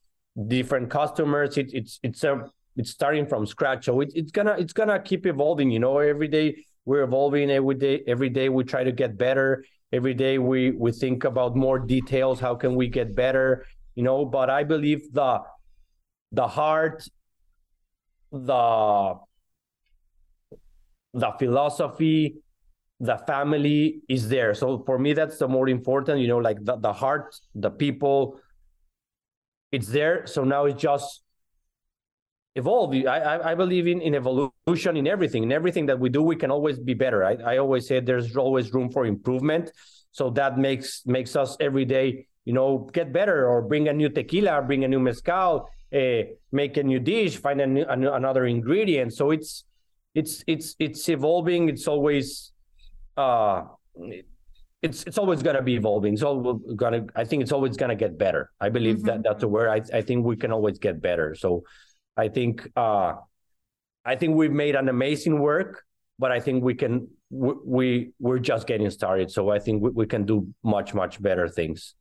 different 0.49 0.91
customers. 0.91 1.59
It, 1.59 1.71
it's 1.73 1.99
it's 2.03 2.25
a 2.25 2.51
it's 2.77 2.91
starting 2.91 3.27
from 3.27 3.47
scratch. 3.47 3.85
So 3.85 4.01
it, 4.01 4.13
it's 4.15 4.33
gonna 4.33 4.57
it's 4.59 4.73
gonna 4.73 5.01
keep 5.01 5.27
evolving. 5.27 5.71
You 5.71 5.79
know, 5.79 5.99
every 5.99 6.29
day 6.29 6.65
we're 6.85 7.03
evolving. 7.03 7.51
Every 7.51 7.75
day 7.75 8.03
every 8.07 8.31
day 8.31 8.49
we 8.49 8.65
try 8.65 8.85
to 8.85 8.93
get 8.93 9.19
better. 9.19 9.65
Every 9.93 10.15
day 10.15 10.39
we 10.39 10.71
we 10.71 10.93
think 10.93 11.25
about 11.25 11.57
more 11.57 11.79
details. 11.79 12.41
How 12.41 12.55
can 12.55 12.75
we 12.75 12.89
get 12.89 13.15
better? 13.15 13.67
You 13.95 14.03
know, 14.03 14.25
but 14.25 14.49
I 14.49 14.65
believe 14.65 15.13
the 15.13 15.41
the 16.33 16.49
heart, 16.49 17.07
the 18.31 19.15
the 21.15 21.31
philosophy, 21.39 22.37
the 23.01 23.19
family 23.27 24.01
is 24.09 24.31
there. 24.31 24.55
So 24.55 24.83
for 24.87 24.99
me, 24.99 25.13
that's 25.13 25.37
the 25.37 25.49
more 25.49 25.69
important. 25.69 26.21
You 26.21 26.29
know, 26.29 26.39
like 26.39 26.65
the 26.65 26.77
the 26.77 26.93
heart, 26.93 27.37
the 27.55 27.71
people 27.71 28.41
it's 29.73 29.89
there. 29.89 30.27
So 30.27 30.45
now 30.45 30.67
it's 30.67 30.81
just 30.81 31.23
evolve. 32.55 32.95
I, 32.95 33.41
I, 33.43 33.55
believe 33.55 33.87
in, 33.87 34.01
in 34.03 34.15
evolution 34.15 34.97
in 34.97 35.07
everything. 35.07 35.43
In 35.43 35.53
everything 35.53 35.87
that 35.87 35.99
we 35.99 36.11
do, 36.11 36.23
we 36.23 36.37
can 36.37 36.51
always 36.51 36.79
be 36.79 36.95
better. 36.95 37.25
I, 37.25 37.37
I 37.55 37.59
always 37.59 37.89
say 37.89 38.01
there's 38.01 38.37
always 38.37 38.73
room 38.73 38.91
for 38.91 39.07
improvement. 39.07 39.73
So 40.11 40.29
that 40.31 40.59
makes 40.59 41.07
makes 41.07 41.35
us 41.37 41.57
every 41.59 41.87
day, 41.87 42.27
you 42.45 42.53
know, 42.53 42.91
get 42.93 43.13
better 43.13 43.49
or 43.49 43.63
bring 43.63 43.89
a 43.89 43.95
new 43.95 44.11
tequila, 44.11 44.61
bring 44.61 44.85
a 44.85 44.89
new 44.89 45.01
mezcal, 45.01 45.71
uh, 45.95 46.23
make 46.53 46.77
a 46.77 46.83
new 46.83 47.01
dish, 47.01 47.39
find 47.39 47.63
a 47.63 47.67
new, 47.67 47.85
a, 47.85 48.13
another 48.13 48.45
ingredient. 48.45 49.15
So 49.15 49.31
it's 49.31 49.65
it's 50.15 50.45
it's 50.47 50.77
it's 50.79 51.09
evolving. 51.09 51.71
It's 51.71 51.89
always 51.89 52.53
uh 53.17 53.63
it's 54.83 55.05
it's 55.05 55.17
always 55.17 55.43
going 55.43 55.57
to 55.57 55.63
be 55.63 55.75
evolving. 55.75 56.15
It's 56.15 56.23
all 56.23 56.55
going 56.55 56.93
to. 56.93 57.13
I 57.15 57.25
think 57.25 57.43
it's 57.43 57.53
always 57.53 57.77
going 57.77 57.91
to 57.91 57.97
get 57.97 58.19
better. 58.19 58.51
I 58.61 58.69
believe 58.69 58.97
mm-hmm. 58.97 59.07
that 59.07 59.23
that's 59.23 59.43
a 59.43 59.49
word. 59.49 59.69
I 59.69 59.99
I 59.99 60.03
think 60.03 60.27
we 60.27 60.37
can 60.37 60.53
always 60.53 60.79
get 60.79 61.01
better. 61.01 61.35
So, 61.35 61.63
I 62.17 62.29
think 62.29 62.69
uh, 62.77 63.15
I 64.05 64.17
think 64.17 64.37
we've 64.37 64.53
made 64.53 64.75
an 64.75 64.89
amazing 64.89 65.39
work, 65.39 65.85
but 66.19 66.33
I 66.33 66.41
think 66.41 66.65
we 66.65 66.75
can 66.75 67.09
we, 67.31 67.53
we 67.65 68.11
we're 68.19 68.41
just 68.41 68.67
getting 68.67 68.91
started. 68.91 69.31
So 69.31 69.51
I 69.51 69.61
think 69.61 69.83
we, 69.83 69.91
we 69.91 70.07
can 70.07 70.27
do 70.27 70.53
much 70.65 70.95
much 70.95 71.23
better 71.23 71.49
things. 71.49 71.95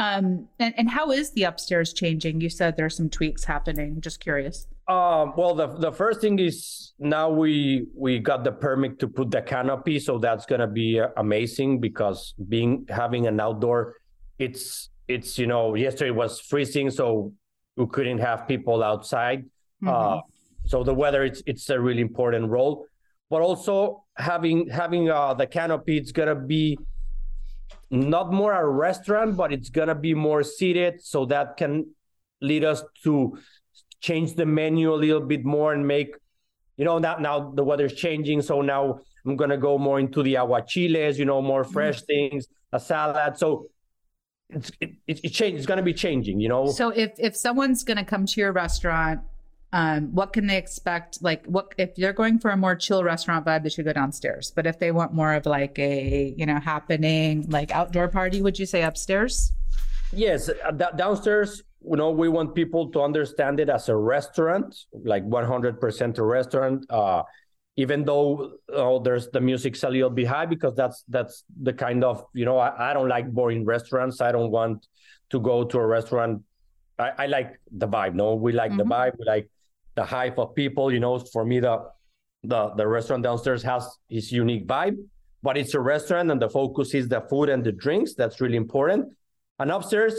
Um, 0.00 0.48
and, 0.58 0.72
and 0.78 0.88
how 0.88 1.10
is 1.10 1.30
the 1.32 1.44
upstairs 1.44 1.92
changing? 1.92 2.40
You 2.40 2.48
said 2.48 2.74
there's 2.78 2.96
some 2.96 3.10
tweaks 3.10 3.44
happening. 3.44 4.00
Just 4.00 4.18
curious. 4.18 4.66
Um, 4.88 5.34
well, 5.36 5.54
the 5.54 5.66
the 5.66 5.92
first 5.92 6.22
thing 6.22 6.38
is 6.38 6.94
now 6.98 7.28
we 7.28 7.86
we 7.94 8.18
got 8.18 8.42
the 8.42 8.50
permit 8.50 8.98
to 9.00 9.08
put 9.08 9.30
the 9.30 9.42
canopy, 9.42 9.98
so 9.98 10.16
that's 10.16 10.46
gonna 10.46 10.66
be 10.66 10.98
uh, 10.98 11.08
amazing 11.18 11.80
because 11.80 12.34
being 12.48 12.86
having 12.88 13.26
an 13.26 13.38
outdoor, 13.38 13.96
it's 14.38 14.88
it's 15.06 15.38
you 15.38 15.46
know 15.46 15.74
yesterday 15.74 16.10
was 16.10 16.40
freezing, 16.40 16.90
so 16.90 17.34
we 17.76 17.86
couldn't 17.86 18.18
have 18.18 18.48
people 18.48 18.82
outside. 18.82 19.44
Mm-hmm. 19.84 19.88
Uh, 19.88 20.20
so 20.64 20.82
the 20.82 20.94
weather 20.94 21.24
it's 21.24 21.42
it's 21.44 21.68
a 21.68 21.78
really 21.78 22.00
important 22.00 22.48
role, 22.48 22.86
but 23.28 23.42
also 23.42 24.04
having 24.16 24.66
having 24.68 25.10
uh, 25.10 25.34
the 25.34 25.46
canopy, 25.46 25.98
it's 25.98 26.10
gonna 26.10 26.34
be 26.34 26.78
not 27.90 28.32
more 28.32 28.52
a 28.52 28.68
restaurant, 28.68 29.36
but 29.36 29.52
it's 29.52 29.68
gonna 29.68 29.94
be 29.94 30.14
more 30.14 30.42
seated, 30.42 31.02
so 31.02 31.26
that 31.26 31.56
can 31.56 31.86
lead 32.40 32.64
us 32.64 32.82
to 33.04 33.38
change 34.00 34.34
the 34.34 34.46
menu 34.46 34.94
a 34.94 34.96
little 34.96 35.20
bit 35.20 35.44
more 35.44 35.72
and 35.72 35.86
make, 35.86 36.14
you 36.76 36.84
know, 36.84 36.98
now 36.98 37.16
now 37.16 37.50
the 37.50 37.64
weather's 37.64 37.94
changing, 37.94 38.42
so 38.42 38.62
now 38.62 39.00
I'm 39.26 39.36
gonna 39.36 39.58
go 39.58 39.76
more 39.76 40.00
into 40.00 40.22
the 40.22 40.34
aguachiles, 40.34 41.18
you 41.18 41.24
know, 41.24 41.42
more 41.42 41.64
fresh 41.64 42.00
mm. 42.02 42.06
things, 42.06 42.46
a 42.72 42.80
salad. 42.80 43.36
So 43.36 43.66
it's 44.48 44.70
it, 44.80 44.92
it, 45.06 45.20
it 45.24 45.28
change, 45.30 45.58
it's 45.58 45.66
gonna 45.66 45.82
be 45.82 45.94
changing, 45.94 46.40
you 46.40 46.48
know. 46.48 46.68
So 46.68 46.90
if 46.90 47.12
if 47.18 47.36
someone's 47.36 47.84
gonna 47.84 48.04
come 48.04 48.24
to 48.26 48.40
your 48.40 48.52
restaurant 48.52 49.20
um, 49.72 50.12
what 50.12 50.32
can 50.32 50.46
they 50.46 50.56
expect? 50.56 51.22
Like, 51.22 51.46
what 51.46 51.74
if 51.78 51.94
they're 51.94 52.12
going 52.12 52.38
for 52.38 52.50
a 52.50 52.56
more 52.56 52.74
chill 52.74 53.04
restaurant 53.04 53.46
vibe? 53.46 53.62
They 53.62 53.68
should 53.68 53.84
go 53.84 53.92
downstairs. 53.92 54.52
But 54.54 54.66
if 54.66 54.78
they 54.78 54.90
want 54.90 55.14
more 55.14 55.34
of 55.34 55.46
like 55.46 55.78
a 55.78 56.34
you 56.36 56.46
know 56.46 56.58
happening 56.58 57.46
like 57.48 57.70
outdoor 57.70 58.08
party, 58.08 58.42
would 58.42 58.58
you 58.58 58.66
say 58.66 58.82
upstairs? 58.82 59.52
Yes, 60.12 60.50
uh, 60.64 60.72
downstairs. 60.72 61.62
You 61.82 61.96
know, 61.96 62.10
we 62.10 62.28
want 62.28 62.54
people 62.54 62.90
to 62.90 63.00
understand 63.00 63.58
it 63.58 63.70
as 63.70 63.88
a 63.88 63.96
restaurant, 63.96 64.76
like 64.92 65.24
100% 65.24 66.18
a 66.18 66.22
restaurant. 66.22 66.84
Uh, 66.90 67.22
even 67.76 68.04
though 68.04 68.58
oh, 68.70 68.98
there's 68.98 69.28
the 69.30 69.40
music's 69.40 69.82
a 69.84 69.88
little 69.88 70.10
bit 70.10 70.26
high 70.26 70.44
because 70.46 70.74
that's 70.74 71.04
that's 71.08 71.44
the 71.62 71.72
kind 71.72 72.02
of 72.02 72.26
you 72.34 72.44
know 72.44 72.58
I, 72.58 72.90
I 72.90 72.92
don't 72.92 73.08
like 73.08 73.30
boring 73.30 73.64
restaurants. 73.64 74.20
I 74.20 74.32
don't 74.32 74.50
want 74.50 74.88
to 75.30 75.38
go 75.38 75.62
to 75.62 75.78
a 75.78 75.86
restaurant 75.86 76.42
I, 77.00 77.12
I, 77.18 77.26
like 77.26 77.58
the 77.70 77.88
vibe. 77.88 78.14
No, 78.14 78.34
we 78.34 78.52
like 78.52 78.72
mm-hmm. 78.72 78.78
the 78.78 78.84
vibe. 78.84 79.18
We 79.18 79.24
like 79.24 79.48
the 80.00 80.06
hype 80.06 80.38
of 80.38 80.54
people. 80.54 80.86
You 80.94 81.00
know, 81.04 81.18
for 81.34 81.44
me, 81.44 81.60
the 81.60 81.76
the 82.52 82.60
the 82.78 82.86
restaurant 82.96 83.22
downstairs 83.28 83.62
has 83.70 83.82
its 84.08 84.32
unique 84.32 84.66
vibe, 84.66 84.96
but 85.46 85.54
it's 85.60 85.74
a 85.80 85.82
restaurant, 85.94 86.30
and 86.32 86.40
the 86.40 86.50
focus 86.60 86.94
is 87.00 87.06
the 87.14 87.20
food 87.30 87.48
and 87.54 87.62
the 87.68 87.74
drinks. 87.84 88.14
That's 88.20 88.40
really 88.40 88.56
important. 88.56 89.02
And 89.58 89.70
upstairs, 89.70 90.14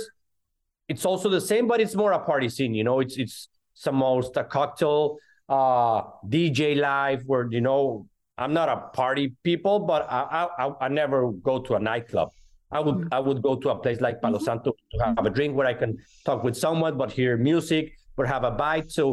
it's 0.87 1.05
also 1.09 1.27
the 1.29 1.41
same, 1.51 1.65
but 1.71 1.81
it's 1.81 1.95
more 1.95 2.11
a 2.11 2.23
party 2.31 2.49
scene. 2.55 2.73
You 2.79 2.85
know, 2.89 2.99
it's 2.99 3.17
it's 3.23 3.37
some 3.73 3.95
most 3.95 4.37
a 4.37 4.43
cocktail 4.57 5.17
uh 5.49 6.01
DJ 6.33 6.77
live 6.77 7.21
where 7.25 7.45
you 7.55 7.61
know 7.67 8.05
I'm 8.37 8.53
not 8.53 8.69
a 8.69 8.77
party 9.01 9.25
people, 9.43 9.75
but 9.91 10.01
I 10.09 10.21
I, 10.63 10.65
I 10.85 10.87
never 11.01 11.17
go 11.49 11.55
to 11.67 11.71
a 11.79 11.81
nightclub. 11.89 12.29
I 12.77 12.79
would 12.85 12.95
mm-hmm. 12.95 13.17
I 13.17 13.19
would 13.27 13.41
go 13.41 13.53
to 13.63 13.67
a 13.75 13.77
place 13.83 13.99
like 14.05 14.21
Palo 14.21 14.37
mm-hmm. 14.37 14.45
Santo 14.45 14.69
to 14.91 14.97
have 15.17 15.25
a 15.31 15.33
drink 15.37 15.51
where 15.57 15.67
I 15.73 15.75
can 15.81 15.91
talk 16.27 16.39
with 16.47 16.55
someone, 16.55 16.93
but 17.01 17.11
hear 17.19 17.35
music, 17.51 17.85
but 18.15 18.27
have 18.27 18.43
a 18.51 18.53
bite. 18.63 18.91
So 18.99 19.03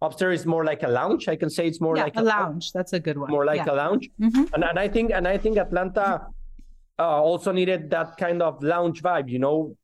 upstairs 0.00 0.40
is 0.40 0.46
more 0.46 0.64
like 0.64 0.82
a 0.82 0.88
lounge. 0.88 1.28
I 1.28 1.36
can 1.36 1.50
say 1.50 1.66
it's 1.66 1.80
more 1.80 1.96
yeah, 1.96 2.04
like 2.04 2.16
a, 2.16 2.20
a 2.20 2.22
lounge. 2.22 2.72
That's 2.72 2.92
a 2.92 3.00
good 3.00 3.18
one. 3.18 3.30
More 3.30 3.44
like 3.44 3.66
yeah. 3.66 3.72
a 3.72 3.74
lounge. 3.74 4.10
Mm-hmm. 4.20 4.54
And 4.54 4.64
and 4.64 4.78
I 4.78 4.88
think 4.88 5.12
and 5.12 5.26
I 5.26 5.38
think 5.38 5.58
Atlanta 5.58 6.26
uh, 6.98 7.22
also 7.22 7.52
needed 7.52 7.90
that 7.90 8.16
kind 8.16 8.42
of 8.42 8.62
lounge 8.62 9.02
vibe, 9.02 9.28
you 9.28 9.38
know, 9.38 9.76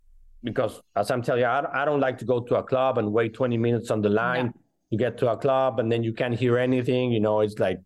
because 0.42 0.80
as 0.96 1.10
I'm 1.10 1.22
telling 1.22 1.42
you, 1.42 1.46
I, 1.46 1.82
I 1.82 1.84
don't 1.84 2.00
like 2.00 2.18
to 2.18 2.24
go 2.24 2.40
to 2.40 2.56
a 2.56 2.62
club 2.62 2.98
and 2.98 3.12
wait 3.12 3.34
20 3.34 3.56
minutes 3.56 3.90
on 3.90 4.02
the 4.02 4.08
line 4.08 4.46
yeah. 4.46 4.52
to 4.90 4.96
get 4.96 5.18
to 5.18 5.30
a 5.30 5.36
club 5.36 5.78
and 5.78 5.90
then 5.90 6.02
you 6.02 6.12
can't 6.12 6.34
hear 6.34 6.58
anything. 6.58 7.12
You 7.12 7.20
know, 7.20 7.40
it's 7.40 7.58
like 7.58 7.78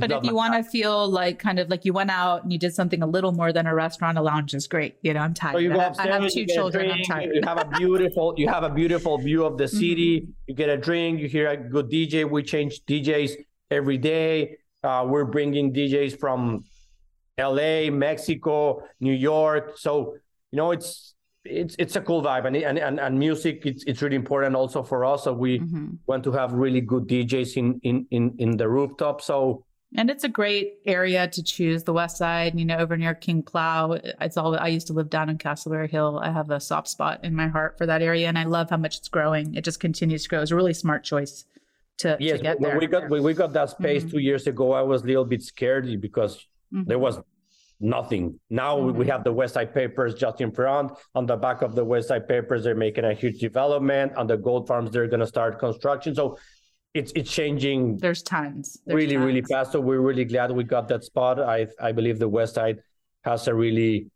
but 0.00 0.10
if 0.10 0.24
you 0.24 0.34
want 0.34 0.54
to 0.54 0.62
feel 0.62 1.08
like 1.08 1.38
kind 1.38 1.58
of 1.58 1.68
like 1.68 1.84
you 1.84 1.92
went 1.92 2.10
out 2.10 2.42
and 2.42 2.52
you 2.52 2.58
did 2.58 2.74
something 2.74 3.02
a 3.02 3.06
little 3.06 3.32
more 3.32 3.52
than 3.52 3.66
a 3.66 3.74
restaurant, 3.74 4.18
a 4.18 4.22
lounge 4.22 4.54
is 4.54 4.66
great. 4.66 4.96
You 5.02 5.14
know, 5.14 5.20
I'm 5.20 5.34
tired. 5.34 5.54
So 5.54 5.58
you 5.58 5.72
go 5.72 5.80
upstairs, 5.80 6.08
I 6.08 6.20
have 6.20 6.30
two 6.30 6.46
children. 6.46 6.86
Drink, 6.86 7.10
I'm 7.10 7.18
tired. 7.18 7.34
You 7.34 7.42
have 7.44 7.58
a 7.58 7.64
beautiful, 7.78 8.34
you 8.36 8.48
have 8.48 8.62
a 8.62 8.70
beautiful 8.70 9.18
view 9.18 9.44
of 9.44 9.58
the 9.58 9.68
city. 9.68 10.20
Mm-hmm. 10.20 10.30
You 10.46 10.54
get 10.54 10.68
a 10.68 10.76
drink. 10.76 11.20
You 11.20 11.28
hear 11.28 11.48
a 11.48 11.56
good 11.56 11.90
DJ. 11.90 12.28
We 12.28 12.42
change 12.42 12.84
DJs 12.84 13.32
every 13.70 13.98
day. 13.98 14.58
Uh, 14.82 15.04
we're 15.08 15.24
bringing 15.24 15.72
DJs 15.72 16.18
from 16.18 16.64
L.A., 17.38 17.90
Mexico, 17.90 18.82
New 19.00 19.12
York. 19.12 19.78
So 19.78 20.16
you 20.52 20.56
know, 20.56 20.70
it's 20.70 21.14
it's 21.48 21.76
it's 21.78 21.96
a 21.96 22.00
cool 22.00 22.22
vibe 22.22 22.46
and 22.46 22.56
and 22.56 22.78
and, 22.78 23.00
and 23.00 23.18
music 23.18 23.64
it's 23.64 23.84
it's 23.84 24.02
really 24.02 24.16
important 24.16 24.54
also 24.54 24.82
for 24.82 25.04
us 25.04 25.24
so 25.24 25.32
we 25.32 25.58
mm-hmm. 25.58 25.94
want 26.06 26.24
to 26.24 26.32
have 26.32 26.52
really 26.52 26.80
good 26.80 27.06
DJs 27.06 27.56
in 27.56 27.80
in 27.82 28.06
in 28.10 28.34
in 28.38 28.56
the 28.56 28.68
rooftop 28.68 29.22
so 29.22 29.64
and 29.94 30.10
it's 30.10 30.24
a 30.24 30.28
great 30.28 30.74
area 30.84 31.28
to 31.28 31.42
choose 31.42 31.84
the 31.84 31.92
west 31.92 32.16
side, 32.16 32.58
you 32.58 32.64
know, 32.64 32.76
over 32.76 32.96
near 32.96 33.14
King 33.14 33.42
Plow. 33.42 33.92
It's 33.92 34.36
all 34.36 34.58
I 34.58 34.68
used 34.68 34.88
to 34.88 34.92
live 34.92 35.10
down 35.10 35.28
in 35.28 35.38
Castleberry 35.38 35.88
Hill. 35.88 36.18
I 36.22 36.30
have 36.30 36.50
a 36.50 36.60
soft 36.60 36.88
spot 36.88 37.24
in 37.24 37.34
my 37.34 37.46
heart 37.46 37.78
for 37.78 37.86
that 37.86 38.02
area 38.02 38.26
and 38.26 38.38
I 38.38 38.44
love 38.44 38.70
how 38.70 38.76
much 38.76 38.98
it's 38.98 39.08
growing. 39.08 39.54
It 39.54 39.64
just 39.64 39.78
continues 39.78 40.24
to 40.24 40.28
grow. 40.28 40.42
It's 40.42 40.50
a 40.50 40.56
really 40.56 40.74
smart 40.74 41.04
choice 41.04 41.44
to, 41.98 42.16
yes, 42.20 42.38
to 42.38 42.42
get 42.42 42.60
there. 42.60 42.78
we 42.78 42.86
got 42.86 43.08
we 43.08 43.32
got 43.32 43.52
that 43.54 43.70
space 43.70 44.02
mm-hmm. 44.02 44.10
two 44.10 44.18
years 44.18 44.46
ago, 44.46 44.72
I 44.72 44.82
was 44.82 45.02
a 45.02 45.06
little 45.06 45.24
bit 45.24 45.42
scared 45.42 46.00
because 46.00 46.36
mm-hmm. 46.72 46.82
there 46.86 46.98
was 46.98 47.18
nothing. 47.80 48.38
Now 48.50 48.76
mm-hmm. 48.76 48.98
we 48.98 49.06
have 49.06 49.24
the 49.24 49.32
West 49.32 49.54
Side 49.54 49.72
Papers 49.72 50.14
just 50.14 50.40
in 50.40 50.50
front. 50.50 50.92
On 51.14 51.26
the 51.26 51.36
back 51.36 51.62
of 51.62 51.74
the 51.74 51.84
West 51.84 52.08
Side 52.08 52.28
Papers, 52.28 52.64
they're 52.64 52.74
making 52.74 53.04
a 53.04 53.14
huge 53.14 53.38
development. 53.38 54.14
On 54.16 54.26
the 54.26 54.36
gold 54.36 54.66
farms, 54.66 54.90
they're 54.90 55.06
going 55.06 55.20
to 55.20 55.26
start 55.26 55.58
construction. 55.58 56.14
So 56.14 56.38
it's 56.96 57.12
it's 57.14 57.30
changing. 57.30 57.98
There's 57.98 58.22
tons. 58.22 58.80
There's 58.86 58.96
really, 58.96 59.14
tons. 59.14 59.26
really 59.26 59.42
fast. 59.42 59.72
So 59.72 59.80
we're 59.80 60.00
really 60.00 60.24
glad 60.24 60.50
we 60.50 60.64
got 60.64 60.88
that 60.88 61.04
spot. 61.04 61.38
I 61.40 61.66
I 61.80 61.92
believe 61.92 62.18
the 62.18 62.28
West 62.28 62.54
Side 62.54 62.78
has 63.24 63.46
a 63.48 63.54
really 63.54 64.10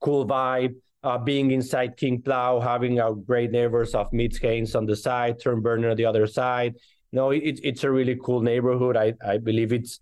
cool 0.00 0.26
vibe. 0.26 0.74
Uh, 1.02 1.16
being 1.16 1.50
inside 1.50 1.96
King 1.96 2.20
Plow, 2.20 2.60
having 2.60 3.00
our 3.00 3.14
great 3.14 3.50
neighbors 3.50 3.94
of 3.94 4.08
Smith 4.10 4.38
Hanes 4.38 4.74
on 4.74 4.84
the 4.84 4.94
side, 4.94 5.40
Turnberner 5.40 5.90
on 5.90 5.96
the 5.96 6.04
other 6.04 6.26
side. 6.26 6.74
You 7.10 7.16
know, 7.16 7.30
it, 7.30 7.58
it's 7.62 7.84
a 7.84 7.90
really 7.90 8.18
cool 8.22 8.42
neighborhood. 8.42 8.98
I, 8.98 9.14
I 9.26 9.38
believe 9.38 9.72
it's 9.72 10.00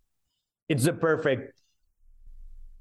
it's 0.69 0.85
the 0.85 0.93
perfect 0.93 1.53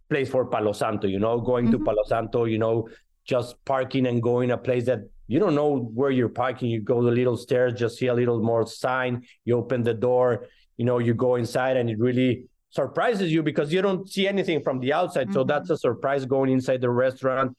place 0.10 0.30
for 0.30 0.46
Palo 0.46 0.74
Santo. 0.74 1.08
You 1.08 1.20
know, 1.20 1.40
going 1.40 1.66
mm-hmm. 1.66 1.78
to 1.78 1.86
Palo 1.86 2.04
Santo, 2.08 2.46
you 2.46 2.58
know, 2.58 2.90
just 3.24 3.64
parking 3.66 4.08
and 4.08 4.22
going 4.22 4.50
a 4.52 4.58
place 4.58 4.86
that 4.86 5.02
you 5.28 5.40
don't 5.40 5.56
know 5.56 5.78
where 5.94 6.10
you're 6.10 6.30
parking. 6.30 6.70
You 6.70 6.82
go 6.82 7.04
the 7.04 7.12
little 7.12 7.38
stairs, 7.38 7.74
just 7.74 7.98
see 7.98 8.08
a 8.08 8.14
little 8.14 8.42
more 8.42 8.66
sign. 8.66 9.24
You 9.44 9.58
open 9.58 9.84
the 9.84 9.94
door, 9.94 10.48
you 10.78 10.86
know, 10.86 11.00
you 11.00 11.14
go 11.14 11.36
inside, 11.36 11.76
and 11.76 11.90
it 11.90 12.00
really 12.00 12.46
surprises 12.70 13.32
you 13.32 13.44
because 13.44 13.74
you 13.74 13.82
don't 13.82 14.10
see 14.10 14.28
anything 14.28 14.64
from 14.64 14.80
the 14.80 14.94
outside. 14.94 15.28
Mm-hmm. 15.28 15.34
So 15.34 15.44
that's 15.44 15.70
a 15.70 15.78
surprise 15.78 16.26
going 16.26 16.52
inside 16.52 16.82
the 16.82 16.90
restaurant. 16.90 17.58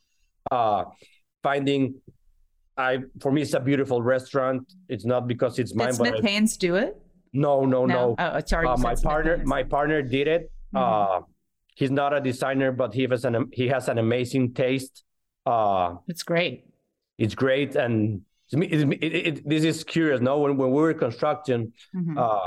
Uh, 0.50 0.84
finding, 1.42 1.96
I 2.76 3.00
for 3.20 3.30
me, 3.30 3.42
it's 3.42 3.52
a 3.54 3.60
beautiful 3.60 4.02
restaurant. 4.02 4.72
It's 4.88 5.04
not 5.04 5.28
because 5.28 5.58
it's 5.58 5.74
mine, 5.74 5.88
Did 5.88 5.96
Smith 5.96 6.14
but 6.16 6.24
Hanes 6.24 6.56
do 6.56 6.76
it? 6.76 6.96
No, 7.34 7.66
no, 7.66 7.84
no. 7.84 8.14
no. 8.14 8.16
Oh, 8.18 8.40
sorry. 8.46 8.66
Uh, 8.66 8.78
my 8.78 8.94
partner, 8.94 9.42
my 9.44 9.62
partner 9.62 10.00
did 10.00 10.26
it. 10.26 10.50
Mm-hmm. 10.74 11.22
Uh, 11.22 11.26
he's 11.74 11.90
not 11.90 12.14
a 12.14 12.20
designer, 12.20 12.72
but 12.72 12.94
he 12.94 13.06
has 13.10 13.26
an 13.26 13.50
he 13.52 13.68
has 13.68 13.88
an 13.88 13.98
amazing 13.98 14.54
taste. 14.54 15.04
Uh, 15.44 15.96
it's 16.06 16.22
great 16.22 16.67
it's 17.18 17.34
great 17.34 17.74
and 17.76 18.22
it, 18.52 18.72
it, 19.02 19.02
it, 19.02 19.48
this 19.48 19.64
is 19.64 19.84
curious 19.84 20.20
no 20.20 20.38
when, 20.38 20.56
when 20.56 20.70
we 20.70 20.80
were 20.80 20.94
constructing 20.94 21.72
mm-hmm. 21.94 22.16
uh, 22.16 22.46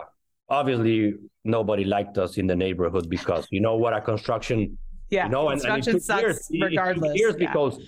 obviously 0.50 1.14
nobody 1.44 1.84
liked 1.84 2.18
us 2.18 2.38
in 2.38 2.48
the 2.48 2.56
neighborhood 2.56 3.10
because 3.10 3.48
you 3.52 3.62
know 3.62 3.76
what 3.76 3.94
a 3.94 4.02
construction 4.02 4.78
yeah 5.10 5.26
you 5.26 5.32
know 5.32 5.50
and, 5.50 5.62
construction 5.62 5.94
and 5.94 6.04
sucks 6.04 6.50
years, 6.50 6.50
regardless 6.62 7.18
years 7.18 7.36
yeah. 7.38 7.48
because 7.48 7.80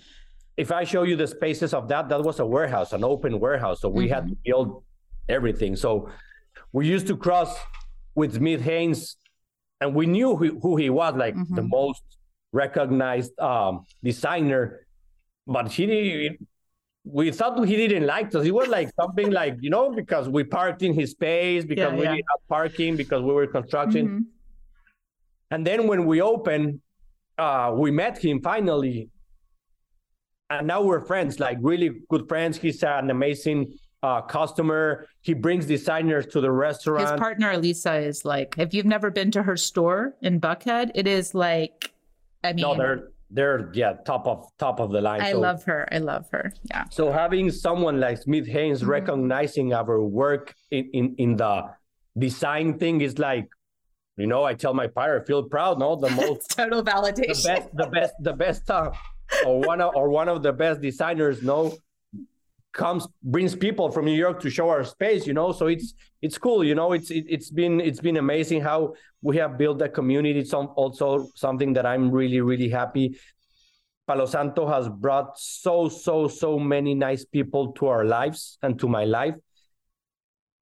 if 0.57 0.71
i 0.71 0.83
show 0.83 1.03
you 1.03 1.15
the 1.15 1.27
spaces 1.27 1.73
of 1.73 1.87
that 1.87 2.09
that 2.09 2.21
was 2.21 2.39
a 2.39 2.45
warehouse 2.45 2.93
an 2.93 3.03
open 3.03 3.39
warehouse 3.39 3.81
so 3.81 3.89
we 3.89 4.05
mm-hmm. 4.05 4.13
had 4.13 4.27
to 4.27 4.37
build 4.45 4.83
everything 5.29 5.75
so 5.75 6.09
we 6.71 6.87
used 6.87 7.07
to 7.07 7.17
cross 7.17 7.57
with 8.15 8.35
smith 8.35 8.61
hanes 8.61 9.17
and 9.81 9.95
we 9.95 10.05
knew 10.05 10.35
who, 10.35 10.59
who 10.59 10.75
he 10.77 10.89
was 10.89 11.15
like 11.15 11.35
mm-hmm. 11.35 11.55
the 11.55 11.63
most 11.63 12.03
recognized 12.51 13.37
um, 13.39 13.85
designer 14.03 14.85
but 15.47 15.71
he 15.71 16.37
we 17.05 17.31
thought 17.31 17.61
he 17.67 17.75
didn't 17.75 18.05
like 18.05 18.33
us. 18.33 18.45
It 18.45 18.53
was 18.53 18.69
like 18.69 18.89
something 18.99 19.31
like, 19.31 19.57
you 19.59 19.69
know, 19.69 19.91
because 19.91 20.29
we 20.29 20.43
parked 20.43 20.83
in 20.83 20.93
his 20.93 21.11
space, 21.11 21.65
because 21.65 21.91
yeah, 21.91 21.97
we 21.97 22.03
yeah. 22.03 22.15
didn't 22.15 22.25
have 22.31 22.47
parking, 22.47 22.95
because 22.95 23.21
we 23.21 23.33
were 23.33 23.47
constructing. 23.47 24.07
Mm-hmm. 24.07 24.19
And 25.51 25.67
then 25.67 25.87
when 25.87 26.05
we 26.05 26.21
opened, 26.21 26.79
uh, 27.37 27.73
we 27.75 27.91
met 27.91 28.17
him 28.17 28.41
finally. 28.41 29.09
And 30.49 30.67
now 30.67 30.81
we're 30.81 31.01
friends, 31.01 31.39
like 31.39 31.57
really 31.61 32.01
good 32.09 32.27
friends. 32.27 32.57
He's 32.57 32.83
an 32.83 33.09
amazing 33.09 33.73
uh, 34.01 34.21
customer. 34.21 35.07
He 35.21 35.33
brings 35.33 35.65
designers 35.65 36.25
to 36.27 36.41
the 36.41 36.51
restaurant. 36.51 37.09
His 37.09 37.19
partner, 37.19 37.51
Elisa, 37.51 37.95
is 37.95 38.23
like, 38.23 38.55
if 38.57 38.73
you've 38.73 38.85
never 38.85 39.11
been 39.11 39.31
to 39.31 39.43
her 39.43 39.57
store 39.57 40.15
in 40.21 40.39
Buckhead, 40.39 40.91
it 40.95 41.07
is 41.07 41.33
like, 41.33 41.91
I 42.43 42.53
mean, 42.53 42.63
no, 42.63 42.75
they're 42.75 43.12
they're 43.33 43.71
yeah 43.73 43.93
top 44.05 44.27
of 44.27 44.45
top 44.57 44.79
of 44.79 44.91
the 44.91 45.01
line. 45.01 45.21
I 45.21 45.31
so, 45.31 45.39
love 45.39 45.63
her. 45.63 45.87
I 45.91 45.97
love 45.97 46.25
her. 46.31 46.53
Yeah. 46.69 46.85
So 46.89 47.11
having 47.11 47.51
someone 47.51 47.99
like 47.99 48.19
Smith 48.19 48.47
Hanes 48.47 48.81
mm-hmm. 48.81 48.89
recognizing 48.89 49.73
our 49.73 50.01
work 50.01 50.53
in, 50.71 50.89
in 50.93 51.15
in 51.17 51.35
the 51.37 51.65
design 52.17 52.77
thing 52.77 53.01
is 53.01 53.17
like, 53.17 53.47
you 54.17 54.27
know, 54.27 54.43
I 54.43 54.53
tell 54.53 54.73
my 54.73 54.87
partner, 54.87 55.25
feel 55.25 55.43
proud. 55.43 55.79
No, 55.79 55.95
the 55.95 56.09
most 56.21 56.51
total 56.55 56.83
validation. 56.83 57.43
The 57.43 57.49
best, 57.49 57.69
the 57.73 57.87
best, 57.87 58.13
the 58.19 58.33
best, 58.33 58.69
uh, 58.69 58.91
or 59.45 59.59
one 59.59 59.81
of, 59.81 59.95
or 59.95 60.09
one 60.09 60.29
of 60.29 60.43
the 60.43 60.53
best 60.53 60.81
designers. 60.81 61.41
No, 61.41 61.75
comes 62.73 63.07
brings 63.21 63.55
people 63.55 63.91
from 63.91 64.05
New 64.05 64.17
York 64.17 64.41
to 64.41 64.49
show 64.49 64.69
our 64.69 64.83
space, 64.83 65.25
you 65.25 65.33
know. 65.33 65.51
So 65.51 65.67
it's 65.67 65.93
it's 66.21 66.37
cool, 66.37 66.63
you 66.63 66.75
know. 66.75 66.91
It's 66.93 67.11
it, 67.11 67.31
has 67.31 67.49
been 67.49 67.79
it's 67.79 68.01
been 68.01 68.17
amazing 68.17 68.61
how 68.61 68.95
we 69.21 69.37
have 69.37 69.57
built 69.57 69.81
a 69.81 69.89
community. 69.89 70.39
It's 70.39 70.53
also 70.53 71.29
something 71.35 71.73
that 71.73 71.85
I'm 71.85 72.11
really 72.11 72.41
really 72.41 72.69
happy. 72.69 73.17
Palo 74.07 74.25
Santo 74.25 74.67
has 74.67 74.89
brought 74.89 75.37
so 75.39 75.87
so 75.87 76.27
so 76.27 76.59
many 76.59 76.93
nice 76.93 77.23
people 77.23 77.71
to 77.73 77.87
our 77.87 78.03
lives 78.03 78.57
and 78.61 78.77
to 78.79 78.87
my 78.87 79.05
life. 79.05 79.35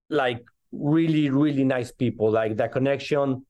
Like 0.10 0.44
really 0.72 1.30
really 1.30 1.64
nice 1.64 1.92
people. 1.92 2.30
Like 2.30 2.58
the 2.58 2.68
connection 2.68 3.46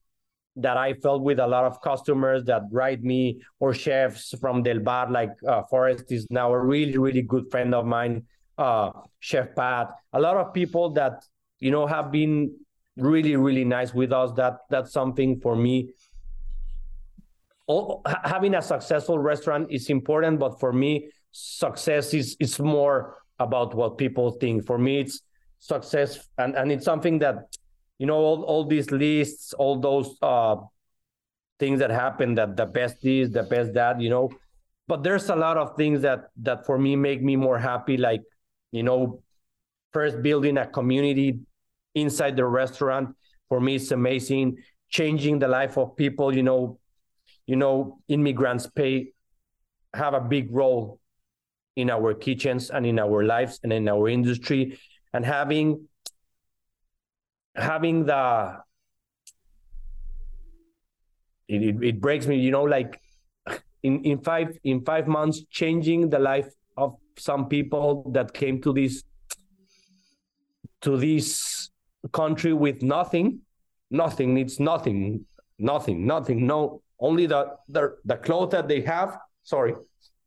that 0.57 0.77
I 0.77 0.93
felt 0.93 1.23
with 1.23 1.39
a 1.39 1.47
lot 1.47 1.63
of 1.63 1.81
customers 1.81 2.43
that 2.43 2.63
write 2.71 3.01
me 3.03 3.41
or 3.59 3.73
chefs 3.73 4.33
from 4.39 4.63
Delbar, 4.63 5.09
like 5.09 5.31
uh, 5.47 5.63
Forrest 5.69 6.11
is 6.11 6.27
now 6.29 6.51
a 6.51 6.59
really, 6.59 6.97
really 6.97 7.21
good 7.21 7.49
friend 7.49 7.73
of 7.73 7.85
mine 7.85 8.25
uh, 8.61 8.91
Chef 9.19 9.55
Pat, 9.55 9.89
a 10.13 10.19
lot 10.19 10.37
of 10.37 10.53
people 10.53 10.91
that 10.91 11.23
you 11.59 11.71
know 11.71 11.87
have 11.87 12.11
been 12.11 12.53
really 12.97 13.35
really 13.35 13.65
nice 13.65 13.93
with 13.93 14.11
us. 14.11 14.31
That 14.33 14.59
that's 14.69 14.93
something 14.93 15.39
for 15.39 15.55
me. 15.55 15.89
All, 17.67 18.01
having 18.05 18.53
a 18.55 18.61
successful 18.61 19.17
restaurant 19.17 19.71
is 19.71 19.89
important, 19.89 20.39
but 20.39 20.59
for 20.59 20.71
me, 20.71 21.09
success 21.31 22.13
is 22.13 22.37
is 22.39 22.59
more 22.59 23.17
about 23.39 23.73
what 23.73 23.97
people 23.97 24.31
think. 24.31 24.65
For 24.65 24.77
me, 24.77 25.01
it's 25.01 25.21
success, 25.57 26.29
and 26.37 26.55
and 26.55 26.71
it's 26.71 26.85
something 26.85 27.17
that 27.19 27.57
you 27.97 28.05
know 28.05 28.17
all, 28.17 28.43
all 28.43 28.65
these 28.65 28.91
lists, 28.91 29.53
all 29.53 29.79
those 29.79 30.17
uh, 30.21 30.57
things 31.57 31.79
that 31.79 31.89
happen, 31.89 32.35
that 32.35 32.57
the 32.57 32.65
best 32.65 33.01
this, 33.01 33.29
the 33.29 33.43
best 33.43 33.73
that, 33.73 34.01
you 34.01 34.09
know. 34.09 34.29
But 34.87 35.03
there's 35.03 35.29
a 35.29 35.35
lot 35.35 35.57
of 35.57 35.77
things 35.77 36.01
that 36.01 36.29
that 36.43 36.65
for 36.65 36.77
me 36.77 36.95
make 36.95 37.21
me 37.23 37.35
more 37.37 37.57
happy, 37.57 37.97
like 37.97 38.21
you 38.71 38.83
know, 38.83 39.21
first 39.93 40.21
building 40.21 40.57
a 40.57 40.65
community 40.65 41.39
inside 41.95 42.37
the 42.37 42.45
restaurant 42.45 43.15
for 43.51 43.59
me 43.59 43.75
it's 43.75 43.91
amazing. 43.91 44.55
Changing 44.89 45.37
the 45.37 45.47
life 45.49 45.77
of 45.77 45.97
people, 45.97 46.33
you 46.33 46.41
know, 46.41 46.79
you 47.45 47.57
know, 47.57 47.99
immigrants 48.07 48.65
pay 48.65 49.11
have 49.93 50.13
a 50.13 50.21
big 50.21 50.55
role 50.55 51.01
in 51.75 51.89
our 51.89 52.13
kitchens 52.13 52.69
and 52.69 52.85
in 52.85 52.97
our 52.97 53.25
lives 53.25 53.59
and 53.61 53.73
in 53.73 53.89
our 53.89 54.07
industry 54.07 54.79
and 55.13 55.25
having 55.25 55.85
having 57.53 58.05
the 58.05 58.57
it, 61.49 61.61
it, 61.61 61.83
it 61.83 61.99
breaks 61.99 62.25
me. 62.25 62.37
You 62.37 62.51
know, 62.51 62.63
like 62.63 63.01
in 63.83 64.05
in 64.05 64.19
five 64.19 64.57
in 64.63 64.85
five 64.85 65.07
months, 65.07 65.43
changing 65.49 66.09
the 66.09 66.19
life 66.19 66.47
of 66.77 66.95
some 67.21 67.47
people 67.47 68.09
that 68.13 68.33
came 68.33 68.59
to 68.61 68.73
this 68.73 69.03
to 70.81 70.97
this 70.97 71.69
country 72.11 72.53
with 72.53 72.81
nothing, 72.81 73.41
nothing. 73.91 74.37
It's 74.39 74.59
nothing, 74.59 75.25
nothing, 75.59 76.05
nothing. 76.07 76.47
No, 76.47 76.81
only 76.99 77.27
the 77.27 77.55
the 77.69 77.97
the 78.05 78.17
clothes 78.17 78.51
that 78.51 78.67
they 78.67 78.81
have. 78.81 79.17
Sorry, 79.43 79.75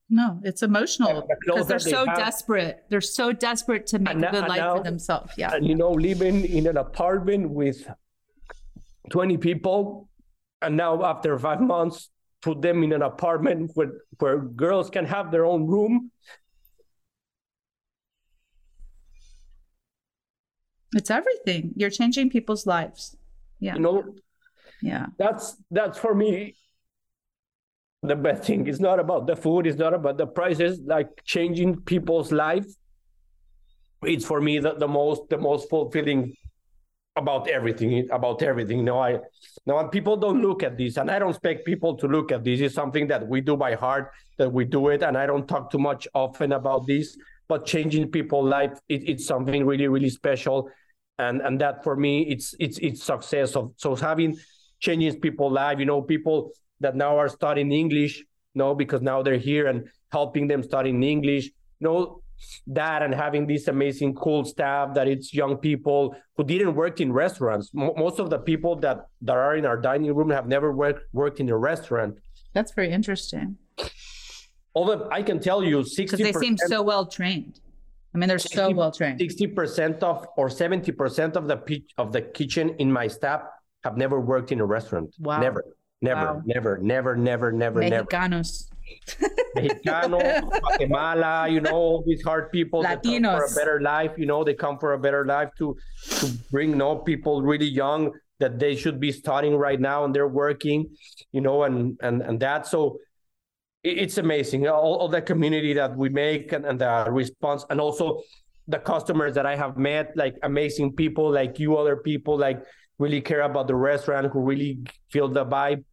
no, 0.08 0.38
it's 0.44 0.62
emotional 0.62 1.26
because 1.40 1.66
they're 1.66 1.78
so 1.80 2.06
have. 2.06 2.16
desperate. 2.16 2.84
They're 2.90 3.00
so 3.00 3.32
desperate 3.32 3.86
to 3.88 3.98
make 3.98 4.14
and 4.14 4.24
a 4.24 4.30
good 4.30 4.46
life 4.46 4.58
now, 4.58 4.76
for 4.76 4.84
themselves. 4.84 5.32
Yeah. 5.36 5.52
And 5.52 5.66
you 5.66 5.74
know, 5.74 5.90
living 5.90 6.44
in 6.44 6.68
an 6.68 6.76
apartment 6.76 7.50
with 7.50 7.88
20 9.10 9.36
people, 9.38 10.08
and 10.62 10.76
now 10.76 11.04
after 11.04 11.36
five 11.38 11.60
months, 11.60 12.10
put 12.42 12.60
them 12.60 12.84
in 12.84 12.92
an 12.92 13.02
apartment 13.02 13.70
where, 13.74 13.92
where 14.18 14.38
girls 14.38 14.90
can 14.90 15.06
have 15.06 15.30
their 15.30 15.46
own 15.46 15.66
room. 15.66 16.10
It's 20.94 21.10
everything. 21.10 21.72
You're 21.76 21.90
changing 21.90 22.30
people's 22.30 22.66
lives. 22.66 23.16
Yeah. 23.60 23.74
You 23.74 23.80
know, 23.80 24.14
yeah. 24.82 25.06
That's 25.18 25.56
that's 25.70 25.98
for 25.98 26.14
me 26.14 26.56
the 28.02 28.16
best 28.16 28.44
thing. 28.44 28.66
It's 28.66 28.80
not 28.80 28.98
about 29.00 29.26
the 29.26 29.36
food. 29.36 29.66
It's 29.66 29.78
not 29.78 29.94
about 29.94 30.18
the 30.18 30.26
prices. 30.26 30.80
Like 30.84 31.08
changing 31.24 31.80
people's 31.82 32.32
life. 32.32 32.66
It's 34.02 34.24
for 34.24 34.40
me 34.40 34.58
the, 34.58 34.74
the 34.74 34.88
most 34.88 35.22
the 35.30 35.38
most 35.38 35.70
fulfilling 35.70 36.34
about 37.16 37.48
everything 37.48 38.08
about 38.10 38.42
everything. 38.42 38.84
Now 38.84 39.00
I 39.00 39.18
now 39.66 39.82
people 39.88 40.16
don't 40.16 40.42
look 40.42 40.62
at 40.62 40.76
this, 40.76 40.96
and 40.96 41.10
I 41.10 41.18
don't 41.18 41.30
expect 41.30 41.64
people 41.64 41.96
to 41.96 42.06
look 42.06 42.32
at 42.32 42.44
this. 42.44 42.60
It's 42.60 42.74
something 42.74 43.06
that 43.08 43.26
we 43.26 43.40
do 43.40 43.56
by 43.56 43.74
heart, 43.74 44.10
that 44.36 44.52
we 44.52 44.64
do 44.64 44.88
it, 44.88 45.02
and 45.02 45.16
I 45.16 45.26
don't 45.26 45.48
talk 45.48 45.70
too 45.70 45.78
much 45.78 46.06
often 46.14 46.52
about 46.52 46.86
this. 46.86 47.16
But 47.46 47.66
changing 47.66 48.10
people's 48.10 48.48
life, 48.48 48.78
it, 48.88 49.08
it's 49.08 49.26
something 49.26 49.64
really 49.64 49.88
really 49.88 50.10
special, 50.10 50.70
and 51.18 51.40
and 51.40 51.60
that 51.60 51.84
for 51.84 51.96
me, 51.96 52.22
it's 52.22 52.54
it's 52.58 52.78
it's 52.78 53.02
success 53.02 53.56
of 53.56 53.72
so 53.76 53.94
having 53.94 54.36
changing 54.80 55.20
people's 55.20 55.52
life. 55.52 55.78
You 55.78 55.86
know, 55.86 56.02
people 56.02 56.50
that 56.80 56.96
now 56.96 57.18
are 57.18 57.28
studying 57.28 57.72
English, 57.72 58.18
you 58.18 58.58
know, 58.58 58.74
because 58.74 59.00
now 59.00 59.22
they're 59.22 59.38
here 59.38 59.66
and 59.66 59.88
helping 60.10 60.48
them 60.48 60.62
studying 60.62 61.02
English, 61.02 61.46
you 61.46 61.88
know, 61.88 62.22
that 62.66 63.02
and 63.02 63.14
having 63.14 63.46
this 63.46 63.68
amazing 63.68 64.14
cool 64.14 64.44
staff 64.44 64.94
that 64.94 65.06
it's 65.06 65.32
young 65.32 65.56
people 65.56 66.16
who 66.36 66.44
didn't 66.44 66.74
work 66.74 67.00
in 67.00 67.12
restaurants. 67.12 67.70
M- 67.76 67.92
most 67.96 68.18
of 68.18 68.30
the 68.30 68.38
people 68.38 68.76
that 68.76 69.06
that 69.22 69.36
are 69.36 69.56
in 69.56 69.64
our 69.66 69.76
dining 69.76 70.12
room 70.14 70.30
have 70.30 70.46
never 70.46 70.72
worked 70.72 71.02
worked 71.12 71.40
in 71.40 71.48
a 71.48 71.56
restaurant. 71.56 72.18
That's 72.52 72.72
very 72.72 72.90
interesting. 72.90 73.58
Although 74.74 75.08
I 75.12 75.22
can 75.22 75.38
tell 75.38 75.62
you, 75.62 75.84
sixty 75.84 76.22
they 76.24 76.32
seem 76.32 76.56
so 76.58 76.82
well 76.82 77.06
trained. 77.06 77.60
I 78.14 78.18
mean, 78.18 78.28
they're 78.28 78.38
60, 78.38 78.56
so 78.56 78.70
well 78.70 78.92
trained. 78.92 79.18
Sixty 79.20 79.46
percent 79.46 80.02
of 80.02 80.26
or 80.36 80.48
seventy 80.48 80.92
percent 80.92 81.36
of 81.36 81.48
the 81.48 81.82
of 81.98 82.12
the 82.12 82.22
kitchen 82.22 82.76
in 82.78 82.92
my 82.92 83.08
staff 83.08 83.42
have 83.82 83.96
never 83.96 84.20
worked 84.20 84.52
in 84.52 84.60
a 84.60 84.64
restaurant. 84.64 85.14
Wow. 85.18 85.40
Never. 85.40 85.64
Never, 86.00 86.34
wow. 86.34 86.42
never, 86.44 86.76
never, 86.76 87.16
never, 87.16 87.52
never, 87.52 87.80
Mexicanos. 87.80 88.70
never. 89.20 89.34
Mexicanos, 89.56 90.60
Guatemala, 90.60 91.48
you 91.48 91.60
know, 91.62 91.70
all 91.70 92.04
these 92.06 92.22
hard 92.22 92.52
people 92.52 92.82
Latinos. 92.82 92.82
that 92.82 93.02
come 93.02 93.38
for 93.38 93.44
a 93.44 93.54
better 93.54 93.80
life, 93.80 94.12
you 94.18 94.26
know, 94.26 94.44
they 94.44 94.54
come 94.54 94.78
for 94.78 94.92
a 94.92 94.98
better 94.98 95.24
life 95.24 95.48
to 95.56 95.74
to 96.18 96.26
bring 96.50 96.70
you 96.70 96.76
know, 96.76 96.96
people 96.96 97.40
really 97.40 97.68
young 97.68 98.12
that 98.40 98.58
they 98.58 98.76
should 98.76 99.00
be 99.00 99.12
starting 99.12 99.56
right 99.56 99.80
now 99.80 100.04
and 100.04 100.14
they're 100.14 100.28
working, 100.28 100.94
you 101.32 101.40
know, 101.40 101.62
and 101.62 101.98
and 102.02 102.20
and 102.20 102.40
that. 102.40 102.66
So 102.66 102.98
it's 103.84 104.18
amazing. 104.18 104.66
All, 104.66 104.96
all 104.96 105.08
the 105.08 105.22
community 105.22 105.72
that 105.74 105.96
we 105.96 106.08
make 106.08 106.52
and, 106.52 106.64
and 106.64 106.80
the 106.80 107.06
response 107.10 107.64
and 107.70 107.80
also 107.80 108.22
the 108.66 108.78
customers 108.78 109.34
that 109.34 109.46
I 109.46 109.56
have 109.56 109.76
met, 109.76 110.16
like 110.16 110.36
amazing 110.42 110.94
people 110.94 111.30
like 111.30 111.58
you, 111.58 111.76
other 111.76 111.96
people 111.96 112.36
like 112.38 112.62
really 112.98 113.20
care 113.20 113.42
about 113.42 113.68
the 113.68 113.74
restaurant, 113.74 114.32
who 114.32 114.40
really 114.40 114.78
feel 115.10 115.28
the 115.28 115.44
vibe 115.44 115.84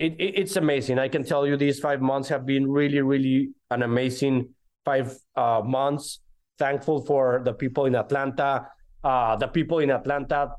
it, 0.00 0.14
it, 0.18 0.32
it's 0.40 0.56
amazing. 0.56 0.98
I 0.98 1.08
can 1.08 1.22
tell 1.22 1.46
you 1.46 1.56
these 1.56 1.78
five 1.78 2.00
months 2.00 2.28
have 2.30 2.46
been 2.46 2.68
really, 2.68 3.02
really 3.02 3.50
an 3.70 3.82
amazing 3.82 4.48
five 4.84 5.14
uh, 5.36 5.60
months. 5.62 6.20
Thankful 6.58 7.04
for 7.04 7.42
the 7.44 7.52
people 7.52 7.84
in 7.84 7.94
Atlanta. 7.94 8.66
Uh, 9.04 9.36
the 9.36 9.46
people 9.46 9.78
in 9.78 9.90
Atlanta 9.90 10.52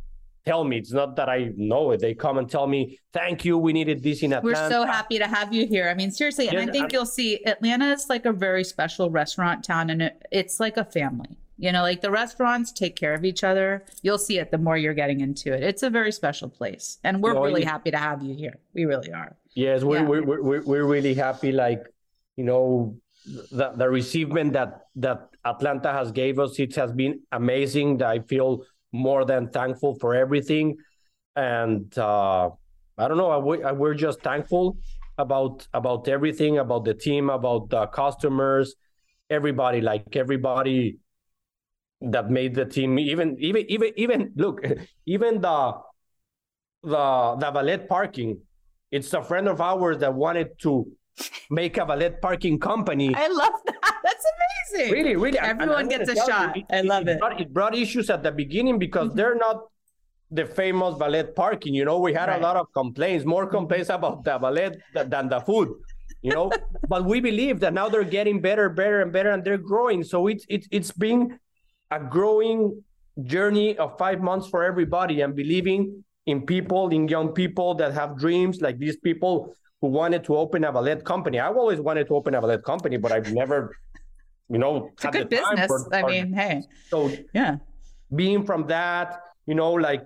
tell 0.46 0.64
me 0.64 0.78
it's 0.78 0.92
not 0.92 1.16
that 1.16 1.30
I 1.30 1.52
know 1.56 1.92
it. 1.92 2.00
They 2.00 2.14
come 2.14 2.38
and 2.38 2.50
tell 2.50 2.68
me, 2.68 3.00
"Thank 3.14 3.46
you, 3.46 3.58
we 3.58 3.74
needed 3.74 4.04
this 4.04 4.24
in 4.24 4.34
Atlanta." 4.34 4.62
We're 4.62 4.70
so 4.70 4.86
happy 4.86 5.20
to 5.20 5.28
have 5.28 5.54
you 5.54 5.68
here. 5.68 5.90
I 5.90 5.94
mean, 5.94 6.12
seriously, 6.12 6.48
and 6.50 6.58
I 6.58 6.68
think 6.68 6.92
you'll 6.94 7.06
see 7.06 7.44
Atlanta 7.46 7.92
is 7.92 8.08
like 8.10 8.26
a 8.26 8.34
very 8.34 8.64
special 8.64 9.10
restaurant 9.10 9.64
town, 9.64 9.90
and 9.90 10.02
it, 10.02 10.22
it's 10.32 10.60
like 10.60 10.78
a 10.78 10.86
family. 10.86 11.38
You 11.58 11.72
know, 11.72 11.84
like 11.84 12.02
the 12.02 12.10
restaurants 12.10 12.72
take 12.72 12.96
care 12.96 13.14
of 13.14 13.24
each 13.24 13.44
other. 13.44 13.86
You'll 14.02 14.18
see 14.18 14.40
it 14.40 14.50
the 14.50 14.58
more 14.58 14.78
you're 14.78 14.96
getting 14.96 15.20
into 15.22 15.54
it. 15.54 15.62
It's 15.62 15.84
a 15.84 15.92
very 15.92 16.12
special 16.12 16.50
place. 16.50 16.98
And 17.04 17.22
we're 17.22 17.38
oh, 17.38 17.44
really 17.44 17.64
happy 17.64 17.92
to 17.92 17.98
have 17.98 18.24
you 18.24 18.34
here. 18.34 18.58
We 18.74 18.86
really 18.86 19.14
are. 19.14 19.38
Yes, 19.54 19.84
we're, 19.84 19.98
yeah. 19.98 20.08
we're, 20.08 20.42
we're, 20.42 20.64
we're 20.64 20.86
really 20.86 21.14
happy. 21.14 21.52
Like, 21.52 21.86
you 22.36 22.46
know, 22.46 22.98
the, 23.52 23.74
the 23.76 23.88
receivement 23.88 24.54
that, 24.54 24.88
that 24.96 25.30
Atlanta 25.46 25.94
has 25.94 26.12
gave 26.12 26.40
us, 26.40 26.58
it 26.58 26.74
has 26.78 26.94
been 26.94 27.20
amazing. 27.32 28.02
I 28.02 28.22
feel 28.22 28.64
more 28.92 29.26
than 29.26 29.50
thankful 29.50 29.96
for 29.96 30.16
everything. 30.16 30.78
And 31.36 31.96
uh, 31.98 32.50
I 32.98 33.08
don't 33.08 33.18
know, 33.18 33.40
we, 33.40 33.58
we're 33.58 33.94
just 33.94 34.22
thankful 34.22 34.78
about 35.18 35.68
about 35.74 36.08
everything, 36.08 36.58
about 36.58 36.86
the 36.86 36.94
team, 36.94 37.30
about 37.30 37.70
the 37.70 37.88
customers, 37.88 38.76
everybody, 39.30 39.82
like 39.82 40.16
everybody 40.16 40.98
that 42.02 42.30
made 42.30 42.56
the 42.56 42.66
team. 42.66 43.00
Even 43.00 43.38
even 43.40 43.66
even 43.70 43.92
even 43.96 44.34
look 44.36 44.62
even 45.06 45.42
the 45.42 45.74
the 46.84 47.36
the 47.40 47.52
valet 47.52 47.78
parking. 47.78 48.42
It's 48.92 49.14
a 49.14 49.24
friend 49.24 49.48
of 49.48 49.62
ours 49.62 50.00
that 50.00 50.14
wanted 50.14 50.60
to 50.64 50.86
make 51.50 51.78
a 51.78 51.86
valet 51.86 52.12
parking 52.22 52.60
company. 52.60 53.16
I 53.16 53.28
love 53.28 53.54
that. 53.66 53.80
That's 54.04 54.26
amazing 54.26 54.51
really 54.74 55.16
really 55.16 55.40
everyone 55.40 55.88
gets 55.88 56.10
a 56.10 56.16
shot 56.16 56.56
you, 56.56 56.64
it, 56.70 56.76
i 56.76 56.82
love 56.82 57.08
it, 57.08 57.12
it. 57.12 57.20
Brought, 57.20 57.42
it 57.42 57.54
brought 57.54 57.76
issues 57.76 58.10
at 58.10 58.24
the 58.24 58.32
beginning 58.32 58.80
because 58.80 59.08
mm-hmm. 59.08 59.18
they're 59.18 59.36
not 59.36 59.66
the 60.32 60.46
famous 60.46 60.98
valet 60.98 61.24
parking 61.36 61.74
you 61.74 61.86
know 61.86 62.00
we 62.00 62.14
had 62.14 62.30
right. 62.30 62.40
a 62.40 62.44
lot 62.44 62.56
of 62.56 62.68
complaints 62.74 63.26
more 63.26 63.46
complaints 63.46 63.90
about 63.90 64.24
the 64.24 64.38
valet 64.38 64.72
than 64.94 65.28
the 65.28 65.40
food 65.42 65.70
you 66.22 66.32
know 66.32 66.52
but 66.88 67.06
we 67.06 67.20
believe 67.20 67.60
that 67.60 67.74
now 67.74 67.90
they're 67.90 68.04
getting 68.04 68.40
better 68.40 68.70
better 68.70 69.02
and 69.02 69.12
better 69.12 69.32
and 69.32 69.44
they're 69.44 69.58
growing 69.58 70.04
so 70.04 70.28
it's 70.28 70.46
it's 70.48 70.68
it's 70.72 70.92
been 70.92 71.38
a 71.92 72.00
growing 72.00 72.82
journey 73.24 73.78
of 73.78 73.98
five 73.98 74.22
months 74.22 74.48
for 74.48 74.64
everybody 74.64 75.22
and 75.22 75.36
believing 75.36 76.04
in 76.26 76.46
people, 76.46 76.90
in 76.90 77.08
young 77.08 77.30
people 77.30 77.76
that 77.76 77.94
have 77.94 78.18
dreams, 78.18 78.62
like 78.62 78.78
these 78.78 78.98
people 78.98 79.54
who 79.82 79.88
wanted 79.88 80.24
to 80.26 80.36
open 80.38 80.64
a 80.64 80.72
valet 80.72 80.98
company. 80.98 81.40
I've 81.40 81.58
always 81.58 81.80
wanted 81.80 82.08
to 82.08 82.16
open 82.16 82.36
a 82.36 82.42
valet 82.42 82.60
company, 82.66 82.98
but 82.98 83.12
I've 83.12 83.32
never, 83.34 83.76
you 84.52 84.58
know, 84.58 84.90
it's 84.94 85.06
a 85.06 85.12
good 85.12 85.30
business. 85.30 85.68
For, 85.68 85.96
I 85.96 86.04
mean, 86.04 86.34
hey. 86.34 86.64
So 86.90 87.10
yeah, 87.34 87.58
being 88.14 88.46
from 88.46 88.68
that, 88.68 89.22
you 89.46 89.56
know, 89.56 89.72
like 89.72 90.04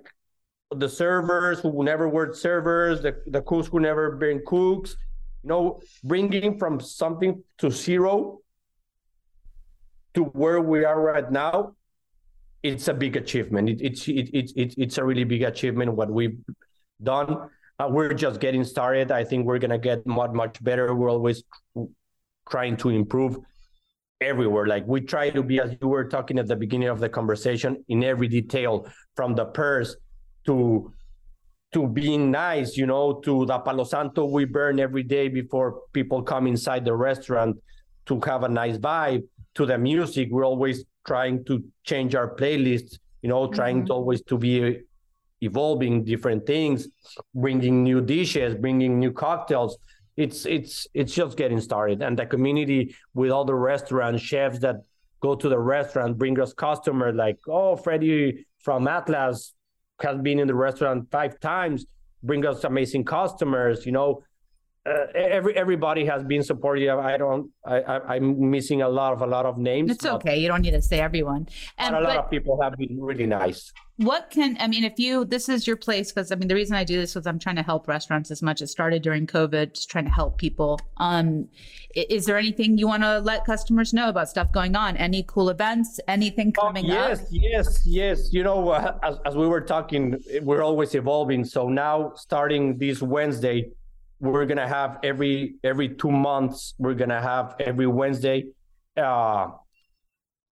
the 0.71 0.87
servers 0.87 1.59
who 1.59 1.83
never 1.83 2.07
were 2.07 2.33
servers, 2.33 3.01
the, 3.01 3.15
the 3.27 3.41
cooks 3.41 3.67
who 3.67 3.79
never 3.79 4.11
been 4.11 4.43
cooks, 4.45 4.95
you 5.43 5.49
know, 5.49 5.81
bringing 6.03 6.59
from 6.59 6.79
something 6.79 7.43
to 7.57 7.71
zero 7.71 8.39
to 10.13 10.25
where 10.25 10.61
we 10.61 10.85
are 10.85 11.01
right 11.01 11.31
now, 11.31 11.75
it's 12.61 12.87
a 12.87 12.93
big 12.93 13.15
achievement. 13.15 13.69
It, 13.69 13.81
it's 13.81 14.07
it, 14.07 14.29
it, 14.31 14.51
it, 14.55 14.73
it's 14.77 14.97
a 14.99 15.03
really 15.03 15.23
big 15.23 15.41
achievement 15.41 15.93
what 15.93 16.09
we've 16.09 16.37
done. 17.01 17.49
Uh, 17.79 17.87
we're 17.89 18.13
just 18.13 18.39
getting 18.39 18.63
started. 18.63 19.11
I 19.11 19.23
think 19.23 19.45
we're 19.45 19.59
gonna 19.59 19.79
get 19.79 20.05
much 20.05 20.31
much 20.31 20.63
better. 20.63 20.93
We're 20.93 21.09
always 21.09 21.43
trying 22.47 22.77
to 22.77 22.89
improve 22.89 23.37
everywhere. 24.21 24.65
Like 24.65 24.85
we 24.87 25.01
try 25.01 25.29
to 25.29 25.43
be, 25.43 25.59
as 25.59 25.75
you 25.81 25.87
were 25.87 26.05
talking 26.05 26.39
at 26.39 26.47
the 26.47 26.55
beginning 26.55 26.89
of 26.89 26.99
the 26.99 27.09
conversation, 27.09 27.83
in 27.89 28.03
every 28.03 28.27
detail, 28.27 28.87
from 29.15 29.35
the 29.35 29.45
purse 29.45 29.95
to 30.45 30.91
to 31.73 31.87
being 31.87 32.31
nice, 32.31 32.77
you 32.77 32.85
know, 32.85 33.19
to 33.25 33.45
the 33.45 33.59
Palo 33.59 33.83
Santo 33.83 34.25
we 34.25 34.45
burn 34.45 34.79
every 34.79 35.03
day 35.03 35.27
before 35.27 35.81
people 35.91 36.21
come 36.21 36.47
inside 36.47 36.85
the 36.85 36.93
restaurant 36.95 37.57
to 38.05 38.19
have 38.25 38.43
a 38.43 38.49
nice 38.49 38.77
vibe 38.77 39.23
to 39.55 39.65
the 39.65 39.77
music 39.77 40.29
we're 40.31 40.45
always 40.45 40.85
trying 41.07 41.43
to 41.45 41.63
change 41.83 42.15
our 42.15 42.35
playlist 42.35 42.99
you 43.21 43.29
know 43.29 43.47
trying 43.47 43.77
mm-hmm. 43.77 43.87
to 43.87 43.93
always 43.93 44.21
to 44.23 44.37
be 44.37 44.79
evolving 45.41 46.03
different 46.03 46.45
things 46.45 46.87
bringing 47.33 47.83
new 47.83 48.01
dishes 48.01 48.55
bringing 48.55 48.99
new 48.99 49.11
cocktails 49.11 49.77
it's 50.17 50.45
it's 50.45 50.87
it's 50.93 51.13
just 51.13 51.37
getting 51.37 51.59
started 51.59 52.01
and 52.01 52.17
the 52.17 52.25
community 52.25 52.95
with 53.13 53.31
all 53.31 53.45
the 53.45 53.55
restaurant 53.55 54.19
chefs 54.19 54.59
that 54.59 54.77
go 55.21 55.35
to 55.35 55.49
the 55.49 55.59
restaurant 55.59 56.17
bring 56.17 56.39
us 56.39 56.53
customers 56.53 57.15
like 57.15 57.37
oh 57.47 57.75
freddie 57.75 58.45
from 58.59 58.87
atlas 58.87 59.53
has 60.01 60.17
been 60.21 60.39
in 60.39 60.47
the 60.47 60.55
restaurant 60.55 61.09
five 61.11 61.39
times 61.39 61.85
bring 62.25 62.45
us 62.45 62.63
amazing 62.63 63.05
customers. 63.05 63.85
You 63.85 63.91
know, 63.91 64.23
uh, 64.85 65.07
every 65.15 65.55
everybody 65.57 66.05
has 66.05 66.23
been 66.23 66.43
supportive. 66.43 66.99
I 66.99 67.17
don't. 67.17 67.49
I, 67.65 67.77
I 67.77 68.15
am 68.17 68.51
missing 68.51 68.83
a 68.83 68.89
lot 68.89 69.13
of 69.13 69.21
a 69.21 69.25
lot 69.25 69.45
of 69.45 69.57
names. 69.57 69.89
It's 69.89 70.05
okay. 70.05 70.37
You 70.37 70.47
don't 70.47 70.61
need 70.61 70.71
to 70.71 70.81
say 70.81 70.99
everyone. 70.99 71.47
And 71.77 71.95
a 71.95 72.01
lot 72.01 72.17
of 72.17 72.29
people 72.29 72.61
have 72.61 72.77
been 72.77 73.01
really 73.01 73.25
nice. 73.25 73.71
What 73.97 74.29
can 74.29 74.57
I 74.59 74.67
mean? 74.67 74.83
If 74.83 74.99
you 74.99 75.25
this 75.25 75.49
is 75.49 75.65
your 75.65 75.77
place 75.77 76.11
because 76.11 76.31
I 76.31 76.35
mean 76.35 76.49
the 76.49 76.53
reason 76.53 76.75
I 76.75 76.83
do 76.83 76.97
this 76.97 77.15
is 77.15 77.25
I'm 77.25 77.39
trying 77.39 77.55
to 77.55 77.63
help 77.63 77.87
restaurants 77.87 78.29
as 78.29 78.43
much. 78.43 78.61
It 78.61 78.67
started 78.67 79.01
during 79.01 79.25
COVID, 79.25 79.73
just 79.73 79.89
trying 79.89 80.05
to 80.05 80.11
help 80.11 80.37
people. 80.37 80.79
Um, 80.97 81.47
is 81.95 82.25
there 82.25 82.37
anything 82.37 82.77
you 82.77 82.87
want 82.87 83.03
to 83.03 83.19
let 83.19 83.45
customers 83.45 83.91
know 83.91 84.09
about 84.09 84.29
stuff 84.29 84.51
going 84.51 84.75
on? 84.75 84.97
Any 84.97 85.23
cool 85.23 85.49
events? 85.49 85.99
Anything 86.07 86.53
oh, 86.59 86.61
coming 86.61 86.85
oh, 86.91 86.93
yes, 86.93 87.21
up? 87.21 87.27
Yes, 87.31 87.41
yes, 87.41 87.81
yes. 87.85 88.33
You 88.33 88.43
know, 88.43 88.69
uh, 88.69 88.99
as 89.01 89.17
as 89.25 89.35
we 89.35 89.47
were 89.47 89.61
talking, 89.61 90.21
we're 90.43 90.61
always 90.61 90.93
evolving. 90.93 91.43
So 91.43 91.69
now 91.69 92.11
starting 92.15 92.77
this 92.77 93.01
Wednesday 93.01 93.71
we're 94.25 94.45
gonna 94.45 94.67
have 94.67 94.99
every 95.03 95.55
every 95.63 95.89
two 95.89 96.11
months 96.11 96.73
we're 96.77 96.93
gonna 96.93 97.21
have 97.21 97.55
every 97.59 97.87
wednesday 97.87 98.45
uh 98.97 99.47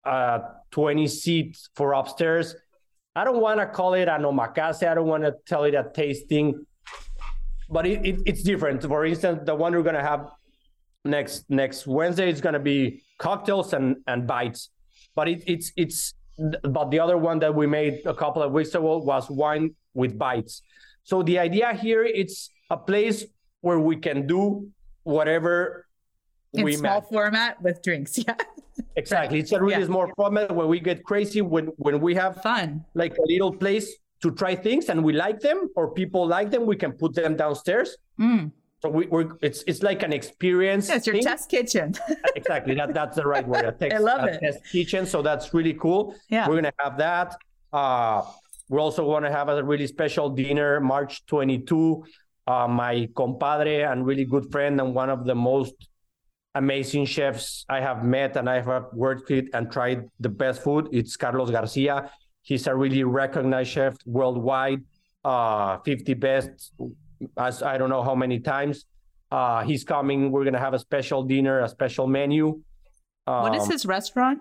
uh 0.05 0.39
20 0.71 1.05
seats 1.07 1.69
for 1.75 1.93
upstairs. 1.93 2.55
I 3.13 3.25
don't 3.25 3.41
want 3.41 3.59
to 3.59 3.67
call 3.67 3.93
it 3.93 4.07
an 4.07 4.21
omakase 4.21 4.87
i 4.87 4.93
don't 4.93 5.07
want 5.07 5.23
to 5.23 5.35
tell 5.45 5.63
it 5.65 5.75
a 5.75 5.91
tasting 5.93 6.65
but 7.69 7.85
it, 7.85 8.05
it, 8.05 8.19
it's 8.25 8.43
different. 8.43 8.81
For 8.83 9.05
instance 9.05 9.41
the 9.45 9.55
one 9.55 9.73
we're 9.73 9.83
gonna 9.83 10.01
have 10.01 10.29
next 11.03 11.49
next 11.49 11.87
wednesday 11.87 12.29
is 12.29 12.41
gonna 12.41 12.59
be 12.59 13.03
cocktails 13.17 13.73
and 13.73 13.97
and 14.07 14.27
bites 14.27 14.69
but 15.15 15.27
it, 15.27 15.43
it's 15.45 15.71
it's 15.75 16.13
but 16.63 16.89
the 16.91 16.99
other 16.99 17.17
one 17.17 17.39
that 17.39 17.53
we 17.53 17.67
made 17.67 18.05
a 18.05 18.13
couple 18.13 18.41
of 18.41 18.51
weeks 18.51 18.69
ago 18.69 18.97
was 18.97 19.29
wine 19.29 19.75
with 19.93 20.17
bites. 20.17 20.61
So 21.03 21.23
the 21.23 21.39
idea 21.39 21.73
here 21.73 22.03
it's 22.03 22.49
a 22.69 22.77
place 22.77 23.25
where 23.61 23.79
we 23.79 23.95
can 23.95 24.27
do 24.27 24.69
whatever 25.03 25.87
in 26.53 26.65
we 26.65 26.73
small 26.73 27.01
format 27.01 27.61
with 27.61 27.81
drinks. 27.81 28.19
Yeah. 28.27 28.35
Exactly. 28.95 29.39
It's 29.39 29.51
a 29.51 29.61
really 29.61 29.81
yeah. 29.81 29.85
small 29.85 30.07
format 30.15 30.53
where 30.55 30.65
we 30.65 30.79
get 30.79 31.03
crazy 31.03 31.41
when 31.41 31.67
when 31.77 31.99
we 31.99 32.15
have 32.15 32.41
fun, 32.41 32.83
like 32.93 33.15
a 33.17 33.21
little 33.27 33.53
place 33.53 33.87
to 34.21 34.31
try 34.31 34.55
things 34.55 34.89
and 34.89 35.03
we 35.03 35.13
like 35.13 35.39
them 35.39 35.69
or 35.75 35.93
people 35.93 36.25
like 36.25 36.51
them, 36.51 36.65
we 36.65 36.75
can 36.75 36.93
put 36.93 37.13
them 37.13 37.35
downstairs. 37.35 37.97
Mm. 38.19 38.51
So 38.81 38.89
we, 38.89 39.07
are 39.11 39.37
it's 39.41 39.63
it's 39.67 39.83
like 39.83 40.03
an 40.03 40.13
experience. 40.13 40.89
Yeah, 40.89 40.95
it's 40.95 41.05
your 41.05 41.15
thing. 41.15 41.23
test 41.23 41.49
kitchen. 41.49 41.93
exactly. 42.35 42.73
That 42.75 42.93
that's 42.93 43.15
the 43.15 43.27
right 43.27 43.47
word. 43.47 43.75
I 43.93 43.97
love 43.97 44.23
it. 44.27 44.39
Test 44.39 44.59
kitchen. 44.71 45.05
So 45.05 45.21
that's 45.21 45.53
really 45.53 45.73
cool. 45.73 46.15
Yeah. 46.29 46.47
We're 46.47 46.55
gonna 46.55 46.73
have 46.79 46.97
that. 46.97 47.35
Uh, 47.71 48.23
we're 48.71 48.79
also 48.79 49.03
going 49.03 49.23
to 49.23 49.31
have 49.31 49.49
a 49.49 49.61
really 49.61 49.85
special 49.85 50.29
dinner 50.29 50.79
March 50.79 51.25
22 51.25 52.05
uh, 52.47 52.67
my 52.67 53.07
compadre 53.15 53.83
and 53.83 54.05
really 54.05 54.25
good 54.25 54.51
friend 54.51 54.79
and 54.79 54.93
one 54.93 55.09
of 55.09 55.25
the 55.25 55.35
most 55.35 55.73
amazing 56.55 57.05
chefs 57.05 57.65
I 57.69 57.79
have 57.79 58.03
met 58.03 58.35
and 58.35 58.49
I 58.49 58.61
have 58.61 58.85
worked 58.93 59.29
with 59.29 59.45
and 59.53 59.71
tried 59.71 60.09
the 60.19 60.29
best 60.29 60.63
food. 60.63 60.89
It's 60.91 61.15
Carlos 61.15 61.49
Garcia. 61.49 62.11
He's 62.41 62.67
a 62.67 62.75
really 62.75 63.03
recognized 63.03 63.71
chef 63.71 63.95
worldwide, 64.05 64.83
uh, 65.23 65.77
50 65.79 66.13
best, 66.15 66.73
as 67.37 67.61
I 67.61 67.77
don't 67.77 67.89
know 67.89 68.03
how 68.03 68.15
many 68.15 68.39
times. 68.39 68.85
Uh, 69.31 69.63
he's 69.63 69.83
coming. 69.83 70.31
We're 70.31 70.43
gonna 70.43 70.59
have 70.59 70.73
a 70.73 70.79
special 70.79 71.23
dinner, 71.23 71.61
a 71.61 71.69
special 71.69 72.07
menu. 72.07 72.61
Um, 73.27 73.43
what 73.43 73.55
is 73.55 73.63
um, 73.63 73.71
his 73.71 73.85
restaurant? 73.85 74.39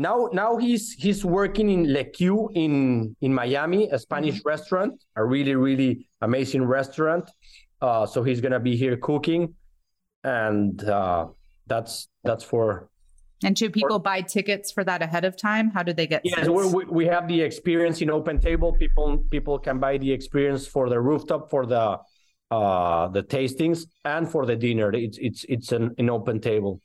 Now, 0.00 0.30
now 0.32 0.56
he's 0.56 0.94
he's 0.94 1.26
working 1.26 1.68
in 1.68 1.84
Leku 1.84 2.48
in 2.54 3.14
in 3.20 3.34
Miami, 3.34 3.90
a 3.90 3.98
Spanish 3.98 4.36
mm-hmm. 4.36 4.48
restaurant, 4.48 5.04
a 5.14 5.22
really 5.22 5.54
really 5.54 6.08
amazing 6.22 6.64
restaurant. 6.64 7.30
Uh, 7.82 8.06
so 8.06 8.22
he's 8.22 8.40
gonna 8.40 8.60
be 8.60 8.76
here 8.76 8.96
cooking, 8.96 9.54
and 10.24 10.82
uh, 10.84 11.26
that's 11.66 12.08
that's 12.24 12.42
for. 12.42 12.88
And 13.44 13.54
do 13.54 13.68
people 13.68 13.98
buy 13.98 14.22
tickets 14.22 14.72
for 14.72 14.84
that 14.84 15.02
ahead 15.02 15.26
of 15.26 15.36
time? 15.36 15.68
How 15.68 15.82
do 15.82 15.92
they 15.92 16.06
get? 16.06 16.22
Yes, 16.24 16.48
we 16.48 16.86
we 16.86 17.04
have 17.04 17.28
the 17.28 17.42
experience 17.42 18.00
in 18.00 18.08
Open 18.08 18.40
Table. 18.40 18.72
People 18.72 19.18
people 19.30 19.58
can 19.58 19.78
buy 19.78 19.98
the 19.98 20.10
experience 20.10 20.66
for 20.66 20.88
the 20.88 20.98
rooftop 20.98 21.50
for 21.50 21.66
the 21.66 21.98
uh 22.50 23.08
the 23.08 23.22
tastings 23.22 23.84
and 24.06 24.26
for 24.30 24.46
the 24.46 24.56
dinner. 24.56 24.90
It's 24.94 25.18
it's 25.18 25.44
it's 25.46 25.72
an, 25.72 25.94
an 25.98 26.08
open 26.08 26.40
table. 26.40 26.80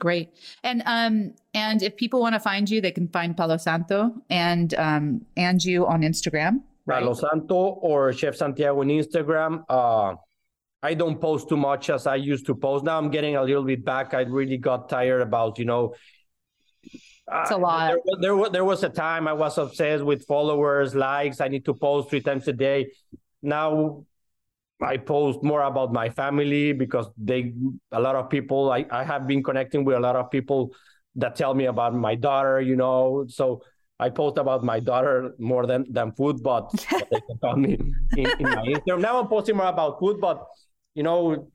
Great. 0.00 0.30
And 0.62 0.82
um 0.86 1.34
and 1.54 1.82
if 1.82 1.96
people 1.96 2.20
want 2.20 2.34
to 2.34 2.40
find 2.40 2.68
you, 2.68 2.80
they 2.80 2.90
can 2.90 3.08
find 3.08 3.36
Palo 3.36 3.56
Santo 3.56 4.12
and 4.28 4.74
um 4.74 5.24
and 5.36 5.64
you 5.64 5.86
on 5.86 6.02
Instagram. 6.02 6.62
Right? 6.86 7.00
Palo 7.00 7.14
Santo 7.14 7.54
or 7.54 8.12
Chef 8.12 8.34
Santiago 8.36 8.80
on 8.80 8.88
Instagram. 8.88 9.64
Uh 9.68 10.16
I 10.82 10.92
don't 10.92 11.18
post 11.18 11.48
too 11.48 11.56
much 11.56 11.88
as 11.88 12.06
I 12.06 12.16
used 12.16 12.44
to 12.46 12.54
post. 12.54 12.84
Now 12.84 12.98
I'm 12.98 13.10
getting 13.10 13.36
a 13.36 13.42
little 13.42 13.64
bit 13.64 13.84
back. 13.84 14.12
I 14.12 14.22
really 14.22 14.58
got 14.58 14.90
tired 14.90 15.22
about, 15.22 15.58
you 15.58 15.64
know, 15.64 15.94
it's 17.32 17.50
a 17.50 17.56
lot. 17.56 17.92
Uh, 17.92 17.96
there, 18.20 18.36
there, 18.36 18.50
there 18.50 18.64
was 18.64 18.84
a 18.84 18.90
time 18.90 19.26
I 19.26 19.32
was 19.32 19.56
obsessed 19.56 20.04
with 20.04 20.26
followers, 20.26 20.94
likes. 20.94 21.40
I 21.40 21.48
need 21.48 21.64
to 21.64 21.72
post 21.72 22.10
three 22.10 22.20
times 22.20 22.46
a 22.48 22.52
day. 22.52 22.92
Now 23.42 24.04
I 24.82 24.96
post 24.96 25.42
more 25.42 25.62
about 25.62 25.92
my 25.92 26.10
family 26.10 26.72
because 26.72 27.06
they 27.16 27.52
a 27.92 28.00
lot 28.00 28.16
of 28.16 28.28
people 28.28 28.72
I, 28.72 28.84
I 28.90 29.04
have 29.04 29.26
been 29.26 29.42
connecting 29.42 29.84
with 29.84 29.96
a 29.96 30.00
lot 30.00 30.16
of 30.16 30.30
people 30.30 30.74
that 31.16 31.36
tell 31.36 31.54
me 31.54 31.66
about 31.66 31.94
my 31.94 32.14
daughter, 32.14 32.60
you 32.60 32.76
know. 32.76 33.24
So 33.28 33.62
I 34.00 34.10
post 34.10 34.38
about 34.38 34.64
my 34.64 34.80
daughter 34.80 35.34
more 35.38 35.66
than 35.66 35.86
than 35.92 36.12
food, 36.12 36.42
but, 36.42 36.70
but 36.90 37.08
they 37.10 37.20
can 37.20 37.38
tell 37.38 37.56
me 37.56 37.78
in, 38.16 38.26
in 38.38 38.42
my 38.42 38.66
Instagram. 38.66 39.00
Now 39.00 39.20
I'm 39.20 39.28
posting 39.28 39.56
more 39.56 39.66
about 39.66 40.00
food, 40.00 40.20
but 40.20 40.44
you 40.94 41.02
know. 41.02 41.48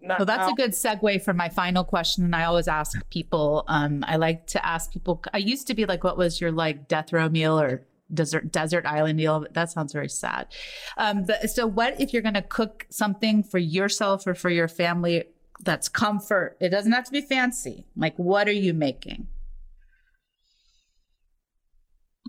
Not, 0.00 0.18
well, 0.18 0.26
that's 0.26 0.48
now. 0.48 0.52
a 0.52 0.54
good 0.54 0.72
segue 0.72 1.22
for 1.22 1.32
my 1.32 1.48
final 1.48 1.82
question. 1.82 2.24
And 2.24 2.36
I 2.36 2.44
always 2.44 2.68
ask 2.68 2.98
people. 3.08 3.64
Um, 3.68 4.04
I 4.06 4.16
like 4.16 4.46
to 4.48 4.64
ask 4.64 4.92
people. 4.92 5.22
I 5.32 5.38
used 5.38 5.66
to 5.68 5.74
be 5.74 5.86
like, 5.86 6.04
"What 6.04 6.18
was 6.18 6.42
your 6.42 6.52
like 6.52 6.88
death 6.88 7.10
row 7.10 7.30
meal 7.30 7.58
or 7.58 7.86
desert 8.12 8.52
desert 8.52 8.86
island 8.86 9.16
meal. 9.16 9.46
That 9.52 9.70
sounds 9.70 9.92
very 9.92 10.08
sad. 10.08 10.48
Um, 10.96 11.24
but, 11.24 11.50
so, 11.50 11.66
what 11.66 12.00
if 12.00 12.12
you're 12.12 12.22
going 12.22 12.34
to 12.34 12.42
cook 12.42 12.86
something 12.90 13.42
for 13.42 13.58
yourself 13.58 14.26
or 14.26 14.34
for 14.34 14.50
your 14.50 14.68
family 14.68 15.24
that's 15.60 15.88
comfort? 15.88 16.56
It 16.60 16.70
doesn't 16.70 16.92
have 16.92 17.04
to 17.04 17.12
be 17.12 17.20
fancy. 17.20 17.86
Like, 17.96 18.16
what 18.16 18.48
are 18.48 18.52
you 18.52 18.74
making? 18.74 19.28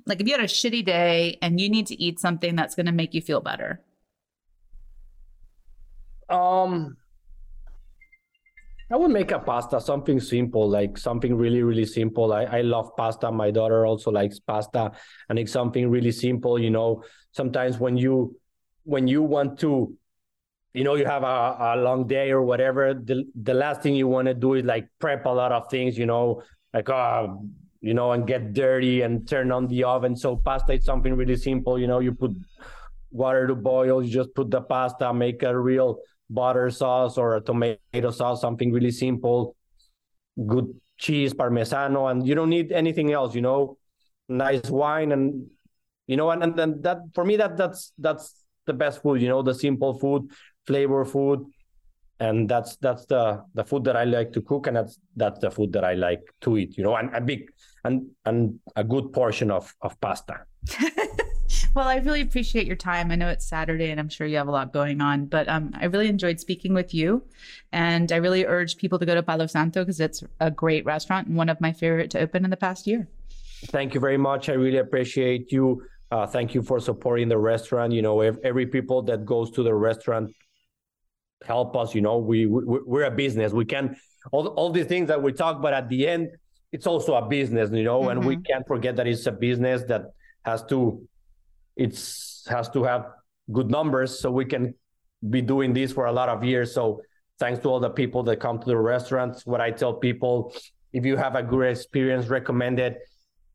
Like, 0.05 0.21
if 0.21 0.27
you 0.27 0.33
had 0.33 0.43
a 0.43 0.47
shitty 0.47 0.85
day 0.85 1.37
and 1.41 1.59
you 1.59 1.69
need 1.69 1.87
to 1.87 2.01
eat 2.01 2.19
something 2.19 2.55
that's 2.55 2.75
going 2.75 2.85
to 2.85 2.91
make 2.91 3.13
you 3.13 3.21
feel 3.21 3.41
better. 3.41 3.81
Um, 6.29 6.97
I 8.91 8.97
would 8.97 9.09
make 9.09 9.31
a 9.31 9.39
pasta, 9.39 9.81
something 9.81 10.19
simple, 10.19 10.69
like 10.69 10.97
something 10.97 11.35
really, 11.35 11.63
really 11.63 11.85
simple. 11.85 12.31
I, 12.33 12.43
I 12.43 12.61
love 12.61 12.95
pasta. 12.95 13.31
My 13.31 13.49
daughter 13.49 13.85
also 13.85 14.11
likes 14.11 14.39
pasta, 14.39 14.91
and 15.29 15.39
it's 15.39 15.51
something 15.51 15.89
really 15.89 16.11
simple. 16.11 16.59
You 16.59 16.69
know, 16.69 17.03
sometimes 17.31 17.79
when 17.79 17.97
you 17.97 18.37
when 18.83 19.07
you 19.07 19.23
want 19.23 19.59
to, 19.61 19.97
you 20.73 20.83
know, 20.83 20.93
you 20.93 21.05
have 21.05 21.23
a, 21.23 21.57
a 21.59 21.75
long 21.77 22.05
day 22.05 22.29
or 22.29 22.43
whatever, 22.43 22.93
the 22.93 23.23
the 23.41 23.55
last 23.55 23.81
thing 23.81 23.95
you 23.95 24.07
want 24.07 24.27
to 24.27 24.35
do 24.35 24.53
is 24.53 24.65
like 24.65 24.87
prep 24.99 25.25
a 25.25 25.29
lot 25.29 25.51
of 25.51 25.67
things. 25.71 25.97
You 25.97 26.05
know, 26.05 26.43
like 26.71 26.87
uh, 26.87 27.27
you 27.81 27.95
know, 27.95 28.11
and 28.11 28.27
get 28.27 28.53
dirty 28.53 29.01
and 29.01 29.27
turn 29.27 29.51
on 29.51 29.65
the 29.67 29.83
oven. 29.83 30.15
So 30.15 30.35
pasta 30.35 30.73
is 30.73 30.85
something 30.85 31.15
really 31.15 31.37
simple. 31.37 31.79
You 31.79 31.87
know, 31.87 32.01
you 32.01 32.13
put 32.13 32.31
water 33.09 33.47
to 33.47 33.55
boil, 33.55 34.03
you 34.03 34.11
just 34.11 34.35
put 34.35 34.51
the 34.51 34.61
pasta, 34.61 35.11
make 35.11 35.41
a 35.41 35.57
real 35.57 35.97
butter 36.29 36.69
sauce 36.69 37.17
or 37.17 37.37
a 37.37 37.41
tomato 37.41 38.11
sauce, 38.11 38.41
something 38.41 38.71
really 38.71 38.91
simple, 38.91 39.55
good 40.45 40.73
cheese, 40.97 41.33
parmesano, 41.33 42.11
and 42.11 42.27
you 42.27 42.35
don't 42.35 42.49
need 42.49 42.71
anything 42.71 43.11
else, 43.11 43.35
you 43.35 43.41
know, 43.41 43.77
nice 44.27 44.69
wine 44.69 45.11
and 45.11 45.47
you 46.07 46.17
know, 46.17 46.29
and, 46.31 46.43
and 46.43 46.55
then 46.55 46.81
that 46.81 46.99
for 47.13 47.25
me 47.25 47.35
that 47.37 47.57
that's 47.57 47.91
that's 47.97 48.45
the 48.65 48.73
best 48.73 49.01
food, 49.01 49.21
you 49.21 49.27
know, 49.27 49.41
the 49.41 49.53
simple 49.53 49.97
food, 49.97 50.29
flavor 50.67 51.05
food. 51.05 51.45
And 52.19 52.47
that's 52.47 52.77
that's 52.77 53.05
the 53.05 53.43
the 53.55 53.65
food 53.65 53.83
that 53.85 53.97
I 53.97 54.05
like 54.05 54.31
to 54.33 54.41
cook, 54.41 54.67
and 54.67 54.77
that's 54.77 54.97
that's 55.17 55.39
the 55.39 55.51
food 55.51 55.73
that 55.73 55.83
I 55.83 55.95
like 55.95 56.21
to 56.41 56.57
eat, 56.57 56.77
you 56.77 56.83
know, 56.83 56.95
and 56.95 57.13
a 57.13 57.19
big 57.19 57.51
and 57.83 58.07
and 58.23 58.57
a 58.77 58.85
good 58.85 59.11
portion 59.11 59.51
of 59.51 59.73
of 59.81 59.99
pasta. 59.99 60.45
Well, 61.75 61.89
I 61.89 61.97
really 61.97 62.21
appreciate 62.21 62.67
your 62.67 62.77
time. 62.77 63.11
I 63.11 63.15
know 63.15 63.27
it's 63.27 63.45
Saturday 63.45 63.91
and 63.91 63.99
I'm 63.99 64.07
sure 64.07 64.25
you 64.25 64.37
have 64.37 64.47
a 64.47 64.51
lot 64.51 64.71
going 64.71 65.01
on, 65.01 65.25
but 65.25 65.49
um, 65.49 65.71
I 65.75 65.85
really 65.85 66.07
enjoyed 66.07 66.39
speaking 66.39 66.73
with 66.73 66.93
you. 66.93 67.21
And 67.73 68.13
I 68.13 68.15
really 68.15 68.45
urge 68.45 68.77
people 68.77 68.97
to 68.97 69.05
go 69.05 69.13
to 69.13 69.21
Palo 69.21 69.45
Santo 69.45 69.81
because 69.81 69.99
it's 69.99 70.23
a 70.39 70.49
great 70.49 70.85
restaurant 70.85 71.27
and 71.27 71.35
one 71.35 71.49
of 71.49 71.59
my 71.59 71.73
favorite 71.73 72.09
to 72.11 72.19
open 72.21 72.45
in 72.45 72.49
the 72.49 72.55
past 72.55 72.87
year. 72.87 73.09
Thank 73.65 73.93
you 73.93 73.99
very 73.99 74.17
much. 74.17 74.47
I 74.47 74.53
really 74.53 74.77
appreciate 74.77 75.51
you. 75.51 75.83
Uh, 76.11 76.25
thank 76.25 76.55
you 76.55 76.61
for 76.61 76.79
supporting 76.79 77.27
the 77.27 77.37
restaurant. 77.37 77.91
You 77.91 78.01
know, 78.01 78.21
every 78.21 78.67
people 78.67 79.01
that 79.03 79.25
goes 79.25 79.51
to 79.51 79.63
the 79.63 79.73
restaurant 79.73 80.33
help 81.45 81.75
us. 81.75 81.93
You 81.93 82.01
know, 82.01 82.19
we, 82.19 82.45
we 82.45 82.79
we're 82.85 83.03
a 83.03 83.11
business. 83.11 83.51
We 83.51 83.65
can 83.65 83.97
all 84.31 84.47
all 84.47 84.69
these 84.69 84.85
things 84.85 85.09
that 85.09 85.21
we 85.21 85.33
talk, 85.33 85.61
but 85.61 85.73
at 85.73 85.89
the 85.89 86.07
end, 86.07 86.29
it's 86.71 86.87
also 86.87 87.15
a 87.15 87.27
business. 87.27 87.69
You 87.71 87.83
know, 87.83 88.01
mm-hmm. 88.01 88.11
and 88.11 88.25
we 88.25 88.35
mm-hmm. 88.35 88.43
can't 88.43 88.67
forget 88.67 88.95
that 88.95 89.07
it's 89.07 89.25
a 89.25 89.31
business 89.33 89.83
that 89.89 90.11
has 90.45 90.63
to 90.65 91.05
it's 91.75 92.45
has 92.47 92.69
to 92.69 92.83
have 92.83 93.07
good 93.51 93.69
numbers, 93.69 94.19
so 94.19 94.31
we 94.31 94.45
can 94.45 94.73
be 95.29 95.41
doing 95.41 95.73
this 95.73 95.91
for 95.91 96.05
a 96.05 96.11
lot 96.11 96.29
of 96.29 96.43
years. 96.43 96.73
So 96.73 97.01
thanks 97.39 97.59
to 97.61 97.69
all 97.69 97.79
the 97.79 97.89
people 97.89 98.23
that 98.23 98.37
come 98.37 98.59
to 98.59 98.65
the 98.65 98.77
restaurants. 98.77 99.45
What 99.45 99.61
I 99.61 99.71
tell 99.71 99.93
people, 99.93 100.53
if 100.93 101.05
you 101.05 101.17
have 101.17 101.35
a 101.35 101.43
good 101.43 101.67
experience, 101.67 102.27
recommend 102.27 102.79
it. 102.79 102.99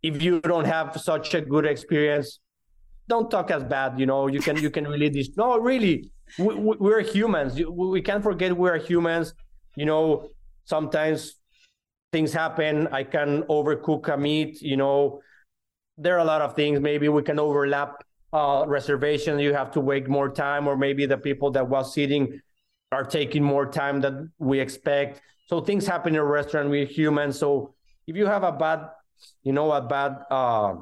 If 0.02 0.22
you 0.22 0.40
don't 0.40 0.64
have 0.64 1.00
such 1.00 1.34
a 1.34 1.40
good 1.40 1.66
experience, 1.66 2.40
don't 3.08 3.30
talk 3.30 3.50
as 3.50 3.64
bad. 3.64 3.98
You 3.98 4.06
know, 4.06 4.28
you 4.28 4.40
can 4.40 4.56
you 4.56 4.70
can 4.70 4.86
really 4.86 5.08
this. 5.08 5.30
no 5.36 5.58
really. 5.58 6.10
We, 6.38 6.54
we're 6.54 7.00
humans. 7.00 7.60
We 7.68 8.00
can't 8.02 8.22
forget 8.22 8.56
we're 8.56 8.78
humans. 8.78 9.34
You 9.76 9.86
know, 9.86 10.28
sometimes 10.64 11.40
things 12.12 12.32
happen. 12.32 12.86
I 12.92 13.02
can 13.02 13.42
overcook 13.44 14.08
a 14.08 14.16
meat. 14.16 14.62
You 14.62 14.76
know, 14.76 15.20
there 15.98 16.14
are 16.14 16.20
a 16.20 16.24
lot 16.24 16.40
of 16.40 16.54
things. 16.54 16.80
Maybe 16.80 17.08
we 17.08 17.22
can 17.22 17.38
overlap 17.38 18.02
uh, 18.32 18.64
reservation. 18.66 19.38
You 19.38 19.54
have 19.54 19.70
to 19.72 19.80
wait 19.80 20.08
more 20.08 20.30
time, 20.30 20.66
or 20.66 20.76
maybe 20.76 21.06
the 21.06 21.18
people 21.18 21.50
that 21.52 21.68
was 21.68 21.94
sitting 21.94 22.40
are 22.92 23.04
taking 23.04 23.42
more 23.42 23.66
time 23.66 24.00
than 24.00 24.32
we 24.38 24.60
expect. 24.60 25.20
So 25.46 25.60
things 25.60 25.86
happen 25.86 26.14
in 26.14 26.20
a 26.20 26.24
restaurant. 26.24 26.70
We're 26.70 26.86
human. 26.86 27.32
So 27.32 27.74
if 28.06 28.16
you 28.16 28.26
have 28.26 28.42
a 28.42 28.52
bad, 28.52 28.90
you 29.42 29.52
know, 29.52 29.70
a 29.72 29.80
bad, 29.80 30.18
uh, 30.30 30.76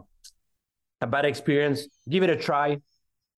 a 1.01 1.07
bad 1.07 1.25
experience, 1.25 1.87
give 2.09 2.23
it 2.23 2.31
a 2.31 2.37
try. 2.37 2.81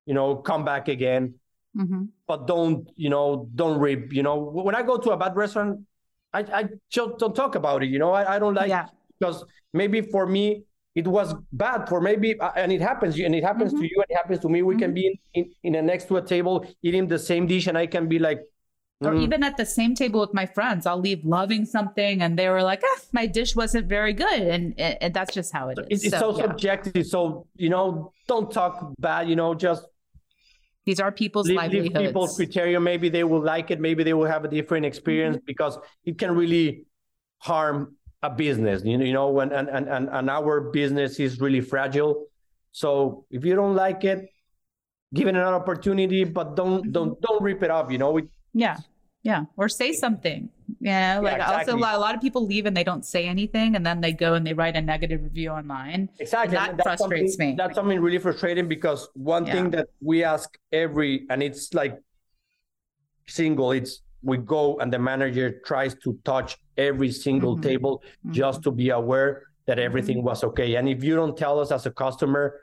You 0.05 0.13
know, 0.13 0.35
come 0.35 0.65
back 0.65 0.87
again. 0.87 1.35
Mm-hmm. 1.77 2.05
But 2.27 2.47
don't, 2.47 2.89
you 2.95 3.09
know, 3.09 3.47
don't 3.55 3.79
rip. 3.79 4.11
You 4.11 4.23
know, 4.23 4.37
when 4.39 4.75
I 4.75 4.83
go 4.83 4.97
to 4.97 5.11
a 5.11 5.17
bad 5.17 5.35
restaurant, 5.35 5.81
I, 6.33 6.39
I 6.39 6.69
just 6.89 7.17
don't 7.17 7.35
talk 7.35 7.55
about 7.55 7.83
it. 7.83 7.89
You 7.89 7.99
know, 7.99 8.11
I, 8.11 8.35
I 8.35 8.39
don't 8.39 8.53
like 8.53 8.69
yeah. 8.69 8.87
because 9.19 9.45
maybe 9.73 10.01
for 10.01 10.25
me 10.25 10.63
it 10.95 11.07
was 11.07 11.33
bad 11.53 11.87
for 11.87 12.01
maybe 12.01 12.39
uh, 12.39 12.51
and 12.55 12.71
it 12.71 12.81
happens 12.81 13.17
and 13.17 13.33
it 13.33 13.43
happens 13.43 13.71
mm-hmm. 13.71 13.81
to 13.81 13.89
you 13.89 13.95
and 13.97 14.05
it 14.09 14.15
happens 14.15 14.39
to 14.39 14.49
me. 14.49 14.61
We 14.61 14.73
mm-hmm. 14.73 14.81
can 14.81 14.93
be 14.93 15.07
in, 15.07 15.15
in, 15.33 15.51
in 15.63 15.75
a 15.75 15.81
next 15.81 16.05
to 16.09 16.17
a 16.17 16.21
table 16.21 16.65
eating 16.83 17.07
the 17.07 17.19
same 17.19 17.47
dish 17.47 17.67
and 17.67 17.77
I 17.77 17.87
can 17.87 18.07
be 18.07 18.19
like, 18.19 18.41
or 19.01 19.13
mm. 19.13 19.23
even 19.23 19.43
at 19.43 19.57
the 19.57 19.65
same 19.65 19.95
table 19.95 20.19
with 20.19 20.33
my 20.33 20.45
friends 20.45 20.85
i'll 20.85 20.99
leave 20.99 21.23
loving 21.25 21.65
something 21.65 22.21
and 22.21 22.37
they 22.37 22.49
were 22.49 22.61
like 22.63 22.81
ah, 22.85 22.99
my 23.11 23.25
dish 23.25 23.55
wasn't 23.55 23.87
very 23.87 24.13
good 24.13 24.41
and, 24.41 24.79
and 24.79 25.13
that's 25.13 25.33
just 25.33 25.51
how 25.51 25.69
it 25.69 25.79
is 25.89 26.03
it's 26.03 26.17
so, 26.17 26.31
so 26.31 26.37
yeah. 26.37 26.43
subjective 26.45 27.05
so 27.05 27.47
you 27.55 27.69
know 27.69 28.11
don't 28.27 28.51
talk 28.51 28.93
bad 28.99 29.27
you 29.27 29.35
know 29.35 29.53
just 29.53 29.85
these 30.85 30.99
are 30.99 31.11
people's 31.11 31.47
leave, 31.47 31.57
livelihoods 31.57 31.95
leave 31.95 32.07
people's 32.07 32.35
criteria 32.35 32.79
maybe 32.79 33.09
they 33.09 33.23
will 33.23 33.41
like 33.41 33.71
it 33.71 33.79
maybe 33.79 34.03
they 34.03 34.13
will 34.13 34.25
have 34.25 34.45
a 34.45 34.47
different 34.47 34.85
experience 34.85 35.37
mm-hmm. 35.37 35.45
because 35.45 35.77
it 36.05 36.17
can 36.17 36.35
really 36.35 36.85
harm 37.39 37.95
a 38.23 38.29
business 38.29 38.83
you 38.85 38.97
know 38.97 39.05
you 39.05 39.13
know 39.13 39.29
when 39.29 39.51
and, 39.51 39.67
and 39.69 39.87
and 39.87 40.09
and 40.09 40.29
our 40.29 40.61
business 40.61 41.19
is 41.19 41.39
really 41.39 41.61
fragile 41.61 42.25
so 42.71 43.25
if 43.31 43.43
you 43.43 43.55
don't 43.55 43.75
like 43.75 44.03
it 44.03 44.29
give 45.13 45.27
it 45.27 45.35
an 45.35 45.41
opportunity 45.41 46.23
but 46.23 46.55
don't 46.55 46.83
mm-hmm. 46.83 46.91
don't 46.91 47.21
don't 47.21 47.41
rip 47.41 47.63
it 47.63 47.71
up 47.71 47.91
you 47.91 47.97
know 47.97 48.19
yeah 48.53 48.77
yeah, 49.23 49.45
or 49.55 49.69
say 49.69 49.93
something. 49.93 50.49
Yeah, 50.79 51.19
like 51.19 51.37
yeah, 51.37 51.43
exactly. 51.43 51.73
also 51.73 51.77
a 51.77 51.99
lot, 51.99 52.15
of 52.15 52.21
people 52.21 52.45
leave 52.45 52.65
and 52.65 52.75
they 52.75 52.83
don't 52.83 53.05
say 53.05 53.27
anything, 53.27 53.75
and 53.75 53.85
then 53.85 54.01
they 54.01 54.13
go 54.13 54.33
and 54.33 54.45
they 54.45 54.53
write 54.53 54.75
a 54.75 54.81
negative 54.81 55.21
review 55.21 55.49
online. 55.49 56.09
Exactly, 56.19 56.57
and 56.57 56.79
that 56.79 56.83
frustrates 56.83 57.37
me. 57.37 57.53
That's 57.55 57.75
something 57.75 57.99
really 57.99 58.17
frustrating 58.17 58.67
because 58.67 59.09
one 59.13 59.45
yeah. 59.45 59.53
thing 59.53 59.69
that 59.71 59.89
we 60.01 60.23
ask 60.23 60.57
every, 60.71 61.27
and 61.29 61.43
it's 61.43 61.73
like 61.73 61.99
single, 63.27 63.71
it's 63.71 64.01
we 64.23 64.37
go 64.37 64.77
and 64.79 64.91
the 64.91 64.99
manager 64.99 65.61
tries 65.65 65.93
to 65.95 66.17
touch 66.23 66.57
every 66.87 67.11
single 67.11 67.53
mm-hmm. 67.53 67.69
table 67.69 68.03
mm-hmm. 68.03 68.33
just 68.33 68.63
to 68.63 68.71
be 68.71 68.89
aware 68.89 69.43
that 69.67 69.79
everything 69.79 70.17
mm-hmm. 70.17 70.27
was 70.27 70.43
okay. 70.43 70.75
And 70.75 70.89
if 70.89 71.03
you 71.03 71.15
don't 71.15 71.37
tell 71.37 71.59
us 71.59 71.71
as 71.71 71.85
a 71.85 71.91
customer, 71.91 72.59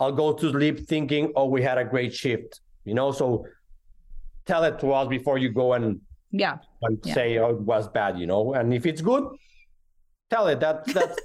I'll 0.00 0.12
go 0.12 0.32
to 0.32 0.50
sleep 0.50 0.88
thinking, 0.88 1.32
oh, 1.36 1.46
we 1.46 1.62
had 1.62 1.78
a 1.78 1.84
great 1.84 2.12
shift. 2.14 2.60
You 2.84 2.94
know, 2.94 3.12
so 3.12 3.46
tell 4.46 4.64
it 4.64 4.78
to 4.80 4.92
us 4.92 5.08
before 5.08 5.38
you 5.38 5.50
go 5.50 5.74
and 5.74 6.00
yeah 6.32 6.56
and 6.82 6.98
yeah. 7.04 7.14
say 7.14 7.38
oh 7.38 7.50
it 7.50 7.60
was 7.60 7.88
bad 7.88 8.18
you 8.18 8.26
know 8.26 8.54
and 8.54 8.72
if 8.72 8.86
it's 8.86 9.00
good 9.00 9.24
tell 10.30 10.46
it 10.48 10.60
that 10.60 10.84
that's 10.86 10.94
that's, 10.94 11.16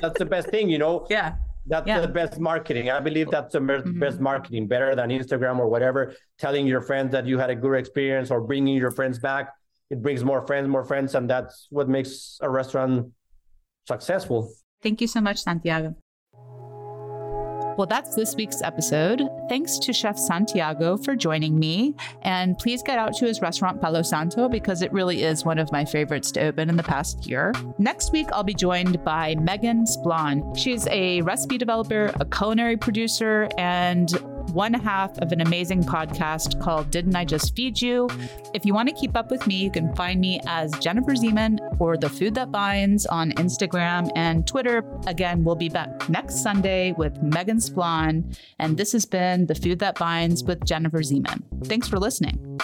that's 0.00 0.18
the 0.18 0.24
best 0.24 0.48
thing 0.48 0.68
you 0.68 0.78
know 0.78 1.06
yeah 1.10 1.34
that's 1.66 1.86
yeah. 1.86 2.00
the 2.00 2.08
best 2.08 2.40
marketing 2.40 2.90
i 2.90 2.98
believe 2.98 3.30
that's 3.30 3.52
the 3.52 3.60
mm-hmm. 3.60 3.98
best 3.98 4.18
marketing 4.20 4.66
better 4.66 4.94
than 4.94 5.10
instagram 5.10 5.58
or 5.58 5.68
whatever 5.68 6.14
telling 6.38 6.66
your 6.66 6.80
friends 6.80 7.12
that 7.12 7.26
you 7.26 7.38
had 7.38 7.50
a 7.50 7.54
good 7.54 7.74
experience 7.74 8.30
or 8.30 8.40
bringing 8.40 8.76
your 8.76 8.90
friends 8.90 9.18
back 9.18 9.52
it 9.90 10.02
brings 10.02 10.24
more 10.24 10.46
friends 10.46 10.68
more 10.68 10.84
friends 10.84 11.14
and 11.14 11.28
that's 11.28 11.66
what 11.70 11.88
makes 11.88 12.38
a 12.42 12.50
restaurant 12.50 13.12
successful 13.86 14.50
thank 14.82 15.00
you 15.00 15.06
so 15.06 15.20
much 15.20 15.38
santiago 15.38 15.94
well, 17.76 17.86
that's 17.86 18.14
this 18.14 18.34
week's 18.34 18.62
episode. 18.62 19.20
Thanks 19.50 19.78
to 19.80 19.92
Chef 19.92 20.16
Santiago 20.18 20.96
for 20.96 21.14
joining 21.14 21.58
me. 21.58 21.94
And 22.22 22.56
please 22.56 22.82
get 22.82 22.98
out 22.98 23.14
to 23.18 23.26
his 23.26 23.42
restaurant 23.42 23.82
Palo 23.82 24.00
Santo 24.00 24.48
because 24.48 24.80
it 24.80 24.90
really 24.92 25.22
is 25.22 25.44
one 25.44 25.58
of 25.58 25.70
my 25.72 25.84
favorites 25.84 26.30
to 26.32 26.40
open 26.40 26.70
in 26.70 26.76
the 26.76 26.82
past 26.82 27.26
year. 27.26 27.52
Next 27.78 28.12
week, 28.12 28.28
I'll 28.32 28.44
be 28.44 28.54
joined 28.54 29.04
by 29.04 29.34
Meghan 29.34 29.86
Splawn. 29.86 30.54
She's 30.54 30.86
a 30.88 31.20
recipe 31.22 31.58
developer, 31.58 32.12
a 32.18 32.24
culinary 32.24 32.78
producer, 32.78 33.46
and 33.58 34.10
one 34.52 34.74
half 34.74 35.16
of 35.18 35.32
an 35.32 35.40
amazing 35.40 35.82
podcast 35.82 36.60
called 36.60 36.90
Didn't 36.90 37.16
I 37.16 37.24
Just 37.24 37.54
Feed 37.54 37.80
You? 37.80 38.08
If 38.54 38.64
you 38.64 38.74
want 38.74 38.88
to 38.88 38.94
keep 38.94 39.16
up 39.16 39.30
with 39.30 39.46
me, 39.46 39.56
you 39.56 39.70
can 39.70 39.94
find 39.94 40.20
me 40.20 40.40
as 40.46 40.70
Jennifer 40.78 41.12
Zyman 41.12 41.58
or 41.80 41.96
The 41.96 42.08
Food 42.08 42.34
That 42.34 42.50
Binds 42.50 43.06
on 43.06 43.32
Instagram 43.32 44.10
and 44.16 44.46
Twitter. 44.46 44.82
Again, 45.06 45.44
we'll 45.44 45.56
be 45.56 45.68
back 45.68 46.08
next 46.08 46.42
Sunday 46.42 46.92
with 46.92 47.14
Meghan 47.22 47.60
Splawn. 47.60 48.34
And 48.58 48.76
this 48.76 48.92
has 48.92 49.04
been 49.04 49.46
The 49.46 49.54
Food 49.54 49.78
That 49.80 49.98
Binds 49.98 50.44
with 50.44 50.64
Jennifer 50.64 51.00
Zyman. 51.00 51.42
Thanks 51.66 51.88
for 51.88 51.98
listening. 51.98 52.58